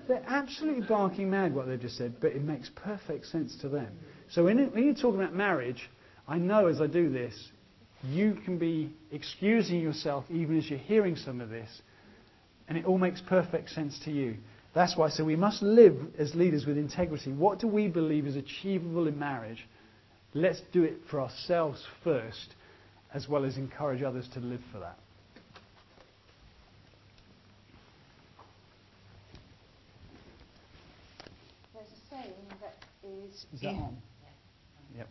They're 0.07 0.24
absolutely 0.28 0.86
barking 0.86 1.30
mad 1.30 1.55
what 1.55 1.67
they've 1.67 1.80
just 1.80 1.97
said, 1.97 2.15
but 2.19 2.34
it 2.34 2.43
makes 2.43 2.69
perfect 2.76 3.26
sense 3.28 3.55
to 3.61 3.69
them. 3.69 3.88
So 4.30 4.43
when, 4.45 4.57
when 4.71 4.84
you're 4.84 4.95
talking 4.95 5.21
about 5.21 5.34
marriage, 5.34 5.89
I 6.28 6.38
know 6.38 6.67
as 6.67 6.82
I 6.82 6.88
do 6.88 7.09
this, 7.09 7.34
you 8.03 8.38
can 8.45 8.57
be 8.57 8.91
excusing 9.11 9.80
yourself 9.80 10.26
even 10.30 10.57
as 10.57 10.69
you're 10.69 10.80
hearing 10.80 11.15
some 11.15 11.39
of 11.39 11.49
this, 11.49 11.69
and 12.67 12.78
it 12.78 12.86
all 12.86 12.97
makes 12.97 13.21
perfect 13.21 13.69
sense 13.69 13.97
to 14.05 14.11
you. 14.11 14.38
That's 14.74 14.97
why 14.97 15.09
so 15.09 15.24
we 15.24 15.36
must 15.36 15.61
live 15.61 15.95
as 16.17 16.34
leaders 16.34 16.65
with 16.65 16.78
integrity. 16.78 17.32
What 17.32 17.59
do 17.59 17.67
we 17.67 17.88
believe 17.88 18.26
is 18.26 18.36
achievable 18.36 19.07
in 19.07 19.19
marriage? 19.19 19.67
Let's 20.34 20.61
do 20.71 20.84
it 20.84 20.95
for 21.11 21.21
ourselves 21.21 21.86
first, 22.03 22.55
as 23.13 23.30
well 23.30 23.45
as 23.45 23.57
encourage 23.57 24.01
others 24.01 24.28
to 24.34 24.39
live 24.39 24.61
for 24.71 24.80
that. 24.80 24.97
There's 31.76 31.86
a 31.86 32.15
saying 32.15 32.34
that 32.61 32.76
is. 33.07 33.45
Is 33.53 33.61
that 33.61 33.69
if, 33.69 33.78
on? 33.78 33.97
Yep. 34.97 35.09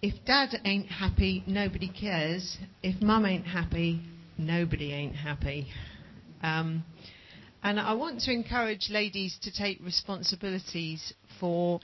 If 0.00 0.24
dad 0.24 0.58
ain't 0.64 0.86
happy, 0.86 1.44
nobody 1.46 1.88
cares. 1.88 2.56
If 2.82 3.02
mum 3.02 3.26
ain't 3.26 3.46
happy, 3.46 4.00
nobody 4.38 4.94
ain't 4.94 5.16
happy. 5.16 5.66
Um, 6.42 6.82
and 7.62 7.80
I 7.80 7.94
want 7.94 8.20
to 8.22 8.32
encourage 8.32 8.88
ladies 8.90 9.38
to 9.42 9.52
take 9.52 9.80
responsibilities 9.82 11.12
for 11.40 11.80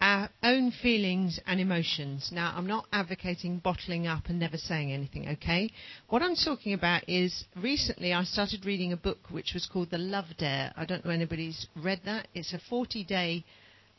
our 0.00 0.30
own 0.42 0.72
feelings 0.82 1.38
and 1.46 1.60
emotions. 1.60 2.30
Now, 2.32 2.54
I'm 2.56 2.66
not 2.66 2.86
advocating 2.92 3.58
bottling 3.58 4.06
up 4.06 4.26
and 4.26 4.38
never 4.38 4.56
saying 4.56 4.92
anything, 4.92 5.28
okay? 5.28 5.70
What 6.08 6.22
I'm 6.22 6.36
talking 6.36 6.72
about 6.72 7.06
is 7.08 7.44
recently 7.54 8.12
I 8.12 8.24
started 8.24 8.64
reading 8.64 8.92
a 8.92 8.96
book 8.96 9.18
which 9.30 9.52
was 9.52 9.66
called 9.70 9.90
The 9.90 9.98
Love 9.98 10.36
Dare. 10.38 10.72
I 10.76 10.86
don't 10.86 11.04
know 11.04 11.10
anybody's 11.10 11.66
read 11.76 12.00
that. 12.06 12.28
It's 12.34 12.54
a 12.54 12.60
40 12.70 13.04
day 13.04 13.44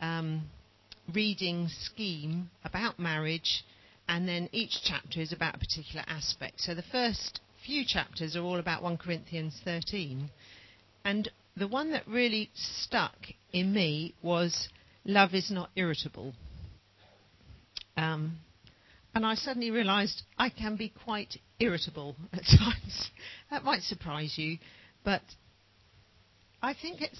um, 0.01 0.43
reading 1.13 1.67
scheme 1.69 2.49
about 2.63 2.97
marriage, 2.97 3.63
and 4.07 4.27
then 4.27 4.49
each 4.51 4.79
chapter 4.83 5.21
is 5.21 5.31
about 5.31 5.55
a 5.55 5.59
particular 5.59 6.03
aspect. 6.07 6.61
So 6.61 6.73
the 6.73 6.81
first 6.81 7.41
few 7.63 7.85
chapters 7.85 8.35
are 8.35 8.41
all 8.41 8.57
about 8.57 8.81
1 8.81 8.97
Corinthians 8.97 9.61
13. 9.63 10.31
And 11.03 11.29
the 11.55 11.67
one 11.67 11.91
that 11.91 12.07
really 12.07 12.49
stuck 12.53 13.15
in 13.51 13.73
me 13.73 14.15
was 14.21 14.69
love 15.05 15.33
is 15.33 15.51
not 15.51 15.69
irritable. 15.75 16.33
Um, 17.97 18.37
and 19.13 19.25
I 19.25 19.35
suddenly 19.35 19.71
realised 19.71 20.23
I 20.37 20.49
can 20.49 20.75
be 20.75 20.93
quite 21.03 21.37
irritable 21.59 22.15
at 22.33 22.43
times. 22.43 23.11
that 23.49 23.63
might 23.63 23.81
surprise 23.81 24.33
you, 24.37 24.57
but 25.03 25.21
I 26.61 26.73
think 26.73 27.01
it's 27.01 27.19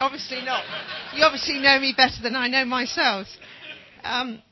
obviously 0.00 0.42
not. 0.44 0.64
You 1.14 1.24
obviously 1.24 1.58
know 1.58 1.78
me 1.78 1.94
better 1.96 2.22
than 2.22 2.34
I 2.34 2.48
know 2.48 2.64
myself. 2.64 3.28
Um, 4.02 4.42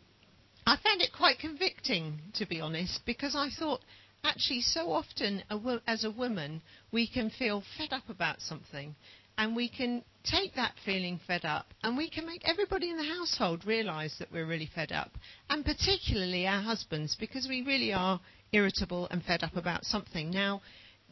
I 0.67 0.77
found 0.77 1.01
it 1.01 1.11
quite 1.17 1.39
convicting, 1.39 2.21
to 2.35 2.47
be 2.47 2.61
honest, 2.61 3.01
because 3.05 3.35
I 3.35 3.49
thought 3.59 3.81
actually 4.25 4.61
so 4.61 4.93
often 4.93 5.43
as 5.87 6.05
a 6.05 6.11
woman 6.11 6.63
we 6.93 7.07
can 7.07 7.31
feel 7.31 7.63
fed 7.79 7.93
up 7.93 8.09
about 8.09 8.41
something 8.41 8.95
and 9.41 9.57
we 9.57 9.69
can 9.69 10.05
take 10.25 10.55
that 10.55 10.75
feeling 10.85 11.19
fed 11.27 11.45
up 11.45 11.67
and 11.83 11.97
we 11.97 12.11
can 12.11 12.27
make 12.27 12.43
everybody 12.45 12.91
in 12.91 12.99
the 12.99 13.05
household 13.05 13.65
realise 13.65 14.15
that 14.19 14.31
we're 14.31 14.47
really 14.47 14.69
fed 14.75 14.93
up, 14.93 15.11
and 15.49 15.65
particularly 15.65 16.47
our 16.47 16.61
husbands, 16.61 17.17
because 17.19 17.47
we 17.49 17.63
really 17.63 17.93
are 17.93 18.21
irritable 18.53 19.09
and 19.11 19.23
fed 19.25 19.43
up 19.43 19.57
about 19.57 19.85
something. 19.85 20.31
Now, 20.31 20.61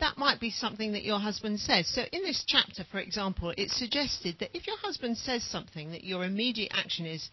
that 0.00 0.18
might 0.18 0.40
be 0.40 0.50
something 0.50 0.92
that 0.92 1.04
your 1.04 1.18
husband 1.18 1.58
says. 1.58 1.88
So, 1.88 2.02
in 2.12 2.22
this 2.22 2.44
chapter, 2.46 2.84
for 2.90 2.98
example, 2.98 3.54
it 3.56 3.70
suggested 3.70 4.36
that 4.40 4.54
if 4.54 4.66
your 4.66 4.78
husband 4.78 5.16
says 5.16 5.42
something, 5.42 5.90
that 5.92 6.04
your 6.04 6.24
immediate 6.24 6.72
action 6.74 7.06
is, 7.06 7.30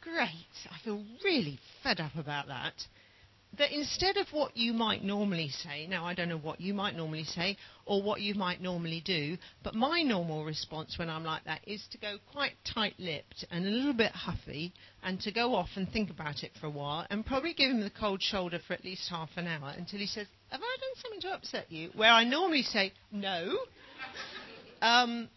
Great, 0.00 0.30
I 0.70 0.78
feel 0.84 1.02
really 1.24 1.58
fed 1.82 1.98
up 1.98 2.14
about 2.14 2.46
that 2.46 2.74
that 3.58 3.72
instead 3.72 4.16
of 4.16 4.26
what 4.32 4.56
you 4.56 4.72
might 4.72 5.02
normally 5.02 5.48
say, 5.48 5.86
now 5.86 6.04
I 6.04 6.14
don't 6.14 6.28
know 6.28 6.38
what 6.38 6.60
you 6.60 6.74
might 6.74 6.96
normally 6.96 7.24
say 7.24 7.56
or 7.84 8.02
what 8.02 8.20
you 8.20 8.34
might 8.34 8.60
normally 8.60 9.02
do, 9.04 9.36
but 9.62 9.74
my 9.74 10.02
normal 10.02 10.44
response 10.44 10.98
when 10.98 11.08
I'm 11.08 11.24
like 11.24 11.44
that 11.44 11.60
is 11.66 11.86
to 11.92 11.98
go 11.98 12.16
quite 12.32 12.52
tight 12.74 12.94
lipped 12.98 13.44
and 13.50 13.66
a 13.66 13.70
little 13.70 13.94
bit 13.94 14.12
huffy 14.12 14.72
and 15.02 15.20
to 15.20 15.32
go 15.32 15.54
off 15.54 15.70
and 15.76 15.88
think 15.90 16.10
about 16.10 16.42
it 16.42 16.52
for 16.60 16.66
a 16.66 16.70
while 16.70 17.06
and 17.10 17.24
probably 17.24 17.54
give 17.54 17.70
him 17.70 17.80
the 17.80 17.90
cold 17.90 18.22
shoulder 18.22 18.58
for 18.66 18.74
at 18.74 18.84
least 18.84 19.08
half 19.08 19.30
an 19.36 19.46
hour 19.46 19.72
until 19.76 20.00
he 20.00 20.06
says, 20.06 20.26
Have 20.50 20.60
I 20.60 20.76
done 20.80 21.02
something 21.02 21.20
to 21.22 21.34
upset 21.34 21.70
you? 21.70 21.90
Where 21.94 22.10
I 22.10 22.24
normally 22.24 22.62
say, 22.62 22.92
No. 23.10 23.58
Um, 24.82 25.28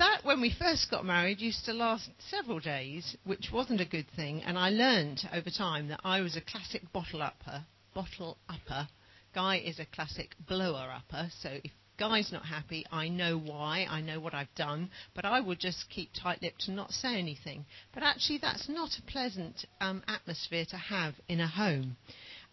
that, 0.00 0.24
when 0.24 0.40
we 0.40 0.54
first 0.58 0.90
got 0.90 1.04
married, 1.04 1.40
used 1.40 1.64
to 1.66 1.72
last 1.72 2.08
several 2.30 2.58
days, 2.58 3.16
which 3.24 3.50
wasn't 3.52 3.80
a 3.80 3.86
good 3.86 4.06
thing. 4.16 4.42
And 4.42 4.58
I 4.58 4.70
learned 4.70 5.20
over 5.32 5.50
time 5.50 5.88
that 5.88 6.00
I 6.04 6.20
was 6.20 6.36
a 6.36 6.40
classic 6.40 6.82
bottle 6.92 7.22
upper. 7.22 7.64
Bottle 7.94 8.38
upper. 8.48 8.88
Guy 9.34 9.58
is 9.58 9.78
a 9.78 9.86
classic 9.86 10.34
blower 10.48 10.90
upper. 10.94 11.28
So 11.40 11.50
if 11.62 11.70
Guy's 11.98 12.32
not 12.32 12.46
happy, 12.46 12.86
I 12.90 13.08
know 13.08 13.38
why. 13.38 13.86
I 13.88 14.00
know 14.00 14.20
what 14.20 14.34
I've 14.34 14.54
done. 14.54 14.90
But 15.14 15.26
I 15.26 15.40
will 15.40 15.54
just 15.54 15.90
keep 15.90 16.10
tight-lipped 16.14 16.66
and 16.66 16.76
not 16.76 16.92
say 16.92 17.18
anything. 17.18 17.66
But 17.92 18.02
actually, 18.02 18.38
that's 18.38 18.68
not 18.68 18.90
a 18.98 19.10
pleasant 19.10 19.66
um, 19.80 20.02
atmosphere 20.08 20.64
to 20.70 20.76
have 20.78 21.14
in 21.28 21.40
a 21.40 21.46
home. 21.46 21.96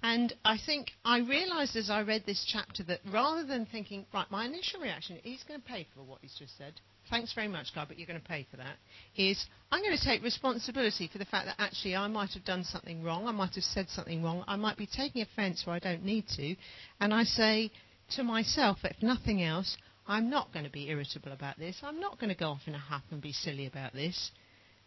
And 0.04 0.34
I 0.44 0.58
think 0.64 0.92
I 1.06 1.20
realised 1.20 1.76
as 1.76 1.90
I 1.90 2.02
read 2.02 2.26
this 2.26 2.46
chapter 2.46 2.84
that 2.84 3.00
rather 3.12 3.46
than 3.46 3.66
thinking, 3.66 4.06
right, 4.14 4.30
my 4.30 4.46
initial 4.46 4.82
reaction, 4.82 5.18
he's 5.24 5.44
going 5.44 5.62
to 5.62 5.66
pay 5.68 5.88
for 5.96 6.04
what 6.04 6.20
he's 6.22 6.36
just 6.38 6.58
said 6.58 6.74
thanks 7.10 7.34
very 7.34 7.48
much, 7.48 7.74
guy, 7.74 7.86
but 7.88 7.98
you're 7.98 8.08
going 8.08 8.20
to 8.20 8.28
pay 8.28 8.48
for 8.50 8.58
that, 8.58 8.78
is 9.16 9.46
I'm 9.72 9.82
going 9.82 9.98
to 9.98 10.04
take 10.04 10.24
responsibility 10.24 11.10
for 11.12 11.18
the 11.18 11.26
fact 11.26 11.46
that 11.46 11.56
actually 11.60 11.96
I 11.96 12.08
might 12.08 12.32
have 12.32 12.46
done 12.46 12.64
something 12.64 13.04
wrong, 13.04 13.28
I 13.28 13.32
might 13.32 13.56
have 13.56 13.64
said 13.64 13.90
something 13.90 14.24
wrong, 14.24 14.44
I 14.48 14.56
might 14.56 14.78
be 14.78 14.88
taking 14.88 15.22
offence 15.22 15.64
where 15.66 15.76
I 15.76 15.80
don't 15.80 16.04
need 16.04 16.28
to, 16.36 16.56
and 17.00 17.14
I 17.14 17.24
say 17.24 17.72
to 18.16 18.24
myself, 18.24 18.80
if 18.84 19.02
nothing 19.02 19.44
else, 19.44 19.78
I'm 20.08 20.30
not 20.30 20.54
going 20.54 20.66
to 20.66 20.72
be 20.72 20.90
irritable 20.90 21.32
about 21.32 21.58
this, 21.58 21.78
I'm 21.84 22.00
not 22.00 22.20
going 22.20 22.30
to 22.30 22.40
go 22.40 22.50
off 22.50 22.62
in 22.68 22.76
a 22.76 22.80
huff 22.80 23.04
and 23.12 23.22
be 23.22 23.34
silly 23.34 23.66
about 23.66 23.94
this. 23.94 24.32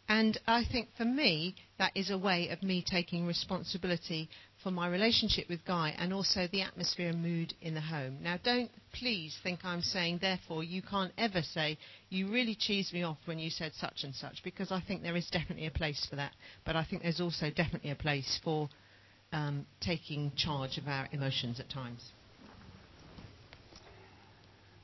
And 0.08 0.38
I 0.46 0.64
think 0.64 0.88
for 0.96 1.04
me, 1.04 1.54
that 1.78 1.92
is 1.94 2.10
a 2.10 2.18
way 2.18 2.48
of 2.48 2.62
me 2.64 2.84
taking 2.84 3.26
responsibility 3.26 4.28
for 4.62 4.70
my 4.70 4.88
relationship 4.88 5.48
with 5.48 5.64
Guy 5.64 5.94
and 5.98 6.12
also 6.12 6.46
the 6.50 6.62
atmosphere 6.62 7.08
and 7.08 7.22
mood 7.22 7.54
in 7.62 7.74
the 7.74 7.80
home. 7.80 8.18
Now, 8.22 8.38
don't 8.42 8.70
please 8.92 9.36
think 9.42 9.60
I'm 9.64 9.82
saying, 9.82 10.18
therefore, 10.20 10.62
you 10.64 10.82
can't 10.82 11.12
ever 11.16 11.42
say, 11.42 11.78
you 12.08 12.30
really 12.30 12.54
cheesed 12.54 12.92
me 12.92 13.02
off 13.02 13.18
when 13.24 13.38
you 13.38 13.50
said 13.50 13.72
such 13.74 14.04
and 14.04 14.14
such, 14.14 14.42
because 14.44 14.70
I 14.70 14.80
think 14.80 15.02
there 15.02 15.16
is 15.16 15.28
definitely 15.30 15.66
a 15.66 15.70
place 15.70 16.06
for 16.08 16.16
that. 16.16 16.32
But 16.64 16.76
I 16.76 16.84
think 16.84 17.02
there's 17.02 17.20
also 17.20 17.50
definitely 17.50 17.90
a 17.90 17.96
place 17.96 18.38
for 18.42 18.68
um, 19.32 19.66
taking 19.80 20.32
charge 20.36 20.78
of 20.78 20.88
our 20.88 21.08
emotions 21.12 21.60
at 21.60 21.70
times. 21.70 22.12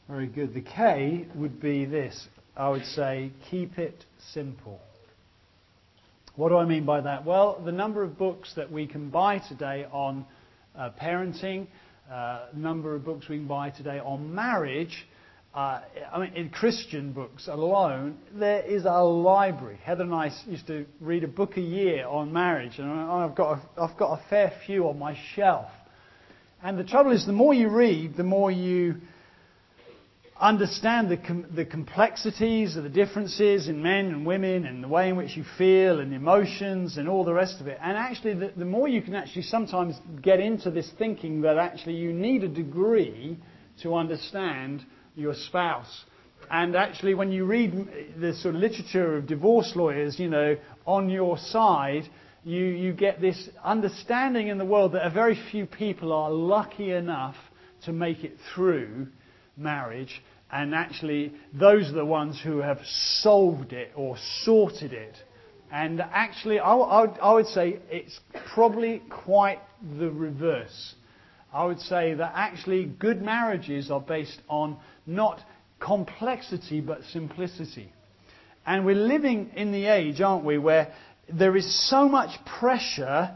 Very 0.08 0.28
good. 0.28 0.54
The 0.54 0.60
K 0.60 1.26
would 1.34 1.60
be 1.60 1.84
this 1.84 2.28
I 2.56 2.70
would 2.70 2.86
say, 2.86 3.32
keep 3.50 3.78
it 3.78 4.06
simple. 4.32 4.80
What 6.36 6.50
do 6.50 6.58
I 6.58 6.66
mean 6.66 6.84
by 6.84 7.00
that? 7.00 7.24
Well, 7.24 7.62
the 7.64 7.72
number 7.72 8.02
of 8.02 8.18
books 8.18 8.52
that 8.56 8.70
we 8.70 8.86
can 8.86 9.08
buy 9.08 9.38
today 9.38 9.86
on 9.90 10.26
uh, 10.78 10.90
parenting, 11.00 11.66
uh, 12.12 12.48
number 12.54 12.94
of 12.94 13.06
books 13.06 13.26
we 13.26 13.38
can 13.38 13.46
buy 13.46 13.70
today 13.70 14.00
on 14.00 14.34
marriage, 14.34 15.08
uh, 15.54 15.80
I 16.12 16.20
mean, 16.20 16.34
in 16.34 16.50
Christian 16.50 17.14
books 17.14 17.48
alone, 17.48 18.18
there 18.34 18.60
is 18.60 18.84
a 18.84 19.02
library. 19.02 19.78
Heather 19.82 20.02
and 20.02 20.12
I 20.12 20.30
used 20.46 20.66
to 20.66 20.84
read 21.00 21.24
a 21.24 21.28
book 21.28 21.56
a 21.56 21.62
year 21.62 22.06
on 22.06 22.34
marriage, 22.34 22.78
and 22.78 22.90
I've 22.90 23.34
got 23.34 23.58
a, 23.58 23.80
I've 23.80 23.96
got 23.96 24.20
a 24.20 24.28
fair 24.28 24.52
few 24.66 24.90
on 24.90 24.98
my 24.98 25.16
shelf. 25.34 25.70
And 26.62 26.78
the 26.78 26.84
trouble 26.84 27.12
is, 27.12 27.24
the 27.24 27.32
more 27.32 27.54
you 27.54 27.70
read, 27.70 28.14
the 28.14 28.24
more 28.24 28.50
you 28.50 28.96
understand 30.40 31.10
the, 31.10 31.16
com- 31.16 31.46
the 31.54 31.64
complexities 31.64 32.76
of 32.76 32.82
the 32.82 32.90
differences 32.90 33.68
in 33.68 33.82
men 33.82 34.06
and 34.06 34.26
women 34.26 34.66
and 34.66 34.84
the 34.84 34.88
way 34.88 35.08
in 35.08 35.16
which 35.16 35.36
you 35.36 35.44
feel 35.56 36.00
and 36.00 36.12
emotions 36.12 36.98
and 36.98 37.08
all 37.08 37.24
the 37.24 37.32
rest 37.32 37.60
of 37.60 37.66
it. 37.66 37.78
And 37.82 37.96
actually, 37.96 38.34
the, 38.34 38.52
the 38.56 38.64
more 38.64 38.86
you 38.86 39.00
can 39.00 39.14
actually 39.14 39.42
sometimes 39.42 39.96
get 40.20 40.40
into 40.40 40.70
this 40.70 40.90
thinking 40.98 41.40
that 41.42 41.56
actually 41.56 41.94
you 41.94 42.12
need 42.12 42.44
a 42.44 42.48
degree 42.48 43.38
to 43.82 43.94
understand 43.94 44.84
your 45.14 45.34
spouse. 45.34 46.04
And 46.50 46.76
actually, 46.76 47.14
when 47.14 47.32
you 47.32 47.46
read 47.46 47.88
the 48.20 48.34
sort 48.34 48.54
of 48.54 48.60
literature 48.60 49.16
of 49.16 49.26
divorce 49.26 49.72
lawyers, 49.74 50.18
you 50.20 50.28
know, 50.28 50.56
on 50.86 51.08
your 51.08 51.38
side, 51.38 52.08
you, 52.44 52.62
you 52.62 52.92
get 52.92 53.20
this 53.20 53.48
understanding 53.64 54.48
in 54.48 54.58
the 54.58 54.64
world 54.64 54.92
that 54.92 55.04
a 55.04 55.10
very 55.10 55.38
few 55.50 55.66
people 55.66 56.12
are 56.12 56.30
lucky 56.30 56.92
enough 56.92 57.36
to 57.84 57.92
make 57.92 58.22
it 58.22 58.36
through 58.54 59.08
marriage, 59.56 60.22
and 60.50 60.74
actually, 60.74 61.32
those 61.52 61.88
are 61.88 61.94
the 61.94 62.04
ones 62.04 62.40
who 62.42 62.58
have 62.58 62.78
solved 62.84 63.72
it 63.72 63.90
or 63.96 64.16
sorted 64.42 64.92
it. 64.92 65.16
And 65.72 66.00
actually, 66.00 66.60
I, 66.60 66.72
I, 66.72 67.04
I 67.18 67.34
would 67.34 67.46
say 67.46 67.80
it's 67.90 68.20
probably 68.54 69.02
quite 69.10 69.58
the 69.98 70.10
reverse. 70.10 70.94
I 71.52 71.64
would 71.64 71.80
say 71.80 72.14
that 72.14 72.32
actually 72.34 72.84
good 72.84 73.22
marriages 73.22 73.90
are 73.90 74.00
based 74.00 74.40
on 74.48 74.76
not 75.06 75.40
complexity 75.80 76.80
but 76.80 77.02
simplicity. 77.12 77.92
And 78.64 78.86
we're 78.86 78.94
living 78.94 79.50
in 79.56 79.72
the 79.72 79.86
age, 79.86 80.20
aren't 80.20 80.44
we, 80.44 80.58
where 80.58 80.92
there 81.32 81.56
is 81.56 81.88
so 81.88 82.08
much 82.08 82.30
pressure 82.44 83.34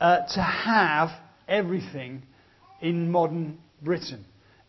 uh, 0.00 0.18
to 0.34 0.40
have 0.40 1.10
everything 1.48 2.22
in 2.80 3.10
modern 3.10 3.58
Britain 3.82 4.24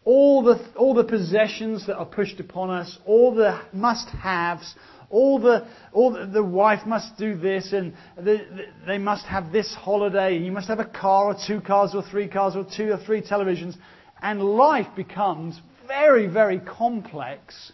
all 0.06 0.44
the, 0.44 0.66
all 0.76 0.94
the 0.94 1.04
possessions 1.04 1.88
that 1.88 1.96
are 1.96 2.06
pushed 2.06 2.40
upon 2.40 2.70
us, 2.70 2.98
all 3.06 3.34
the 3.34 3.60
must 3.72 4.10
haves, 4.10 4.76
all 5.10 5.40
the, 5.40 5.66
all 5.94 6.12
the, 6.12 6.26
the 6.26 6.44
wife 6.44 6.86
must 6.86 7.18
do 7.18 7.36
this, 7.36 7.72
and 7.72 7.94
the, 8.18 8.24
the, 8.24 8.64
they 8.88 8.98
must 8.98 9.26
have 9.26 9.52
this 9.52 9.74
holiday, 9.74 10.36
and 10.36 10.46
you 10.46 10.52
must 10.52 10.68
have 10.68 10.80
a 10.80 10.86
car, 10.86 11.28
or 11.28 11.38
two 11.48 11.62
cars, 11.62 11.94
or 11.96 12.02
three 12.02 12.28
cars, 12.28 12.56
or 12.56 12.66
two 12.66 12.92
or 12.92 12.98
three 12.98 13.22
televisions. 13.22 13.76
And 14.22 14.42
life 14.42 14.88
becomes 14.96 15.60
very, 15.88 16.28
very 16.28 16.60
complex 16.60 17.72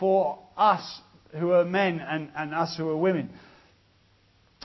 for 0.00 0.38
us 0.56 1.00
who 1.38 1.52
are 1.52 1.64
men 1.64 2.00
and, 2.00 2.30
and 2.36 2.54
us 2.54 2.76
who 2.76 2.88
are 2.88 2.96
women. 2.96 3.30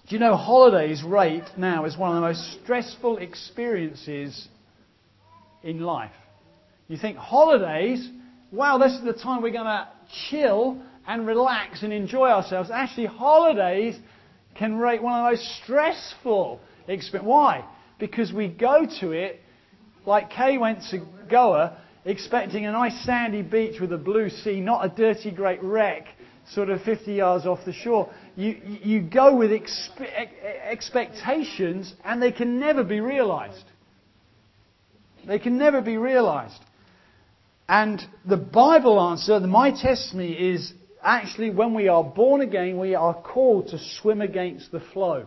Do 0.08 0.16
you 0.16 0.20
know 0.20 0.36
holidays 0.38 1.04
rate 1.04 1.44
now 1.58 1.86
is 1.86 1.98
one 1.98 2.12
of 2.12 2.16
the 2.16 2.28
most 2.28 2.62
stressful 2.64 3.18
experiences 3.18 4.48
in 5.64 5.82
life? 5.82 6.12
You 6.88 6.98
think 6.98 7.18
holidays, 7.18 8.10
wow, 8.52 8.78
this 8.78 8.94
is 8.94 9.04
the 9.04 9.14
time 9.14 9.42
we're 9.42 9.52
going 9.52 9.66
to 9.66 9.88
chill 10.30 10.82
and 11.06 11.26
relax 11.26 11.84
and 11.84 11.92
enjoy 11.92 12.30
ourselves. 12.30 12.70
Actually, 12.72 13.08
holidays 13.08 13.98
can 14.56 14.78
rate 14.78 15.02
one 15.02 15.14
of 15.14 15.26
the 15.26 15.32
most 15.32 15.64
stressful 15.64 16.60
experiences. 16.88 17.28
Why? 17.28 17.66
Because 18.00 18.32
we 18.32 18.48
go 18.48 18.86
to 19.02 19.12
it 19.12 19.42
like 20.06 20.30
Kay 20.30 20.58
went 20.58 20.80
to 20.92 21.06
Goa 21.30 21.78
expecting 22.06 22.66
a 22.66 22.72
nice 22.72 23.04
sandy 23.04 23.42
beach 23.42 23.82
with 23.82 23.92
a 23.92 23.98
blue 23.98 24.30
sea, 24.30 24.62
not 24.62 24.86
a 24.86 24.90
dirty 24.90 25.32
great 25.32 25.62
wreck 25.62 26.08
sort 26.54 26.70
of 26.70 26.82
50 26.84 27.14
yards 27.14 27.46
off 27.46 27.60
the 27.66 27.74
shore. 27.74 28.10
You, 28.36 28.56
you 28.64 29.02
go 29.02 29.36
with 29.36 29.52
expe- 29.52 30.30
expectations 30.64 31.94
and 32.06 32.22
they 32.22 32.32
can 32.32 32.60
never 32.60 32.84
be 32.84 33.02
realized. 33.02 33.66
They 35.28 35.40
can 35.40 35.58
never 35.58 35.82
be 35.82 35.98
realized. 35.98 36.64
And 37.70 38.02
the 38.26 38.38
Bible 38.38 39.00
answer, 39.00 39.40
my 39.42 39.72
testimony 39.72 40.32
is 40.32 40.74
actually 41.02 41.50
when 41.50 41.74
we 41.74 41.88
are 41.90 42.04
born 42.04 42.42
again, 42.42 42.80
we 42.80 42.96
are 42.96 43.14
called 43.14 43.70
to 43.70 43.80
swim 44.00 44.22
against 44.22 44.72
the 44.72 44.80
flow. 44.80 45.26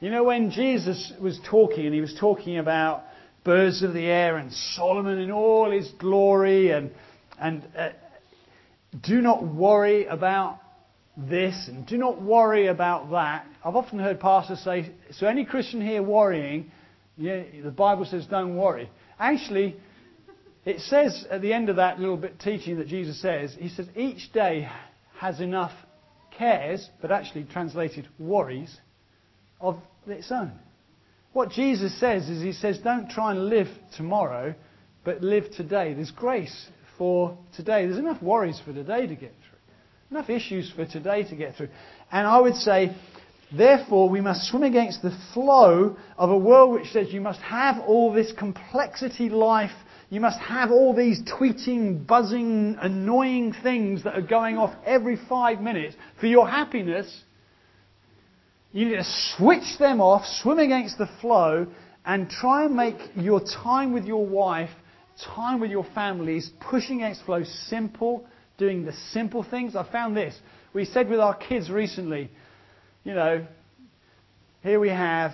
You 0.00 0.10
know, 0.10 0.24
when 0.24 0.50
Jesus 0.50 1.12
was 1.20 1.40
talking, 1.48 1.86
and 1.86 1.94
he 1.94 2.00
was 2.00 2.14
talking 2.18 2.58
about 2.58 3.04
birds 3.44 3.82
of 3.82 3.94
the 3.94 4.04
air 4.04 4.36
and 4.36 4.52
Solomon 4.52 5.18
in 5.18 5.30
all 5.30 5.70
his 5.70 5.90
glory, 5.98 6.70
and, 6.70 6.92
and 7.40 7.66
uh, 7.76 7.90
do 9.00 9.20
not 9.20 9.44
worry 9.46 10.06
about 10.06 10.60
this 11.16 11.68
and 11.68 11.86
do 11.86 11.98
not 11.98 12.22
worry 12.22 12.68
about 12.68 13.10
that. 13.10 13.46
I've 13.64 13.76
often 13.76 13.98
heard 13.98 14.18
pastors 14.20 14.60
say, 14.60 14.92
so 15.12 15.26
any 15.26 15.44
Christian 15.44 15.80
here 15.80 16.02
worrying, 16.02 16.70
yeah, 17.16 17.42
the 17.62 17.70
Bible 17.70 18.04
says 18.04 18.26
don't 18.26 18.56
worry. 18.56 18.90
Actually, 19.18 19.76
it 20.64 20.80
says 20.80 21.26
at 21.30 21.42
the 21.42 21.52
end 21.52 21.68
of 21.68 21.76
that 21.76 21.98
little 21.98 22.16
bit 22.16 22.38
teaching 22.38 22.78
that 22.78 22.86
Jesus 22.86 23.20
says, 23.20 23.56
he 23.58 23.68
says 23.68 23.86
each 23.96 24.32
day 24.32 24.68
has 25.18 25.40
enough 25.40 25.72
cares, 26.36 26.88
but 27.00 27.10
actually 27.10 27.44
translated 27.44 28.08
worries, 28.18 28.76
of 29.60 29.78
its 30.06 30.30
own. 30.30 30.52
What 31.32 31.50
Jesus 31.50 31.98
says 31.98 32.28
is 32.28 32.42
he 32.42 32.52
says 32.52 32.78
don't 32.78 33.08
try 33.08 33.32
and 33.32 33.46
live 33.46 33.68
tomorrow, 33.96 34.54
but 35.04 35.22
live 35.22 35.50
today. 35.52 35.94
There's 35.94 36.10
grace 36.10 36.68
for 36.98 37.36
today. 37.56 37.86
There's 37.86 37.98
enough 37.98 38.22
worries 38.22 38.60
for 38.64 38.72
today 38.72 39.06
to 39.06 39.14
get 39.14 39.32
through. 39.32 39.58
Enough 40.10 40.30
issues 40.30 40.70
for 40.74 40.84
today 40.84 41.24
to 41.24 41.36
get 41.36 41.56
through. 41.56 41.68
And 42.10 42.26
I 42.26 42.40
would 42.40 42.54
say, 42.54 42.94
therefore, 43.56 44.08
we 44.10 44.20
must 44.20 44.48
swim 44.48 44.62
against 44.62 45.02
the 45.02 45.16
flow 45.32 45.96
of 46.18 46.30
a 46.30 46.36
world 46.36 46.72
which 46.72 46.88
says 46.92 47.12
you 47.12 47.20
must 47.20 47.40
have 47.40 47.80
all 47.80 48.12
this 48.12 48.32
complexity 48.32 49.30
life 49.30 49.72
you 50.12 50.20
must 50.20 50.38
have 50.40 50.70
all 50.70 50.94
these 50.94 51.22
tweeting, 51.22 52.06
buzzing, 52.06 52.76
annoying 52.78 53.54
things 53.62 54.04
that 54.04 54.14
are 54.14 54.20
going 54.20 54.58
off 54.58 54.74
every 54.84 55.16
five 55.26 55.62
minutes 55.62 55.96
for 56.20 56.26
your 56.26 56.46
happiness. 56.46 57.22
You 58.72 58.90
need 58.90 58.96
to 58.96 59.06
switch 59.38 59.78
them 59.78 60.02
off, 60.02 60.26
swim 60.42 60.58
against 60.58 60.98
the 60.98 61.08
flow, 61.22 61.66
and 62.04 62.28
try 62.28 62.66
and 62.66 62.76
make 62.76 62.98
your 63.16 63.40
time 63.40 63.94
with 63.94 64.04
your 64.04 64.26
wife, 64.26 64.68
time 65.34 65.60
with 65.60 65.70
your 65.70 65.86
families, 65.94 66.50
pushing 66.60 67.02
against 67.02 67.24
flow 67.24 67.44
simple, 67.44 68.26
doing 68.58 68.84
the 68.84 68.92
simple 69.12 69.42
things. 69.42 69.74
I 69.74 69.90
found 69.90 70.14
this. 70.14 70.38
We 70.74 70.84
said 70.84 71.08
with 71.08 71.20
our 71.20 71.34
kids 71.34 71.70
recently, 71.70 72.30
you 73.04 73.14
know, 73.14 73.46
here 74.62 74.78
we 74.78 74.90
have 74.90 75.32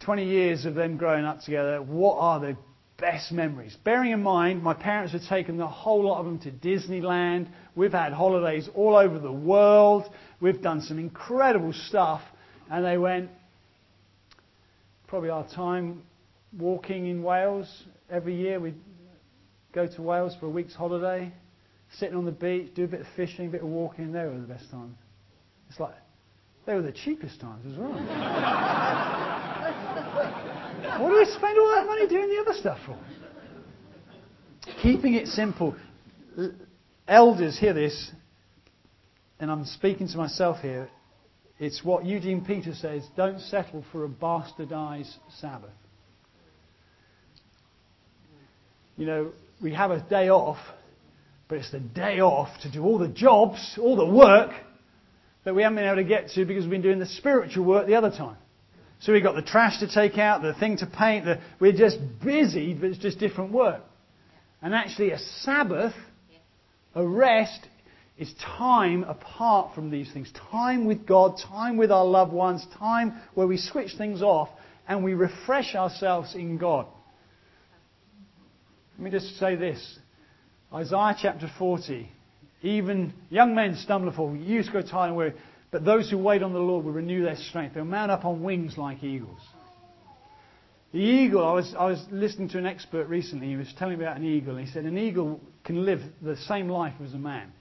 20 0.00 0.24
years 0.24 0.64
of 0.64 0.74
them 0.74 0.96
growing 0.96 1.24
up 1.24 1.42
together. 1.42 1.80
What 1.80 2.16
are 2.18 2.40
the 2.40 2.56
best 2.98 3.32
memories. 3.32 3.76
Bearing 3.84 4.12
in 4.12 4.22
mind, 4.22 4.62
my 4.62 4.74
parents 4.74 5.12
had 5.12 5.22
taken 5.28 5.56
the 5.56 5.66
whole 5.66 6.04
lot 6.04 6.20
of 6.20 6.26
them 6.26 6.38
to 6.40 6.50
Disneyland. 6.50 7.48
We've 7.74 7.92
had 7.92 8.12
holidays 8.12 8.68
all 8.74 8.96
over 8.96 9.18
the 9.18 9.32
world. 9.32 10.04
We've 10.40 10.60
done 10.60 10.80
some 10.80 10.98
incredible 10.98 11.72
stuff. 11.72 12.22
And 12.70 12.84
they 12.84 12.96
went, 12.96 13.30
probably 15.06 15.30
our 15.30 15.46
time 15.48 16.02
walking 16.56 17.08
in 17.08 17.22
Wales. 17.22 17.84
Every 18.10 18.34
year 18.34 18.60
we 18.60 18.74
go 19.72 19.86
to 19.86 20.02
Wales 20.02 20.36
for 20.38 20.46
a 20.46 20.50
week's 20.50 20.74
holiday, 20.74 21.32
sitting 21.98 22.16
on 22.16 22.24
the 22.24 22.32
beach, 22.32 22.74
do 22.74 22.84
a 22.84 22.88
bit 22.88 23.00
of 23.00 23.06
fishing, 23.16 23.48
a 23.48 23.50
bit 23.50 23.62
of 23.62 23.68
walking. 23.68 24.12
They 24.12 24.24
were 24.24 24.38
the 24.38 24.46
best 24.46 24.70
times. 24.70 24.96
It's 25.68 25.80
like, 25.80 25.94
they 26.66 26.74
were 26.74 26.82
the 26.82 26.92
cheapest 26.92 27.40
times 27.40 27.66
as 27.70 27.78
well. 27.78 27.92
What 30.84 31.10
do 31.10 31.16
we 31.16 31.24
spend 31.24 31.58
all 31.58 31.70
that 31.74 31.86
money 31.86 32.06
doing 32.06 32.28
the 32.28 32.40
other 32.40 32.58
stuff 32.58 32.78
for? 32.84 32.98
Keeping 34.82 35.14
it 35.14 35.26
simple. 35.28 35.74
Elders, 37.08 37.58
hear 37.58 37.74
this, 37.74 38.10
and 39.40 39.50
I'm 39.50 39.64
speaking 39.64 40.08
to 40.08 40.16
myself 40.16 40.60
here. 40.60 40.88
It's 41.58 41.84
what 41.84 42.04
Eugene 42.04 42.44
Peterson 42.44 42.74
says 42.74 43.08
don't 43.16 43.40
settle 43.40 43.84
for 43.92 44.04
a 44.04 44.08
bastardized 44.08 45.14
Sabbath. 45.38 45.70
You 48.96 49.06
know, 49.06 49.32
we 49.62 49.74
have 49.74 49.90
a 49.90 50.00
day 50.00 50.28
off, 50.28 50.58
but 51.48 51.58
it's 51.58 51.70
the 51.70 51.80
day 51.80 52.20
off 52.20 52.48
to 52.62 52.70
do 52.70 52.84
all 52.84 52.98
the 52.98 53.08
jobs, 53.08 53.78
all 53.80 53.96
the 53.96 54.06
work 54.06 54.52
that 55.44 55.54
we 55.54 55.62
haven't 55.62 55.76
been 55.76 55.86
able 55.86 55.96
to 55.96 56.04
get 56.04 56.28
to 56.30 56.44
because 56.44 56.64
we've 56.64 56.70
been 56.70 56.82
doing 56.82 56.98
the 56.98 57.06
spiritual 57.06 57.64
work 57.64 57.86
the 57.86 57.96
other 57.96 58.10
time. 58.10 58.36
So 59.04 59.12
we've 59.12 59.22
got 59.22 59.34
the 59.34 59.42
trash 59.42 59.80
to 59.80 59.86
take 59.86 60.16
out, 60.16 60.40
the 60.40 60.54
thing 60.54 60.78
to 60.78 60.86
paint. 60.86 61.26
The, 61.26 61.38
we're 61.60 61.72
just 61.72 61.98
busy, 62.24 62.72
but 62.72 62.86
it's 62.88 62.98
just 62.98 63.18
different 63.18 63.52
work. 63.52 63.82
And 64.62 64.74
actually, 64.74 65.10
a 65.10 65.18
Sabbath, 65.18 65.92
a 66.94 67.06
rest, 67.06 67.68
is 68.16 68.32
time 68.56 69.04
apart 69.04 69.74
from 69.74 69.90
these 69.90 70.10
things. 70.10 70.32
Time 70.50 70.86
with 70.86 71.06
God, 71.06 71.38
time 71.38 71.76
with 71.76 71.92
our 71.92 72.06
loved 72.06 72.32
ones, 72.32 72.66
time 72.78 73.20
where 73.34 73.46
we 73.46 73.58
switch 73.58 73.90
things 73.98 74.22
off 74.22 74.48
and 74.88 75.04
we 75.04 75.12
refresh 75.12 75.74
ourselves 75.74 76.34
in 76.34 76.56
God. 76.56 76.86
Let 78.96 79.04
me 79.04 79.10
just 79.10 79.38
say 79.38 79.54
this 79.54 79.98
Isaiah 80.72 81.14
chapter 81.20 81.50
40. 81.58 82.10
Even 82.62 83.12
young 83.28 83.54
men 83.54 83.76
stumble 83.76 84.08
and 84.08 84.16
fall. 84.16 84.34
You 84.34 84.54
used 84.54 84.72
to 84.72 84.80
go 84.80 84.80
tired 84.80 85.08
and 85.08 85.16
weary. 85.18 85.34
But 85.74 85.84
those 85.84 86.08
who 86.08 86.18
wait 86.18 86.40
on 86.44 86.52
the 86.52 86.60
Lord 86.60 86.84
will 86.84 86.92
renew 86.92 87.24
their 87.24 87.34
strength. 87.34 87.74
They'll 87.74 87.84
mount 87.84 88.08
up 88.08 88.24
on 88.24 88.44
wings 88.44 88.78
like 88.78 89.02
eagles. 89.02 89.40
The 90.92 91.00
eagle, 91.00 91.44
I 91.44 91.52
was, 91.52 91.74
I 91.76 91.86
was 91.86 92.06
listening 92.12 92.48
to 92.50 92.58
an 92.58 92.66
expert 92.66 93.08
recently, 93.08 93.48
he 93.48 93.56
was 93.56 93.74
telling 93.76 93.98
me 93.98 94.04
about 94.04 94.16
an 94.16 94.24
eagle. 94.24 94.56
He 94.56 94.66
said 94.66 94.84
an 94.84 94.96
eagle 94.96 95.40
can 95.64 95.84
live 95.84 96.00
the 96.22 96.36
same 96.36 96.68
life 96.68 96.94
as 97.04 97.12
a 97.12 97.18
man. 97.18 97.52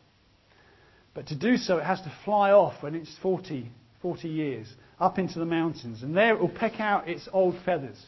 But 1.16 1.26
to 1.30 1.36
do 1.36 1.58
so, 1.58 1.80
it 1.80 1.86
has 1.86 2.02
to 2.02 2.14
fly 2.24 2.52
off 2.52 2.84
when 2.84 2.94
it's 2.94 3.18
40, 3.24 3.72
40 4.04 4.30
years, 4.30 4.72
up 5.00 5.18
into 5.18 5.40
the 5.40 5.46
mountains. 5.46 6.04
And 6.04 6.16
there 6.16 6.36
it 6.36 6.40
will 6.40 6.50
peck 6.50 6.80
out 6.80 7.10
its 7.10 7.28
old 7.34 7.56
feathers. 7.66 8.00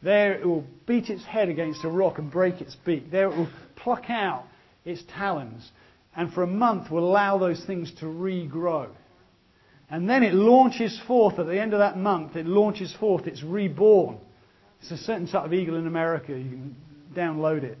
There 0.00 0.32
it 0.32 0.46
will 0.46 0.64
beat 0.86 1.10
its 1.10 1.24
head 1.24 1.48
against 1.48 1.82
a 1.82 1.88
rock 1.88 2.18
and 2.18 2.30
break 2.30 2.60
its 2.60 2.76
beak. 2.86 3.10
There 3.10 3.28
it 3.28 3.36
will 3.36 3.50
pluck 3.74 4.10
out 4.10 4.44
its 4.84 5.02
talons. 5.18 5.68
And 6.14 6.32
for 6.32 6.44
a 6.44 6.46
month 6.46 6.88
will 6.88 7.10
allow 7.10 7.36
those 7.38 7.64
things 7.64 7.92
to 7.98 8.04
regrow. 8.04 8.90
And 9.90 10.08
then 10.08 10.22
it 10.22 10.32
launches 10.34 10.98
forth, 11.06 11.38
at 11.40 11.46
the 11.46 11.60
end 11.60 11.72
of 11.72 11.80
that 11.80 11.98
month, 11.98 12.36
it 12.36 12.46
launches 12.46 12.94
forth, 12.94 13.26
it's 13.26 13.42
reborn. 13.42 14.18
It's 14.80 14.92
a 14.92 14.96
certain 14.96 15.26
type 15.26 15.44
of 15.44 15.52
eagle 15.52 15.76
in 15.76 15.86
America. 15.86 16.32
You 16.32 16.48
can 16.48 16.76
download 17.14 17.64
it. 17.64 17.76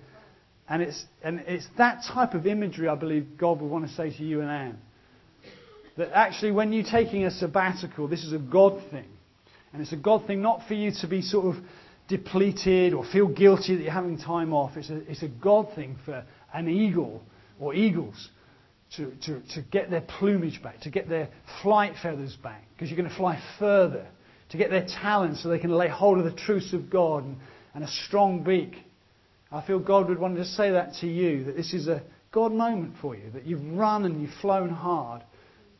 And 0.68 0.82
it's, 0.82 1.04
and 1.22 1.40
it's 1.46 1.66
that 1.78 2.02
type 2.12 2.34
of 2.34 2.46
imagery, 2.46 2.88
I 2.88 2.96
believe, 2.96 3.38
God 3.38 3.60
would 3.60 3.70
want 3.70 3.88
to 3.88 3.94
say 3.94 4.10
to 4.10 4.24
you 4.24 4.40
and 4.40 4.50
Anne. 4.50 4.78
That 5.96 6.10
actually, 6.12 6.50
when 6.50 6.72
you're 6.72 6.84
taking 6.84 7.24
a 7.24 7.30
sabbatical, 7.30 8.08
this 8.08 8.24
is 8.24 8.32
a 8.32 8.38
God 8.38 8.82
thing. 8.90 9.08
And 9.72 9.80
it's 9.80 9.92
a 9.92 9.96
God 9.96 10.26
thing 10.26 10.42
not 10.42 10.66
for 10.66 10.74
you 10.74 10.90
to 11.00 11.06
be 11.06 11.22
sort 11.22 11.56
of 11.56 11.62
depleted 12.08 12.92
or 12.92 13.04
feel 13.04 13.28
guilty 13.28 13.76
that 13.76 13.82
you're 13.82 13.92
having 13.92 14.18
time 14.18 14.52
off. 14.52 14.76
It's 14.76 14.90
a, 14.90 14.96
it's 15.10 15.22
a 15.22 15.28
God 15.28 15.74
thing 15.76 15.96
for 16.04 16.24
an 16.52 16.68
eagle 16.68 17.22
or 17.60 17.72
eagles 17.72 18.30
to, 18.96 19.12
to, 19.26 19.40
to 19.54 19.62
get 19.70 19.90
their 19.90 20.00
plumage 20.00 20.62
back, 20.62 20.80
to 20.80 20.90
get 20.90 21.08
their 21.08 21.28
flight 21.62 21.94
feathers 22.02 22.36
back, 22.42 22.62
because 22.74 22.90
you're 22.90 22.98
going 22.98 23.08
to 23.08 23.16
fly 23.16 23.40
further, 23.58 24.06
to 24.50 24.56
get 24.56 24.70
their 24.70 24.86
talents 24.86 25.42
so 25.42 25.48
they 25.48 25.58
can 25.58 25.70
lay 25.70 25.88
hold 25.88 26.18
of 26.18 26.24
the 26.24 26.32
truths 26.32 26.72
of 26.72 26.90
God 26.90 27.24
and, 27.24 27.36
and 27.74 27.84
a 27.84 27.88
strong 27.88 28.42
beak. 28.42 28.74
I 29.52 29.64
feel 29.64 29.78
God 29.78 30.08
would 30.08 30.18
want 30.18 30.36
to 30.36 30.44
say 30.44 30.72
that 30.72 30.94
to 31.00 31.06
you, 31.06 31.44
that 31.44 31.56
this 31.56 31.72
is 31.72 31.88
a 31.88 32.02
God 32.32 32.52
moment 32.52 32.94
for 33.00 33.16
you, 33.16 33.30
that 33.32 33.46
you've 33.46 33.64
run 33.76 34.04
and 34.04 34.20
you've 34.20 34.34
flown 34.40 34.70
hard, 34.70 35.22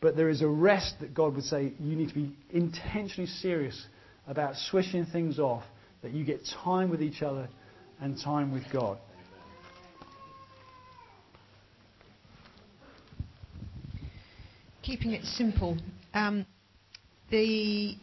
but 0.01 0.17
there 0.17 0.29
is 0.29 0.43
a 0.43 0.49
rest 0.49 0.95
that 1.01 1.15
God 1.15 1.35
would 1.35 1.45
say 1.45 1.73
you 1.79 1.97
need 1.97 2.09
to 2.09 2.15
be 2.15 2.33
intentionally 2.51 3.29
serious 3.29 3.87
about 4.27 4.55
switching 4.57 5.07
things 5.07 5.39
off, 5.39 5.65
that 6.03 6.13
you 6.13 6.25
get 6.25 6.41
time 6.63 6.91
with 6.91 7.03
each 7.03 7.23
other 7.23 7.49
and 8.01 8.19
time 8.23 8.53
with 8.53 8.65
God. 8.73 8.99
Keeping 14.83 15.13
it 15.13 15.25
simple. 15.25 15.77
Um, 16.15 16.47
the 17.31 17.95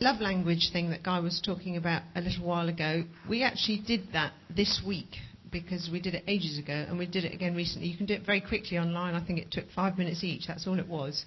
love 0.00 0.20
language 0.20 0.70
thing 0.72 0.90
that 0.90 1.02
Guy 1.02 1.20
was 1.20 1.40
talking 1.44 1.76
about 1.76 2.02
a 2.14 2.20
little 2.20 2.44
while 2.44 2.68
ago, 2.68 3.04
we 3.28 3.42
actually 3.42 3.82
did 3.86 4.08
that 4.12 4.32
this 4.54 4.82
week 4.86 5.16
because 5.50 5.88
we 5.90 6.00
did 6.00 6.14
it 6.14 6.24
ages 6.26 6.58
ago 6.58 6.84
and 6.88 6.98
we 6.98 7.06
did 7.06 7.24
it 7.24 7.32
again 7.32 7.54
recently. 7.54 7.88
You 7.88 7.96
can 7.96 8.06
do 8.06 8.14
it 8.14 8.26
very 8.26 8.40
quickly 8.40 8.78
online. 8.78 9.14
I 9.14 9.24
think 9.24 9.38
it 9.38 9.50
took 9.50 9.64
five 9.74 9.96
minutes 9.96 10.24
each. 10.24 10.46
That's 10.46 10.66
all 10.66 10.78
it 10.78 10.88
was. 10.88 11.24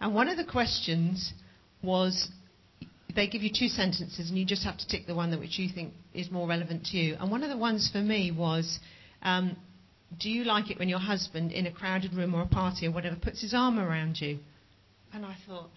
And 0.00 0.14
one 0.14 0.28
of 0.28 0.36
the 0.36 0.44
questions 0.44 1.32
was 1.82 2.28
they 3.14 3.26
give 3.26 3.42
you 3.42 3.50
two 3.50 3.68
sentences 3.68 4.28
and 4.28 4.38
you 4.38 4.44
just 4.44 4.64
have 4.64 4.76
to 4.78 4.86
tick 4.86 5.06
the 5.06 5.14
one 5.14 5.30
that 5.30 5.40
which 5.40 5.58
you 5.58 5.68
think 5.72 5.94
is 6.14 6.30
more 6.30 6.46
relevant 6.46 6.84
to 6.86 6.96
you. 6.96 7.16
And 7.18 7.30
one 7.30 7.42
of 7.42 7.50
the 7.50 7.56
ones 7.56 7.90
for 7.90 8.00
me 8.00 8.30
was 8.30 8.78
um, 9.22 9.56
do 10.18 10.30
you 10.30 10.44
like 10.44 10.70
it 10.70 10.78
when 10.78 10.88
your 10.88 10.98
husband, 10.98 11.52
in 11.52 11.66
a 11.66 11.72
crowded 11.72 12.14
room 12.14 12.34
or 12.34 12.42
a 12.42 12.46
party 12.46 12.86
or 12.86 12.92
whatever, 12.92 13.16
puts 13.16 13.42
his 13.42 13.54
arm 13.54 13.78
around 13.78 14.20
you? 14.20 14.38
And 15.12 15.24
I 15.24 15.36
thought, 15.46 15.70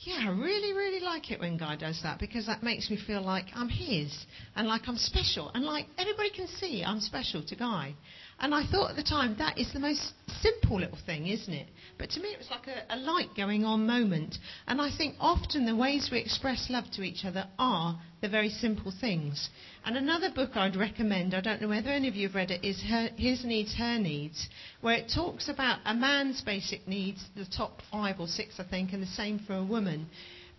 yeah, 0.00 0.18
I 0.20 0.30
really, 0.30 0.72
really 0.72 1.00
like 1.00 1.30
it 1.30 1.40
when 1.40 1.56
Guy 1.56 1.76
does 1.76 2.00
that 2.04 2.20
because 2.20 2.46
that 2.46 2.62
makes 2.62 2.88
me 2.88 2.98
feel 3.04 3.20
like 3.20 3.46
I'm 3.54 3.68
his 3.68 4.26
and 4.54 4.68
like 4.68 4.82
I'm 4.86 4.96
special 4.96 5.50
and 5.54 5.64
like 5.64 5.86
everybody 5.98 6.30
can 6.30 6.46
see 6.46 6.84
I'm 6.84 7.00
special 7.00 7.42
to 7.44 7.56
Guy. 7.56 7.94
And 8.40 8.54
I 8.54 8.64
thought 8.66 8.90
at 8.90 8.96
the 8.96 9.02
time 9.02 9.34
that 9.38 9.58
is 9.58 9.72
the 9.72 9.80
most 9.80 10.12
simple 10.40 10.78
little 10.78 10.98
thing, 11.04 11.26
isn't 11.26 11.52
it? 11.52 11.66
But 11.98 12.10
to 12.10 12.20
me 12.20 12.28
it 12.28 12.38
was 12.38 12.50
like 12.50 12.68
a, 12.68 12.94
a 12.94 12.96
light 12.96 13.30
going 13.36 13.64
on 13.64 13.86
moment. 13.86 14.38
And 14.68 14.80
I 14.80 14.90
think 14.96 15.16
often 15.18 15.66
the 15.66 15.74
ways 15.74 16.08
we 16.12 16.18
express 16.18 16.70
love 16.70 16.88
to 16.92 17.02
each 17.02 17.24
other 17.24 17.48
are 17.58 18.00
the 18.20 18.28
very 18.28 18.48
simple 18.48 18.92
things. 19.00 19.50
And 19.84 19.96
another 19.96 20.30
book 20.30 20.50
I'd 20.56 20.76
recommend, 20.76 21.34
I 21.34 21.40
don't 21.40 21.60
know 21.60 21.68
whether 21.68 21.90
any 21.90 22.06
of 22.06 22.14
you 22.14 22.28
have 22.28 22.36
read 22.36 22.52
it, 22.52 22.64
is 22.64 22.80
her, 22.82 23.10
His 23.16 23.44
Needs, 23.44 23.74
Her 23.74 23.98
Needs, 23.98 24.48
where 24.82 24.96
it 24.96 25.10
talks 25.12 25.48
about 25.48 25.80
a 25.84 25.94
man's 25.94 26.40
basic 26.40 26.86
needs, 26.86 27.24
the 27.34 27.44
top 27.44 27.82
five 27.90 28.20
or 28.20 28.28
six, 28.28 28.60
I 28.60 28.64
think, 28.64 28.92
and 28.92 29.02
the 29.02 29.06
same 29.06 29.40
for 29.40 29.54
a 29.54 29.64
woman. 29.64 30.08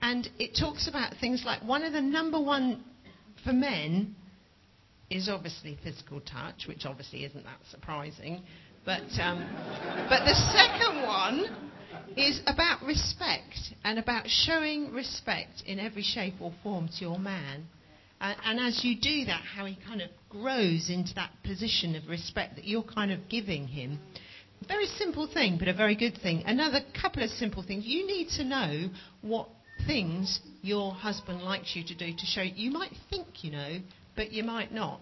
And 0.02 0.30
it 0.38 0.58
talks 0.60 0.88
about 0.88 1.16
things 1.22 1.44
like 1.46 1.64
one 1.64 1.84
of 1.84 1.94
the 1.94 2.02
number 2.02 2.42
one 2.42 2.84
for 3.44 3.54
men 3.54 4.16
is 5.10 5.30
obviously 5.30 5.78
physical 5.84 6.22
touch, 6.22 6.68
which 6.68 6.86
obviously 6.86 7.26
isn't 7.26 7.44
that 7.44 7.60
surprising. 7.72 8.44
But, 8.86 9.10
um, 9.20 9.46
but 10.10 10.26
the 10.26 10.36
second 10.54 11.04
one 11.04 11.46
is 12.16 12.42
about 12.48 12.82
respect 12.84 13.74
and 13.84 14.00
about 14.00 14.28
showing 14.28 14.94
respect 14.94 15.64
in 15.66 15.80
every 15.80 16.04
shape 16.04 16.36
or 16.40 16.54
form 16.64 16.88
to 16.88 17.02
your 17.02 17.20
man. 17.20 17.68
And, 18.22 18.38
and 18.44 18.60
as 18.60 18.84
you 18.84 18.96
do 19.00 19.26
that, 19.26 19.42
how 19.42 19.66
he 19.66 19.78
kind 19.86 20.02
of 20.02 20.10
grows 20.30 20.90
into 20.90 21.14
that 21.16 21.32
position 21.44 21.96
of 21.96 22.08
respect 22.08 22.56
that 22.56 22.66
you're 22.66 22.84
kind 22.84 23.12
of 23.12 23.30
giving 23.30 23.68
him. 23.68 24.00
Very 24.68 24.86
simple 24.86 25.28
thing, 25.32 25.58
but 25.58 25.68
a 25.68 25.74
very 25.74 25.96
good 25.96 26.18
thing. 26.22 26.44
Another 26.46 26.80
couple 27.00 27.24
of 27.24 27.30
simple 27.32 27.64
things. 27.64 27.86
You 27.86 28.06
need 28.06 28.30
to 28.38 28.44
know 28.44 28.90
what 29.22 29.50
things 29.88 30.40
your 30.62 30.92
husband 30.92 31.42
likes 31.42 31.76
you 31.76 31.84
to 31.86 31.96
do 31.96 32.12
to 32.12 32.26
show 32.26 32.42
you 32.42 32.70
might 32.70 32.92
think 33.10 33.28
you 33.44 33.52
know, 33.52 33.80
but 34.20 34.34
you 34.34 34.44
might 34.44 34.74
not. 34.74 35.00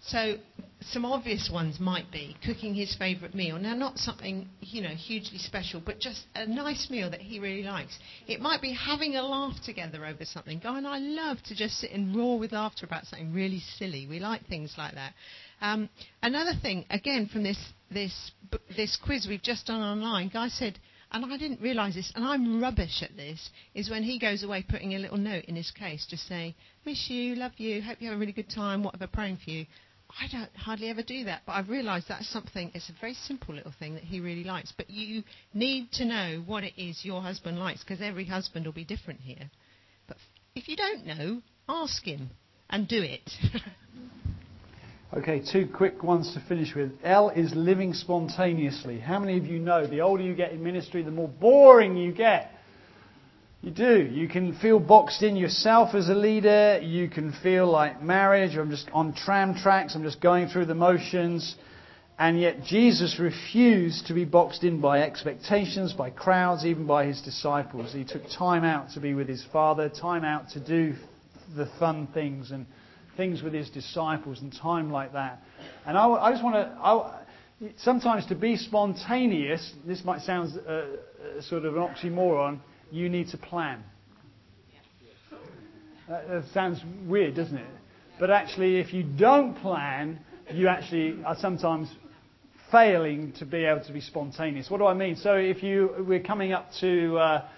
So 0.00 0.34
some 0.80 1.04
obvious 1.04 1.48
ones 1.48 1.78
might 1.78 2.10
be 2.10 2.36
cooking 2.44 2.74
his 2.74 2.92
favourite 2.96 3.32
meal. 3.32 3.56
Now, 3.56 3.74
not 3.74 3.98
something 3.98 4.48
you 4.60 4.82
know 4.82 4.88
hugely 4.88 5.38
special, 5.38 5.80
but 5.80 6.00
just 6.00 6.24
a 6.34 6.44
nice 6.44 6.90
meal 6.90 7.08
that 7.12 7.20
he 7.20 7.38
really 7.38 7.62
likes. 7.62 7.96
It 8.26 8.40
might 8.40 8.60
be 8.60 8.72
having 8.72 9.14
a 9.14 9.22
laugh 9.22 9.54
together 9.64 10.04
over 10.04 10.24
something. 10.24 10.58
Guy 10.58 10.76
and 10.76 10.88
I 10.88 10.98
love 10.98 11.36
to 11.44 11.54
just 11.54 11.78
sit 11.78 11.92
and 11.92 12.16
roar 12.16 12.36
with 12.40 12.50
laughter 12.50 12.84
about 12.84 13.06
something 13.06 13.32
really 13.32 13.62
silly. 13.78 14.08
We 14.08 14.18
like 14.18 14.44
things 14.48 14.74
like 14.76 14.94
that. 14.94 15.12
Um, 15.60 15.88
another 16.20 16.54
thing, 16.60 16.84
again 16.90 17.28
from 17.32 17.44
this 17.44 17.58
this 17.92 18.32
this 18.76 18.98
quiz 19.04 19.28
we've 19.28 19.40
just 19.40 19.66
done 19.66 19.82
online, 19.82 20.30
Guy 20.34 20.48
said 20.48 20.80
and 21.10 21.24
I 21.24 21.36
didn't 21.38 21.60
realise 21.60 21.94
this, 21.94 22.12
and 22.14 22.24
I'm 22.24 22.62
rubbish 22.62 23.02
at 23.02 23.16
this, 23.16 23.50
is 23.74 23.90
when 23.90 24.02
he 24.02 24.18
goes 24.18 24.42
away 24.42 24.64
putting 24.68 24.94
a 24.94 24.98
little 24.98 25.16
note 25.16 25.44
in 25.46 25.56
his 25.56 25.70
case, 25.70 26.06
just 26.08 26.26
saying, 26.28 26.54
miss 26.84 27.08
you, 27.08 27.34
love 27.34 27.52
you, 27.56 27.80
hope 27.80 27.98
you 28.00 28.08
have 28.08 28.16
a 28.16 28.20
really 28.20 28.32
good 28.32 28.50
time, 28.50 28.82
whatever, 28.82 29.06
praying 29.06 29.38
for 29.42 29.50
you. 29.50 29.66
I 30.20 30.26
don't 30.30 30.54
hardly 30.56 30.88
ever 30.88 31.02
do 31.02 31.24
that, 31.24 31.42
but 31.46 31.52
I've 31.52 31.68
realised 31.68 32.06
that's 32.08 32.28
something, 32.28 32.70
it's 32.74 32.88
a 32.88 33.00
very 33.00 33.14
simple 33.14 33.54
little 33.54 33.74
thing 33.78 33.94
that 33.94 34.04
he 34.04 34.20
really 34.20 34.44
likes. 34.44 34.72
But 34.76 34.90
you 34.90 35.22
need 35.54 35.92
to 35.92 36.04
know 36.04 36.42
what 36.46 36.64
it 36.64 36.74
is 36.76 37.04
your 37.04 37.22
husband 37.22 37.58
likes, 37.58 37.82
because 37.82 38.00
every 38.02 38.24
husband 38.24 38.66
will 38.66 38.72
be 38.72 38.84
different 38.84 39.20
here. 39.20 39.50
But 40.06 40.16
if 40.54 40.68
you 40.68 40.76
don't 40.76 41.06
know, 41.06 41.42
ask 41.68 42.04
him 42.04 42.30
and 42.70 42.88
do 42.88 43.02
it. 43.02 43.30
Okay, 45.16 45.40
two 45.40 45.66
quick 45.66 46.02
ones 46.02 46.34
to 46.34 46.40
finish 46.48 46.74
with. 46.74 46.92
L 47.02 47.30
is 47.30 47.54
living 47.54 47.94
spontaneously. 47.94 48.98
How 48.98 49.18
many 49.18 49.38
of 49.38 49.46
you 49.46 49.58
know 49.58 49.86
the 49.86 50.02
older 50.02 50.22
you 50.22 50.34
get 50.34 50.52
in 50.52 50.62
ministry, 50.62 51.02
the 51.02 51.10
more 51.10 51.28
boring 51.28 51.96
you 51.96 52.12
get? 52.12 52.50
You 53.62 53.70
do. 53.70 54.06
You 54.12 54.28
can 54.28 54.54
feel 54.58 54.78
boxed 54.78 55.22
in 55.22 55.34
yourself 55.34 55.94
as 55.94 56.10
a 56.10 56.14
leader. 56.14 56.78
You 56.82 57.08
can 57.08 57.32
feel 57.42 57.66
like 57.70 58.02
marriage. 58.02 58.54
I'm 58.54 58.68
just 58.68 58.90
on 58.92 59.14
tram 59.14 59.54
tracks. 59.54 59.94
I'm 59.94 60.02
just 60.02 60.20
going 60.20 60.48
through 60.48 60.66
the 60.66 60.74
motions. 60.74 61.56
And 62.18 62.38
yet 62.38 62.64
Jesus 62.64 63.18
refused 63.18 64.08
to 64.08 64.12
be 64.12 64.26
boxed 64.26 64.62
in 64.62 64.78
by 64.78 65.00
expectations, 65.00 65.94
by 65.94 66.10
crowds, 66.10 66.66
even 66.66 66.86
by 66.86 67.06
his 67.06 67.22
disciples. 67.22 67.94
He 67.94 68.04
took 68.04 68.22
time 68.28 68.62
out 68.62 68.90
to 68.90 69.00
be 69.00 69.14
with 69.14 69.28
his 69.28 69.44
Father, 69.52 69.88
time 69.88 70.24
out 70.24 70.50
to 70.50 70.60
do 70.60 70.96
the 71.56 71.66
fun 71.78 72.08
things 72.12 72.50
and 72.50 72.66
things 73.18 73.42
with 73.42 73.52
his 73.52 73.68
disciples 73.68 74.40
and 74.40 74.50
time 74.56 74.90
like 74.90 75.12
that. 75.12 75.42
And 75.84 75.98
I, 75.98 76.06
I 76.06 76.30
just 76.30 76.42
want 76.42 76.54
to, 76.54 77.74
sometimes 77.76 78.24
to 78.26 78.34
be 78.34 78.56
spontaneous, 78.56 79.74
this 79.84 80.04
might 80.04 80.22
sound 80.22 80.58
uh, 80.66 80.70
uh, 80.70 80.86
sort 81.42 81.66
of 81.66 81.76
an 81.76 81.82
oxymoron, 81.82 82.60
you 82.90 83.10
need 83.10 83.28
to 83.28 83.36
plan. 83.36 83.82
That, 86.08 86.28
that 86.28 86.44
sounds 86.54 86.80
weird, 87.06 87.34
doesn't 87.34 87.58
it? 87.58 87.66
But 88.20 88.30
actually, 88.30 88.78
if 88.78 88.94
you 88.94 89.02
don't 89.02 89.54
plan, 89.54 90.20
you 90.54 90.68
actually 90.68 91.22
are 91.24 91.36
sometimes 91.36 91.90
failing 92.70 93.32
to 93.32 93.44
be 93.44 93.64
able 93.64 93.84
to 93.84 93.92
be 93.92 94.00
spontaneous. 94.00 94.70
What 94.70 94.78
do 94.78 94.86
I 94.86 94.94
mean? 94.94 95.16
So 95.16 95.34
if 95.34 95.62
you 95.62 95.90
we're 95.98 96.22
coming 96.22 96.52
up 96.52 96.70
to 96.80 97.16
uh, 97.18 97.48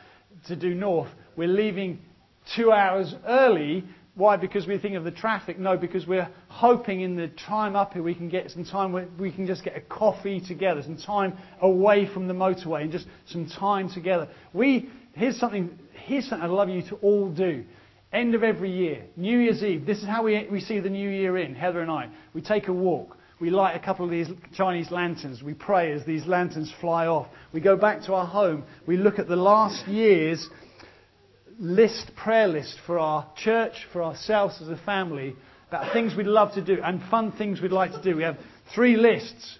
to 0.48 0.56
do 0.56 0.74
north, 0.74 1.10
we're 1.36 1.48
leaving 1.48 1.98
two 2.56 2.72
hours 2.72 3.14
early 3.26 3.84
why? 4.14 4.36
Because 4.36 4.66
we 4.66 4.78
think 4.78 4.96
of 4.96 5.04
the 5.04 5.10
traffic? 5.10 5.58
No, 5.58 5.76
because 5.76 6.06
we're 6.06 6.28
hoping 6.48 7.00
in 7.00 7.16
the 7.16 7.28
time 7.28 7.76
up 7.76 7.92
here 7.92 8.02
we 8.02 8.14
can 8.14 8.28
get 8.28 8.50
some 8.50 8.64
time 8.64 8.92
where 8.92 9.08
we 9.18 9.30
can 9.32 9.46
just 9.46 9.64
get 9.64 9.76
a 9.76 9.80
coffee 9.80 10.40
together, 10.40 10.82
some 10.82 10.96
time 10.96 11.38
away 11.60 12.06
from 12.12 12.26
the 12.28 12.34
motorway, 12.34 12.82
and 12.82 12.92
just 12.92 13.06
some 13.26 13.46
time 13.48 13.88
together. 13.88 14.28
We 14.52 14.90
here's 15.14 15.38
something 15.38 15.78
here's 15.92 16.28
something 16.28 16.44
I'd 16.44 16.52
love 16.52 16.68
you 16.68 16.82
to 16.88 16.96
all 16.96 17.30
do. 17.30 17.64
End 18.12 18.34
of 18.34 18.42
every 18.42 18.72
year, 18.72 19.04
New 19.16 19.38
Year's 19.38 19.62
Eve. 19.62 19.86
This 19.86 19.98
is 19.98 20.06
how 20.06 20.24
we, 20.24 20.48
we 20.50 20.58
see 20.60 20.80
the 20.80 20.90
new 20.90 21.08
year 21.08 21.38
in, 21.38 21.54
Heather 21.54 21.80
and 21.80 21.90
I. 21.90 22.08
We 22.34 22.42
take 22.42 22.66
a 22.66 22.72
walk. 22.72 23.16
We 23.40 23.50
light 23.50 23.76
a 23.76 23.78
couple 23.78 24.04
of 24.04 24.10
these 24.10 24.28
Chinese 24.52 24.90
lanterns. 24.90 25.42
We 25.42 25.54
pray 25.54 25.92
as 25.92 26.04
these 26.04 26.26
lanterns 26.26 26.72
fly 26.80 27.06
off. 27.06 27.28
We 27.52 27.60
go 27.60 27.76
back 27.76 28.02
to 28.02 28.14
our 28.14 28.26
home. 28.26 28.64
We 28.86 28.96
look 28.96 29.20
at 29.20 29.28
the 29.28 29.36
last 29.36 29.86
year's 29.86 30.46
list, 31.60 32.10
prayer 32.16 32.48
list 32.48 32.78
for 32.86 32.98
our 32.98 33.30
church, 33.36 33.74
for 33.92 34.02
ourselves 34.02 34.60
as 34.62 34.68
a 34.68 34.80
family, 34.84 35.36
about 35.68 35.92
things 35.92 36.16
we'd 36.16 36.26
love 36.26 36.54
to 36.54 36.64
do 36.64 36.80
and 36.82 37.00
fun 37.10 37.32
things 37.32 37.60
we'd 37.60 37.70
like 37.70 37.92
to 37.92 38.02
do. 38.02 38.16
We 38.16 38.24
have 38.24 38.38
three 38.74 38.96
lists. 38.96 39.58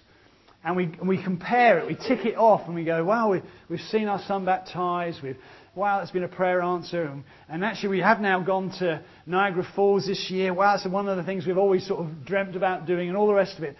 And 0.63 0.75
we, 0.75 0.83
and 0.83 1.07
we 1.07 1.23
compare 1.23 1.79
it, 1.79 1.87
we 1.87 1.95
tick 1.95 2.23
it 2.23 2.37
off, 2.37 2.67
and 2.67 2.75
we 2.75 2.83
go, 2.83 3.03
wow, 3.03 3.31
we, 3.31 3.41
we've 3.67 3.79
seen 3.79 4.07
our 4.07 4.21
son 4.27 4.45
baptized, 4.45 5.23
we've, 5.23 5.37
wow, 5.73 5.97
that's 5.97 6.11
been 6.11 6.23
a 6.23 6.27
prayer 6.27 6.61
answer. 6.61 7.01
And, 7.01 7.23
and, 7.49 7.63
actually, 7.63 7.89
we 7.89 7.99
have 8.01 8.19
now 8.19 8.43
gone 8.43 8.69
to 8.77 9.03
Niagara 9.25 9.65
Falls 9.75 10.05
this 10.05 10.29
year. 10.29 10.53
Wow, 10.53 10.75
that's 10.75 10.87
one 10.87 11.07
of 11.07 11.17
the 11.17 11.23
things 11.23 11.47
we've 11.47 11.57
always 11.57 11.87
sort 11.87 12.01
of 12.01 12.25
dreamt 12.25 12.55
about 12.55 12.85
doing, 12.85 13.07
and 13.07 13.17
all 13.17 13.25
the 13.25 13.33
rest 13.33 13.57
of 13.57 13.63
it. 13.63 13.75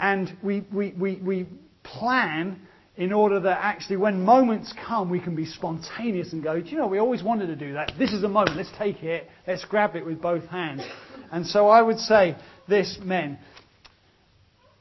And 0.00 0.34
we, 0.42 0.64
we, 0.72 0.94
we, 0.98 1.16
we 1.16 1.46
plan 1.82 2.58
in 2.96 3.12
order 3.12 3.40
that 3.40 3.58
actually 3.62 3.96
when 3.96 4.22
moments 4.22 4.72
come, 4.86 5.08
we 5.08 5.20
can 5.20 5.34
be 5.34 5.46
spontaneous 5.46 6.32
and 6.32 6.42
go, 6.42 6.60
do 6.60 6.68
you 6.68 6.76
know, 6.76 6.86
we 6.86 6.98
always 6.98 7.22
wanted 7.22 7.46
to 7.46 7.56
do 7.56 7.72
that. 7.72 7.92
This 7.98 8.12
is 8.12 8.22
a 8.22 8.28
moment. 8.28 8.56
Let's 8.56 8.72
take 8.76 9.02
it. 9.02 9.28
Let's 9.46 9.64
grab 9.64 9.96
it 9.96 10.04
with 10.04 10.20
both 10.20 10.44
hands. 10.46 10.82
And 11.30 11.46
so 11.46 11.68
I 11.68 11.80
would 11.80 11.98
say 11.98 12.36
this, 12.68 12.98
men, 13.02 13.38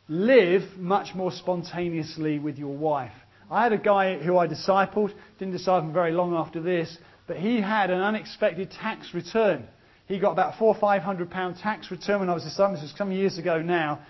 live 0.10 0.64
much 0.78 1.16
more 1.16 1.32
spontaneously 1.32 2.38
with 2.38 2.58
your 2.58 2.76
wife. 2.76 3.14
I 3.50 3.64
had 3.64 3.72
a 3.72 3.78
guy 3.78 4.18
who 4.18 4.38
I 4.38 4.48
discipled, 4.48 5.14
didn't 5.40 5.54
disciple 5.54 5.88
him 5.88 5.94
very 5.94 6.12
long 6.12 6.34
after 6.34 6.62
this, 6.62 6.98
but 7.28 7.38
he 7.38 7.62
had 7.62 7.90
an 7.90 8.02
unexpected 8.02 8.72
tax 8.72 9.14
return. 9.14 9.68
He 10.08 10.20
got 10.20 10.32
about 10.32 10.58
four 10.60 10.76
or 10.76 10.80
five 10.80 11.02
hundred 11.02 11.32
pound 11.32 11.58
tax 11.58 11.90
return 11.92 12.20
when 12.20 12.30
I 12.30 12.34
was 12.34 12.44
discipling, 12.44 12.74
this 12.74 12.82
was 12.82 12.94
some 12.98 13.14
years 13.14 13.38
ago 13.38 13.62
now, 13.62 14.02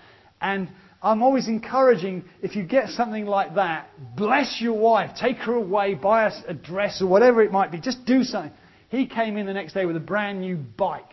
and 0.41 0.69
I'm 1.03 1.23
always 1.23 1.47
encouraging, 1.47 2.25
if 2.43 2.55
you 2.55 2.61
get 2.63 2.89
something 2.89 3.25
like 3.25 3.55
that, 3.55 3.89
bless 4.15 4.61
your 4.61 4.77
wife, 4.77 5.11
take 5.19 5.37
her 5.37 5.53
away, 5.53 5.95
buy 5.95 6.25
us 6.25 6.39
a 6.47 6.53
dress 6.53 7.01
or 7.01 7.07
whatever 7.07 7.41
it 7.41 7.51
might 7.51 7.71
be, 7.71 7.79
just 7.79 8.05
do 8.05 8.23
something. 8.23 8.51
He 8.89 9.07
came 9.07 9.37
in 9.37 9.47
the 9.47 9.53
next 9.53 9.73
day 9.73 9.85
with 9.85 9.95
a 9.95 10.01
brand 10.01 10.41
new 10.41 10.57
bike. 10.57 11.09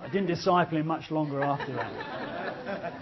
I 0.00 0.08
didn't 0.10 0.28
disciple 0.28 0.78
him 0.78 0.86
much 0.86 1.10
longer 1.10 1.42
after 1.42 1.72
that. 1.72 2.92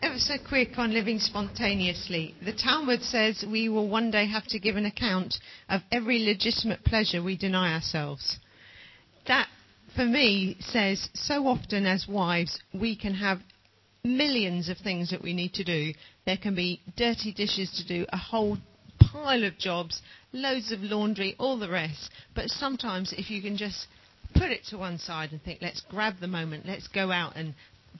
Ever 0.00 0.18
so 0.18 0.34
quick 0.48 0.78
on 0.78 0.92
living 0.92 1.18
spontaneously. 1.18 2.36
The 2.44 2.52
Talmud 2.52 3.02
says 3.02 3.44
we 3.50 3.68
will 3.68 3.88
one 3.88 4.12
day 4.12 4.26
have 4.26 4.46
to 4.48 4.60
give 4.60 4.76
an 4.76 4.86
account 4.86 5.34
of 5.68 5.82
every 5.90 6.20
legitimate 6.20 6.84
pleasure 6.84 7.22
we 7.22 7.36
deny 7.36 7.74
ourselves. 7.74 8.38
That 9.26 9.48
for 9.94 10.04
me, 10.04 10.56
says 10.60 11.08
so 11.14 11.46
often 11.46 11.86
as 11.86 12.06
wives, 12.08 12.58
we 12.72 12.96
can 12.96 13.14
have 13.14 13.40
millions 14.04 14.68
of 14.68 14.78
things 14.78 15.10
that 15.10 15.22
we 15.22 15.32
need 15.32 15.54
to 15.54 15.64
do. 15.64 15.92
There 16.26 16.36
can 16.36 16.54
be 16.54 16.80
dirty 16.96 17.32
dishes 17.32 17.70
to 17.78 17.86
do, 17.86 18.06
a 18.12 18.16
whole 18.16 18.58
pile 19.00 19.44
of 19.44 19.58
jobs, 19.58 20.02
loads 20.32 20.72
of 20.72 20.80
laundry, 20.80 21.34
all 21.38 21.58
the 21.58 21.70
rest. 21.70 22.10
But 22.34 22.48
sometimes, 22.48 23.12
if 23.16 23.30
you 23.30 23.42
can 23.42 23.56
just 23.56 23.86
put 24.34 24.50
it 24.50 24.64
to 24.70 24.78
one 24.78 24.98
side 24.98 25.32
and 25.32 25.42
think, 25.42 25.60
let's 25.62 25.80
grab 25.88 26.14
the 26.20 26.26
moment, 26.26 26.66
let's 26.66 26.88
go 26.88 27.10
out 27.10 27.36
and 27.36 27.54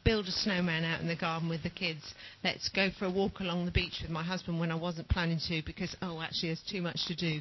build 0.05 0.27
a 0.27 0.31
snowman 0.31 0.85
out 0.85 1.01
in 1.01 1.09
the 1.09 1.17
garden 1.17 1.49
with 1.49 1.63
the 1.63 1.71
kids. 1.71 2.15
Let's 2.45 2.69
go 2.69 2.91
for 2.99 3.07
a 3.07 3.11
walk 3.11 3.41
along 3.41 3.65
the 3.65 3.71
beach 3.71 4.01
with 4.03 4.11
my 4.11 4.23
husband 4.23 4.61
when 4.61 4.71
I 4.71 4.77
wasn't 4.77 5.09
planning 5.09 5.41
to 5.49 5.63
because, 5.65 5.97
oh, 6.03 6.21
actually, 6.21 6.51
there's 6.51 6.63
too 6.71 6.83
much 6.83 7.07
to 7.07 7.17
do. 7.17 7.41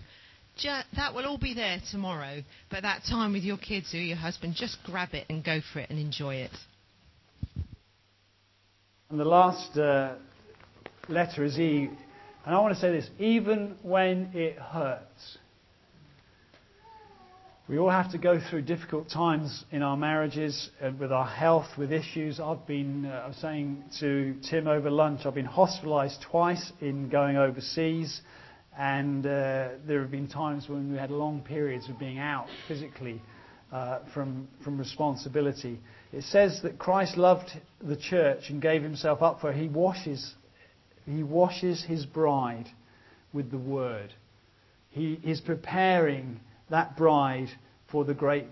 Ju- 0.57 0.81
that 0.95 1.13
will 1.13 1.25
all 1.25 1.37
be 1.37 1.53
there 1.53 1.79
tomorrow, 1.91 2.41
but 2.69 2.81
that 2.83 3.03
time 3.09 3.33
with 3.33 3.43
your 3.43 3.57
kids 3.57 3.93
or 3.93 3.97
your 3.97 4.17
husband, 4.17 4.55
just 4.55 4.77
grab 4.83 5.09
it 5.13 5.25
and 5.29 5.43
go 5.43 5.59
for 5.73 5.79
it 5.79 5.89
and 5.89 5.99
enjoy 5.99 6.35
it. 6.35 6.51
And 9.09 9.19
the 9.19 9.25
last 9.25 9.77
uh, 9.77 10.15
letter 11.07 11.43
is 11.43 11.57
E. 11.59 11.89
And 12.45 12.55
I 12.55 12.59
want 12.59 12.73
to 12.73 12.79
say 12.79 12.91
this 12.91 13.09
even 13.19 13.75
when 13.81 14.31
it 14.33 14.57
hurts. 14.57 15.37
We 17.69 17.77
all 17.77 17.89
have 17.89 18.11
to 18.13 18.17
go 18.17 18.39
through 18.39 18.61
difficult 18.61 19.09
times 19.09 19.65
in 19.71 19.81
our 19.83 19.97
marriages, 19.97 20.69
with 20.97 21.11
our 21.11 21.27
health, 21.27 21.67
with 21.77 21.91
issues. 21.91 22.39
I've 22.39 22.65
been, 22.65 23.05
uh, 23.05 23.23
I 23.25 23.27
was 23.27 23.35
saying 23.37 23.83
to 23.99 24.35
Tim 24.49 24.67
over 24.67 24.89
lunch, 24.89 25.25
I've 25.25 25.35
been 25.35 25.45
hospitalised 25.45 26.21
twice 26.31 26.71
in 26.79 27.09
going 27.09 27.35
overseas, 27.35 28.21
and 28.77 29.25
uh, 29.25 29.69
there 29.87 30.01
have 30.01 30.11
been 30.11 30.27
times 30.27 30.69
when 30.69 30.91
we 30.91 30.97
had 30.97 31.09
long 31.09 31.41
periods 31.41 31.89
of 31.89 31.97
being 31.97 32.19
out 32.19 32.47
physically 32.67 33.21
uh, 33.71 33.99
from, 34.13 34.47
from 34.63 34.77
responsibility. 34.77 35.79
It 36.13 36.23
says 36.23 36.61
that 36.61 36.77
Christ 36.77 37.17
loved 37.17 37.49
the 37.81 37.97
church 37.97 38.49
and 38.49 38.61
gave 38.61 38.83
himself 38.83 39.21
up 39.21 39.41
for 39.41 39.51
her. 39.51 39.57
He 39.57 39.67
washes, 39.67 40.35
he 41.05 41.23
washes 41.23 41.83
his 41.83 42.05
bride 42.05 42.67
with 43.33 43.49
the 43.49 43.57
word. 43.57 44.13
He 44.91 45.19
is 45.23 45.41
preparing 45.41 46.39
that 46.69 46.95
bride 46.95 47.49
for 47.91 48.05
the 48.05 48.13
great 48.13 48.49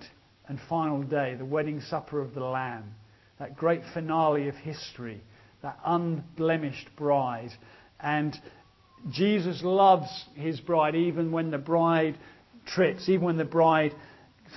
and 0.47 0.59
final 0.69 1.03
day, 1.03 1.35
the 1.35 1.45
wedding 1.45 1.81
supper 1.81 2.19
of 2.19 2.33
the 2.33 2.43
Lamb, 2.43 2.95
that 3.39 3.55
great 3.55 3.81
finale 3.93 4.47
of 4.47 4.55
history, 4.55 5.21
that 5.61 5.77
unblemished 5.85 6.89
bride. 6.95 7.51
And 7.99 8.39
Jesus 9.09 9.61
loves 9.63 10.07
his 10.35 10.59
bride 10.59 10.95
even 10.95 11.31
when 11.31 11.51
the 11.51 11.57
bride 11.57 12.17
trips, 12.65 13.07
even 13.07 13.25
when 13.25 13.37
the 13.37 13.45
bride 13.45 13.93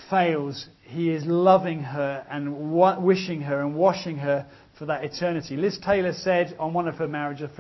fails. 0.09 0.69
He 0.83 1.11
is 1.11 1.25
loving 1.27 1.83
her 1.83 2.27
and 2.31 2.73
wishing 3.03 3.43
her 3.43 3.61
and 3.61 3.75
washing 3.75 4.17
her 4.19 4.47
for 4.79 4.87
that 4.87 5.05
eternity. 5.05 5.57
Liz 5.57 5.79
Taylor 5.85 6.13
said 6.13 6.57
on 6.59 6.73
one 6.73 6.89
of 6.89 6.95
her 6.97 7.09
marriages, 7.09 7.51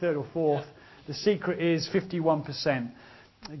third 0.00 0.16
or 0.16 0.26
fourth, 0.32 0.64
the 1.06 1.14
secret 1.14 1.60
is 1.60 1.88
51% 1.92 2.92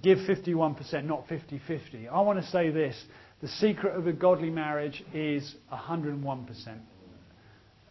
give 0.02 0.18
51%, 0.18 1.04
not 1.04 1.28
50 1.28 1.60
50. 1.66 2.08
I 2.08 2.20
want 2.20 2.40
to 2.40 2.50
say 2.50 2.70
this 2.70 3.00
the 3.40 3.48
secret 3.48 3.96
of 3.96 4.06
a 4.06 4.12
godly 4.12 4.50
marriage 4.50 5.04
is 5.14 5.54
101%. 5.72 6.78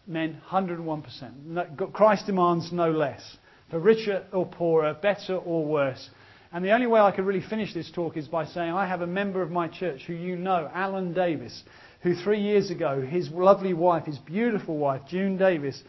Men, 0.05 0.41
101%. 0.49 1.93
Christ 1.93 2.25
demands 2.25 2.71
no 2.71 2.91
less. 2.91 3.37
For 3.69 3.79
richer 3.79 4.25
or 4.31 4.45
poorer, 4.45 4.93
better 4.93 5.35
or 5.35 5.65
worse. 5.65 6.09
And 6.53 6.63
the 6.63 6.71
only 6.71 6.87
way 6.87 7.01
I 7.01 7.11
could 7.11 7.25
really 7.25 7.45
finish 7.47 7.73
this 7.73 7.91
talk 7.91 8.15
is 8.15 8.27
by 8.27 8.45
saying 8.45 8.71
I 8.71 8.87
have 8.87 9.01
a 9.01 9.07
member 9.07 9.41
of 9.41 9.51
my 9.51 9.67
church 9.67 10.03
who 10.07 10.13
you 10.13 10.37
know, 10.37 10.69
Alan 10.73 11.13
Davis, 11.13 11.63
who 12.01 12.15
three 12.15 12.41
years 12.41 12.71
ago, 12.71 13.01
his 13.01 13.29
lovely 13.29 13.73
wife, 13.73 14.05
his 14.05 14.17
beautiful 14.19 14.77
wife, 14.77 15.01
June 15.09 15.37
Davis, 15.37 15.83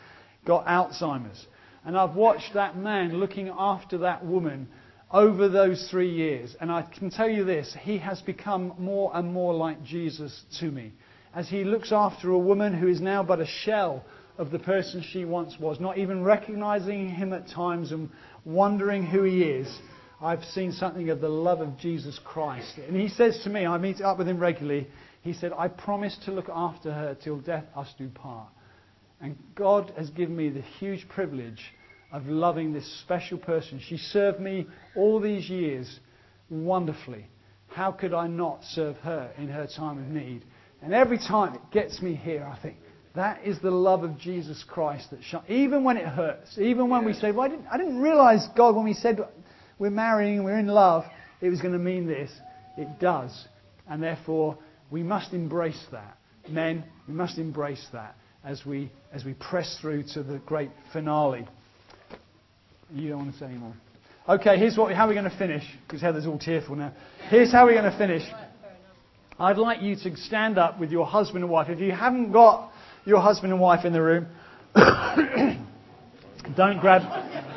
got 0.45 0.67
Alzheimer's. 0.67 1.47
And 1.85 1.97
I've 1.97 2.17
watched 2.17 2.55
that 2.55 2.77
man 2.77 3.19
looking 3.19 3.49
after 3.57 3.99
that 3.99 4.25
woman 4.25 4.69
over 5.11 5.49
those 5.49 5.89
three 5.91 6.11
years. 6.11 6.57
And 6.61 6.73
I 6.73 6.83
can 6.83 7.11
tell 7.11 7.29
you 7.29 7.45
this, 7.45 7.77
he 7.81 7.99
has 7.99 8.21
become 8.21 8.75
more 8.79 9.13
and 9.15 9.33
more 9.33 9.55
like 9.55 9.83
Jesus 9.85 10.45
to 10.59 10.71
me. 10.71 10.93
As 11.35 11.49
he 11.49 11.63
looks 11.63 11.93
after 11.93 12.31
a 12.31 12.39
woman 12.39 12.75
who 12.75 12.89
is 12.89 13.01
now 13.01 13.23
but 13.23 13.41
a 13.41 13.47
shell 13.47 14.05
of 14.39 14.51
the 14.51 14.59
person 14.59 15.03
she 15.03 15.25
once 15.25 15.57
was, 15.61 15.81
not 15.81 15.99
even 15.99 16.23
recognizing 16.23 17.09
him 17.09 17.33
at 17.33 17.49
times 17.49 17.93
and 17.93 18.09
wondering 18.45 19.05
who 19.05 19.25
he 19.25 19.43
is. 19.43 19.69
I've 20.21 20.45
seen 20.45 20.73
something 20.73 21.11
of 21.11 21.21
the 21.21 21.29
love 21.29 21.61
of 21.61 21.77
Jesus 21.79 22.19
Christ. 22.25 22.79
And 22.79 22.97
he 22.97 23.09
says 23.09 23.41
to 23.45 23.51
me, 23.51 23.67
I 23.67 23.79
meet 23.79 24.01
up 24.01 24.19
with 24.19 24.29
him 24.29 24.39
regularly, 24.39 24.89
he 25.23 25.33
said, 25.33 25.53
I 25.57 25.69
promise 25.69 26.17
to 26.25 26.33
look 26.33 26.49
after 26.49 26.93
her 26.93 27.17
till 27.23 27.39
death 27.41 27.65
us 27.77 27.93
do 27.99 28.09
part. 28.09 28.49
And 29.21 29.37
God 29.55 29.93
has 29.97 30.11
given 30.11 30.37
me 30.37 30.49
the 30.49 30.63
huge 30.63 31.09
privilege 31.09 31.61
of 32.13 32.27
loving 32.27 32.73
this 32.73 33.01
special 33.01 33.39
person. 33.39 33.81
She 33.87 33.97
served 33.97 34.41
me 34.41 34.67
all 34.97 35.21
these 35.21 35.51
years 35.51 36.01
wonderfully. 36.49 37.27
How 37.69 37.93
could 37.93 38.15
I 38.15 38.29
not 38.29 38.63
serve 38.65 38.97
her 38.99 39.31
in 39.37 39.49
her 39.49 39.67
time 39.67 39.99
of 39.99 40.07
need? 40.09 40.45
And 40.81 40.95
every 40.95 41.19
time 41.19 41.55
it 41.55 41.61
gets 41.73 42.01
me 42.01 42.15
here, 42.15 42.49
I 42.51 42.59
think, 42.63 42.77
that 43.15 43.45
is 43.45 43.59
the 43.61 43.71
love 43.71 44.05
of 44.05 44.19
Jesus 44.19 44.65
Christ 44.67 45.11
that 45.11 45.23
shines. 45.23 45.45
Even 45.49 45.85
when 45.85 45.97
it 45.97 46.07
hurts, 46.07 46.59
even 46.59 46.89
when 46.89 47.05
we 47.05 47.13
say, 47.13 47.33
well, 47.33 47.47
I 47.47 47.49
didn't, 47.49 47.67
I 47.67 47.77
didn't 47.77 48.01
realize, 48.01 48.47
God, 48.57 48.77
when 48.77 48.85
we 48.85 48.95
said 48.95 49.19
we're 49.79 49.91
marrying, 49.91 50.45
we're 50.45 50.59
in 50.59 50.69
love, 50.69 51.05
it 51.41 51.49
was 51.49 51.61
going 51.61 51.73
to 51.73 51.79
mean 51.79 52.07
this. 52.07 52.31
It 52.77 53.01
does. 53.01 53.47
And 53.89 54.03
therefore, 54.03 54.59
we 54.91 55.03
must 55.03 55.33
embrace 55.33 55.83
that. 55.93 56.17
Men, 56.49 56.85
we 57.07 57.15
must 57.15 57.39
embrace 57.39 57.85
that 57.93 58.15
as 58.45 58.65
we, 58.65 58.91
as 59.13 59.25
we 59.25 59.35
press 59.35 59.79
through 59.81 60.05
to 60.15 60.23
the 60.23 60.39
great 60.39 60.71
finale. 60.93 61.47
You 62.93 63.11
don't 63.11 63.19
want 63.19 63.33
to 63.33 63.39
say 63.39 63.47
anymore. 63.47 63.75
Okay, 64.29 64.59
here's 64.59 64.77
what, 64.77 64.95
how 64.95 65.07
we're 65.09 65.15
going 65.15 65.31
to 65.31 65.39
finish, 65.39 65.65
because 65.87 66.03
Heather's 66.03 66.27
all 66.27 66.39
tearful 66.39 66.77
now. 66.77 66.93
Here's 67.31 67.51
how 67.51 67.65
we're 67.65 67.81
going 67.81 67.91
to 67.91 67.99
finish. 67.99 68.23
I'd 69.39 69.57
like 69.57 69.83
you 69.83 69.97
to 69.97 70.17
stand 70.17 70.59
up 70.59 70.79
with 70.81 70.91
your 70.91 71.07
husband 71.07 71.45
and 71.45 71.51
wife. 71.51 71.69
If 71.69 71.81
you 71.81 71.93
haven't 71.93 72.33
got 72.33 72.73
your 73.09 73.21
husband 73.23 73.53
and 73.53 73.61
wife 73.61 73.87
in 73.87 73.93
the 73.95 74.03
room, 74.03 74.27
don't 76.57 76.79
grab, 76.79 77.03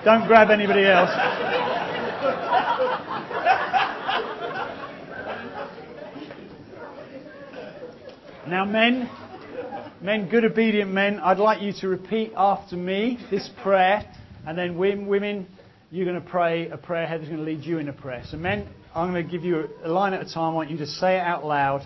don't 0.06 0.26
grab 0.28 0.50
anybody 0.50 0.86
else. 0.86 1.10
Now, 8.48 8.64
men, 8.66 9.10
men, 10.02 10.30
good 10.30 10.46
obedient 10.46 10.92
men, 10.92 11.20
I'd 11.20 11.38
like 11.38 11.62
you 11.62 11.74
to 11.82 11.88
repeat 11.90 12.32
after 12.36 12.78
me 12.78 13.20
this 13.30 13.50
prayer 13.62 14.10
and 14.48 14.58
then 14.58 14.78
women, 14.78 15.48
you're 15.92 16.06
going 16.06 16.22
to 16.22 16.30
pray 16.30 16.70
a 16.70 16.78
prayer. 16.78 17.06
Heather's 17.06 17.28
going 17.28 17.40
to 17.40 17.46
lead 17.46 17.64
you 17.66 17.78
in 17.78 17.90
a 17.90 17.94
prayer. 17.94 18.24
So 18.30 18.38
men, 18.38 18.68
I'm 18.96 19.12
going 19.12 19.26
to 19.26 19.30
give 19.30 19.44
you 19.44 19.70
a 19.84 19.90
line 19.90 20.14
at 20.14 20.22
a 20.22 20.34
time. 20.34 20.52
I 20.52 20.54
want 20.54 20.72
you 20.72 20.78
to 20.78 20.88
say 20.88 21.18
it 21.18 21.22
out 21.22 21.46
loud 21.46 21.86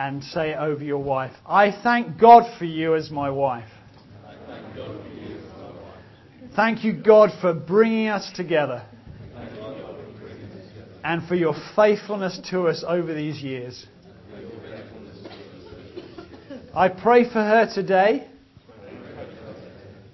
and 0.00 0.24
say 0.24 0.54
over 0.54 0.82
your 0.82 1.02
wife. 1.02 1.32
I 1.44 1.78
thank 1.82 2.18
God 2.18 2.58
for 2.58 2.64
you 2.64 2.94
as 2.94 3.10
my 3.10 3.28
wife. 3.28 3.68
Thank 6.56 6.84
you, 6.84 6.94
God, 6.94 7.28
for 7.42 7.52
bringing 7.52 8.08
us 8.08 8.30
together 8.34 8.82
and 11.04 11.28
for 11.28 11.34
your 11.34 11.54
faithfulness 11.76 12.40
to 12.50 12.68
us 12.68 12.82
over 12.86 13.12
these 13.12 13.42
years. 13.42 13.86
I 16.74 16.88
pray 16.88 17.24
for 17.24 17.42
her 17.42 17.70
today 17.70 18.26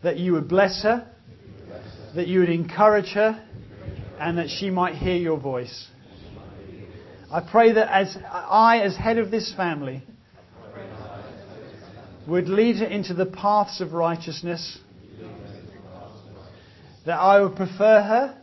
that 0.03 0.17
you 0.17 0.33
would 0.33 0.49
bless 0.49 0.83
her 0.83 1.09
that 2.17 2.27
you 2.27 2.41
would 2.41 2.49
encourage 2.49 3.13
her 3.13 3.41
and 4.19 4.39
that 4.39 4.49
she 4.49 4.71
might 4.71 4.95
hear 4.95 5.17
your 5.17 5.39
voice. 5.39 5.89
I 7.37 7.41
pray 7.41 7.73
that 7.73 7.93
as 7.93 8.17
I, 8.27 8.79
as 8.79 8.97
head 8.97 9.19
of 9.19 9.31
this 9.31 9.53
family, 9.55 10.03
would 12.27 12.49
lead 12.49 12.77
her 12.77 12.87
into 12.87 13.13
the 13.13 13.27
paths 13.27 13.83
of 13.83 13.93
righteousness, 13.93 14.79
that 17.05 17.19
I 17.19 17.43
would 17.43 17.55
prefer 17.55 18.01
her 18.01 18.39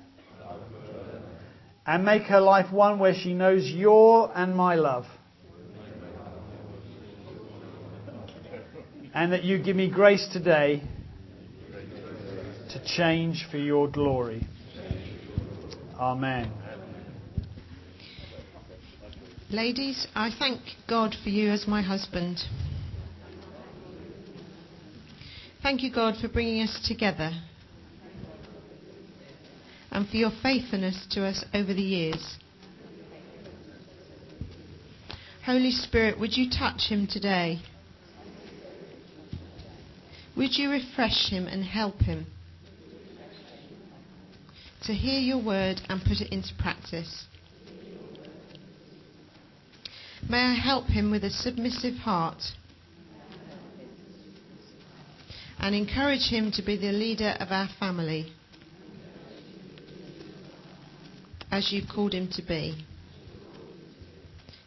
and 1.88 2.06
make 2.06 2.22
her 2.26 2.39
life 2.39 2.72
one 2.72 3.00
where 3.00 3.16
she 3.16 3.34
knows 3.34 3.68
your 3.68 4.32
and 4.38 4.56
my 4.56 4.76
love. 4.76 5.06
And 9.16 9.34
that 9.34 9.44
you 9.44 9.58
give 9.58 9.76
me 9.76 9.89
grace 9.89 10.30
today 10.32 10.84
to 12.70 12.86
change 12.86 13.48
for 13.50 13.58
your 13.58 13.88
glory. 13.88 14.46
Amen. 16.00 16.62
Ladies, 19.54 20.08
I 20.16 20.32
thank 20.32 20.62
God 20.89 21.16
for 21.24 21.30
you 21.30 21.51
as 21.51 21.68
my 21.68 21.84
husband. 21.84 22.39
Thank 25.62 25.84
you, 25.84 25.93
God, 25.93 26.16
for 26.20 26.28
bringing 26.28 26.64
us 26.64 26.80
together 26.88 27.30
and 29.91 30.10
for 30.10 30.18
your 30.18 30.32
faithfulness 30.41 31.06
to 31.12 31.24
us 31.24 31.45
over 31.54 31.72
the 31.72 31.84
years. 31.84 32.39
Holy 35.45 35.70
Spirit, 35.70 36.20
would 36.20 36.36
you 36.36 36.49
touch 36.49 36.89
him 36.89 37.06
today? 37.06 37.62
Would 40.36 40.58
you 40.58 40.72
refresh 40.72 41.30
him 41.30 41.45
and 41.45 41.64
help 41.64 42.01
him? 42.01 42.26
to 44.86 44.93
hear 44.93 45.20
your 45.20 45.41
word 45.41 45.80
and 45.88 46.01
put 46.01 46.20
it 46.20 46.34
into 46.34 46.54
practice. 46.60 47.26
May 50.30 50.39
I 50.39 50.53
help 50.53 50.88
him 50.88 51.11
with 51.11 51.24
a 51.24 51.30
submissive 51.30 51.95
heart 51.95 52.41
and 55.59 55.76
encourage 55.76 56.30
him 56.30 56.51
to 56.53 56.61
be 56.61 56.78
the 56.78 56.91
leader 56.91 57.36
of 57.39 57.51
our 57.51 57.67
family 57.80 58.32
as 61.51 61.71
you've 61.71 61.88
called 61.88 62.13
him 62.13 62.30
to 62.34 62.41
be. 62.41 62.86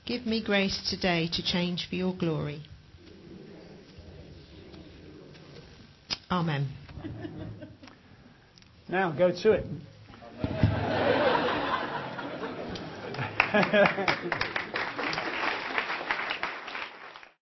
Give 0.07 0.24
me 0.24 0.42
grace 0.42 0.88
today 0.88 1.28
to 1.32 1.42
change 1.42 1.88
for 1.88 1.96
your 1.96 2.14
glory. 2.14 2.62
Amen. 6.30 6.68
Now 8.88 9.11
go 9.11 9.32
to 9.32 9.52
it. 9.52 9.66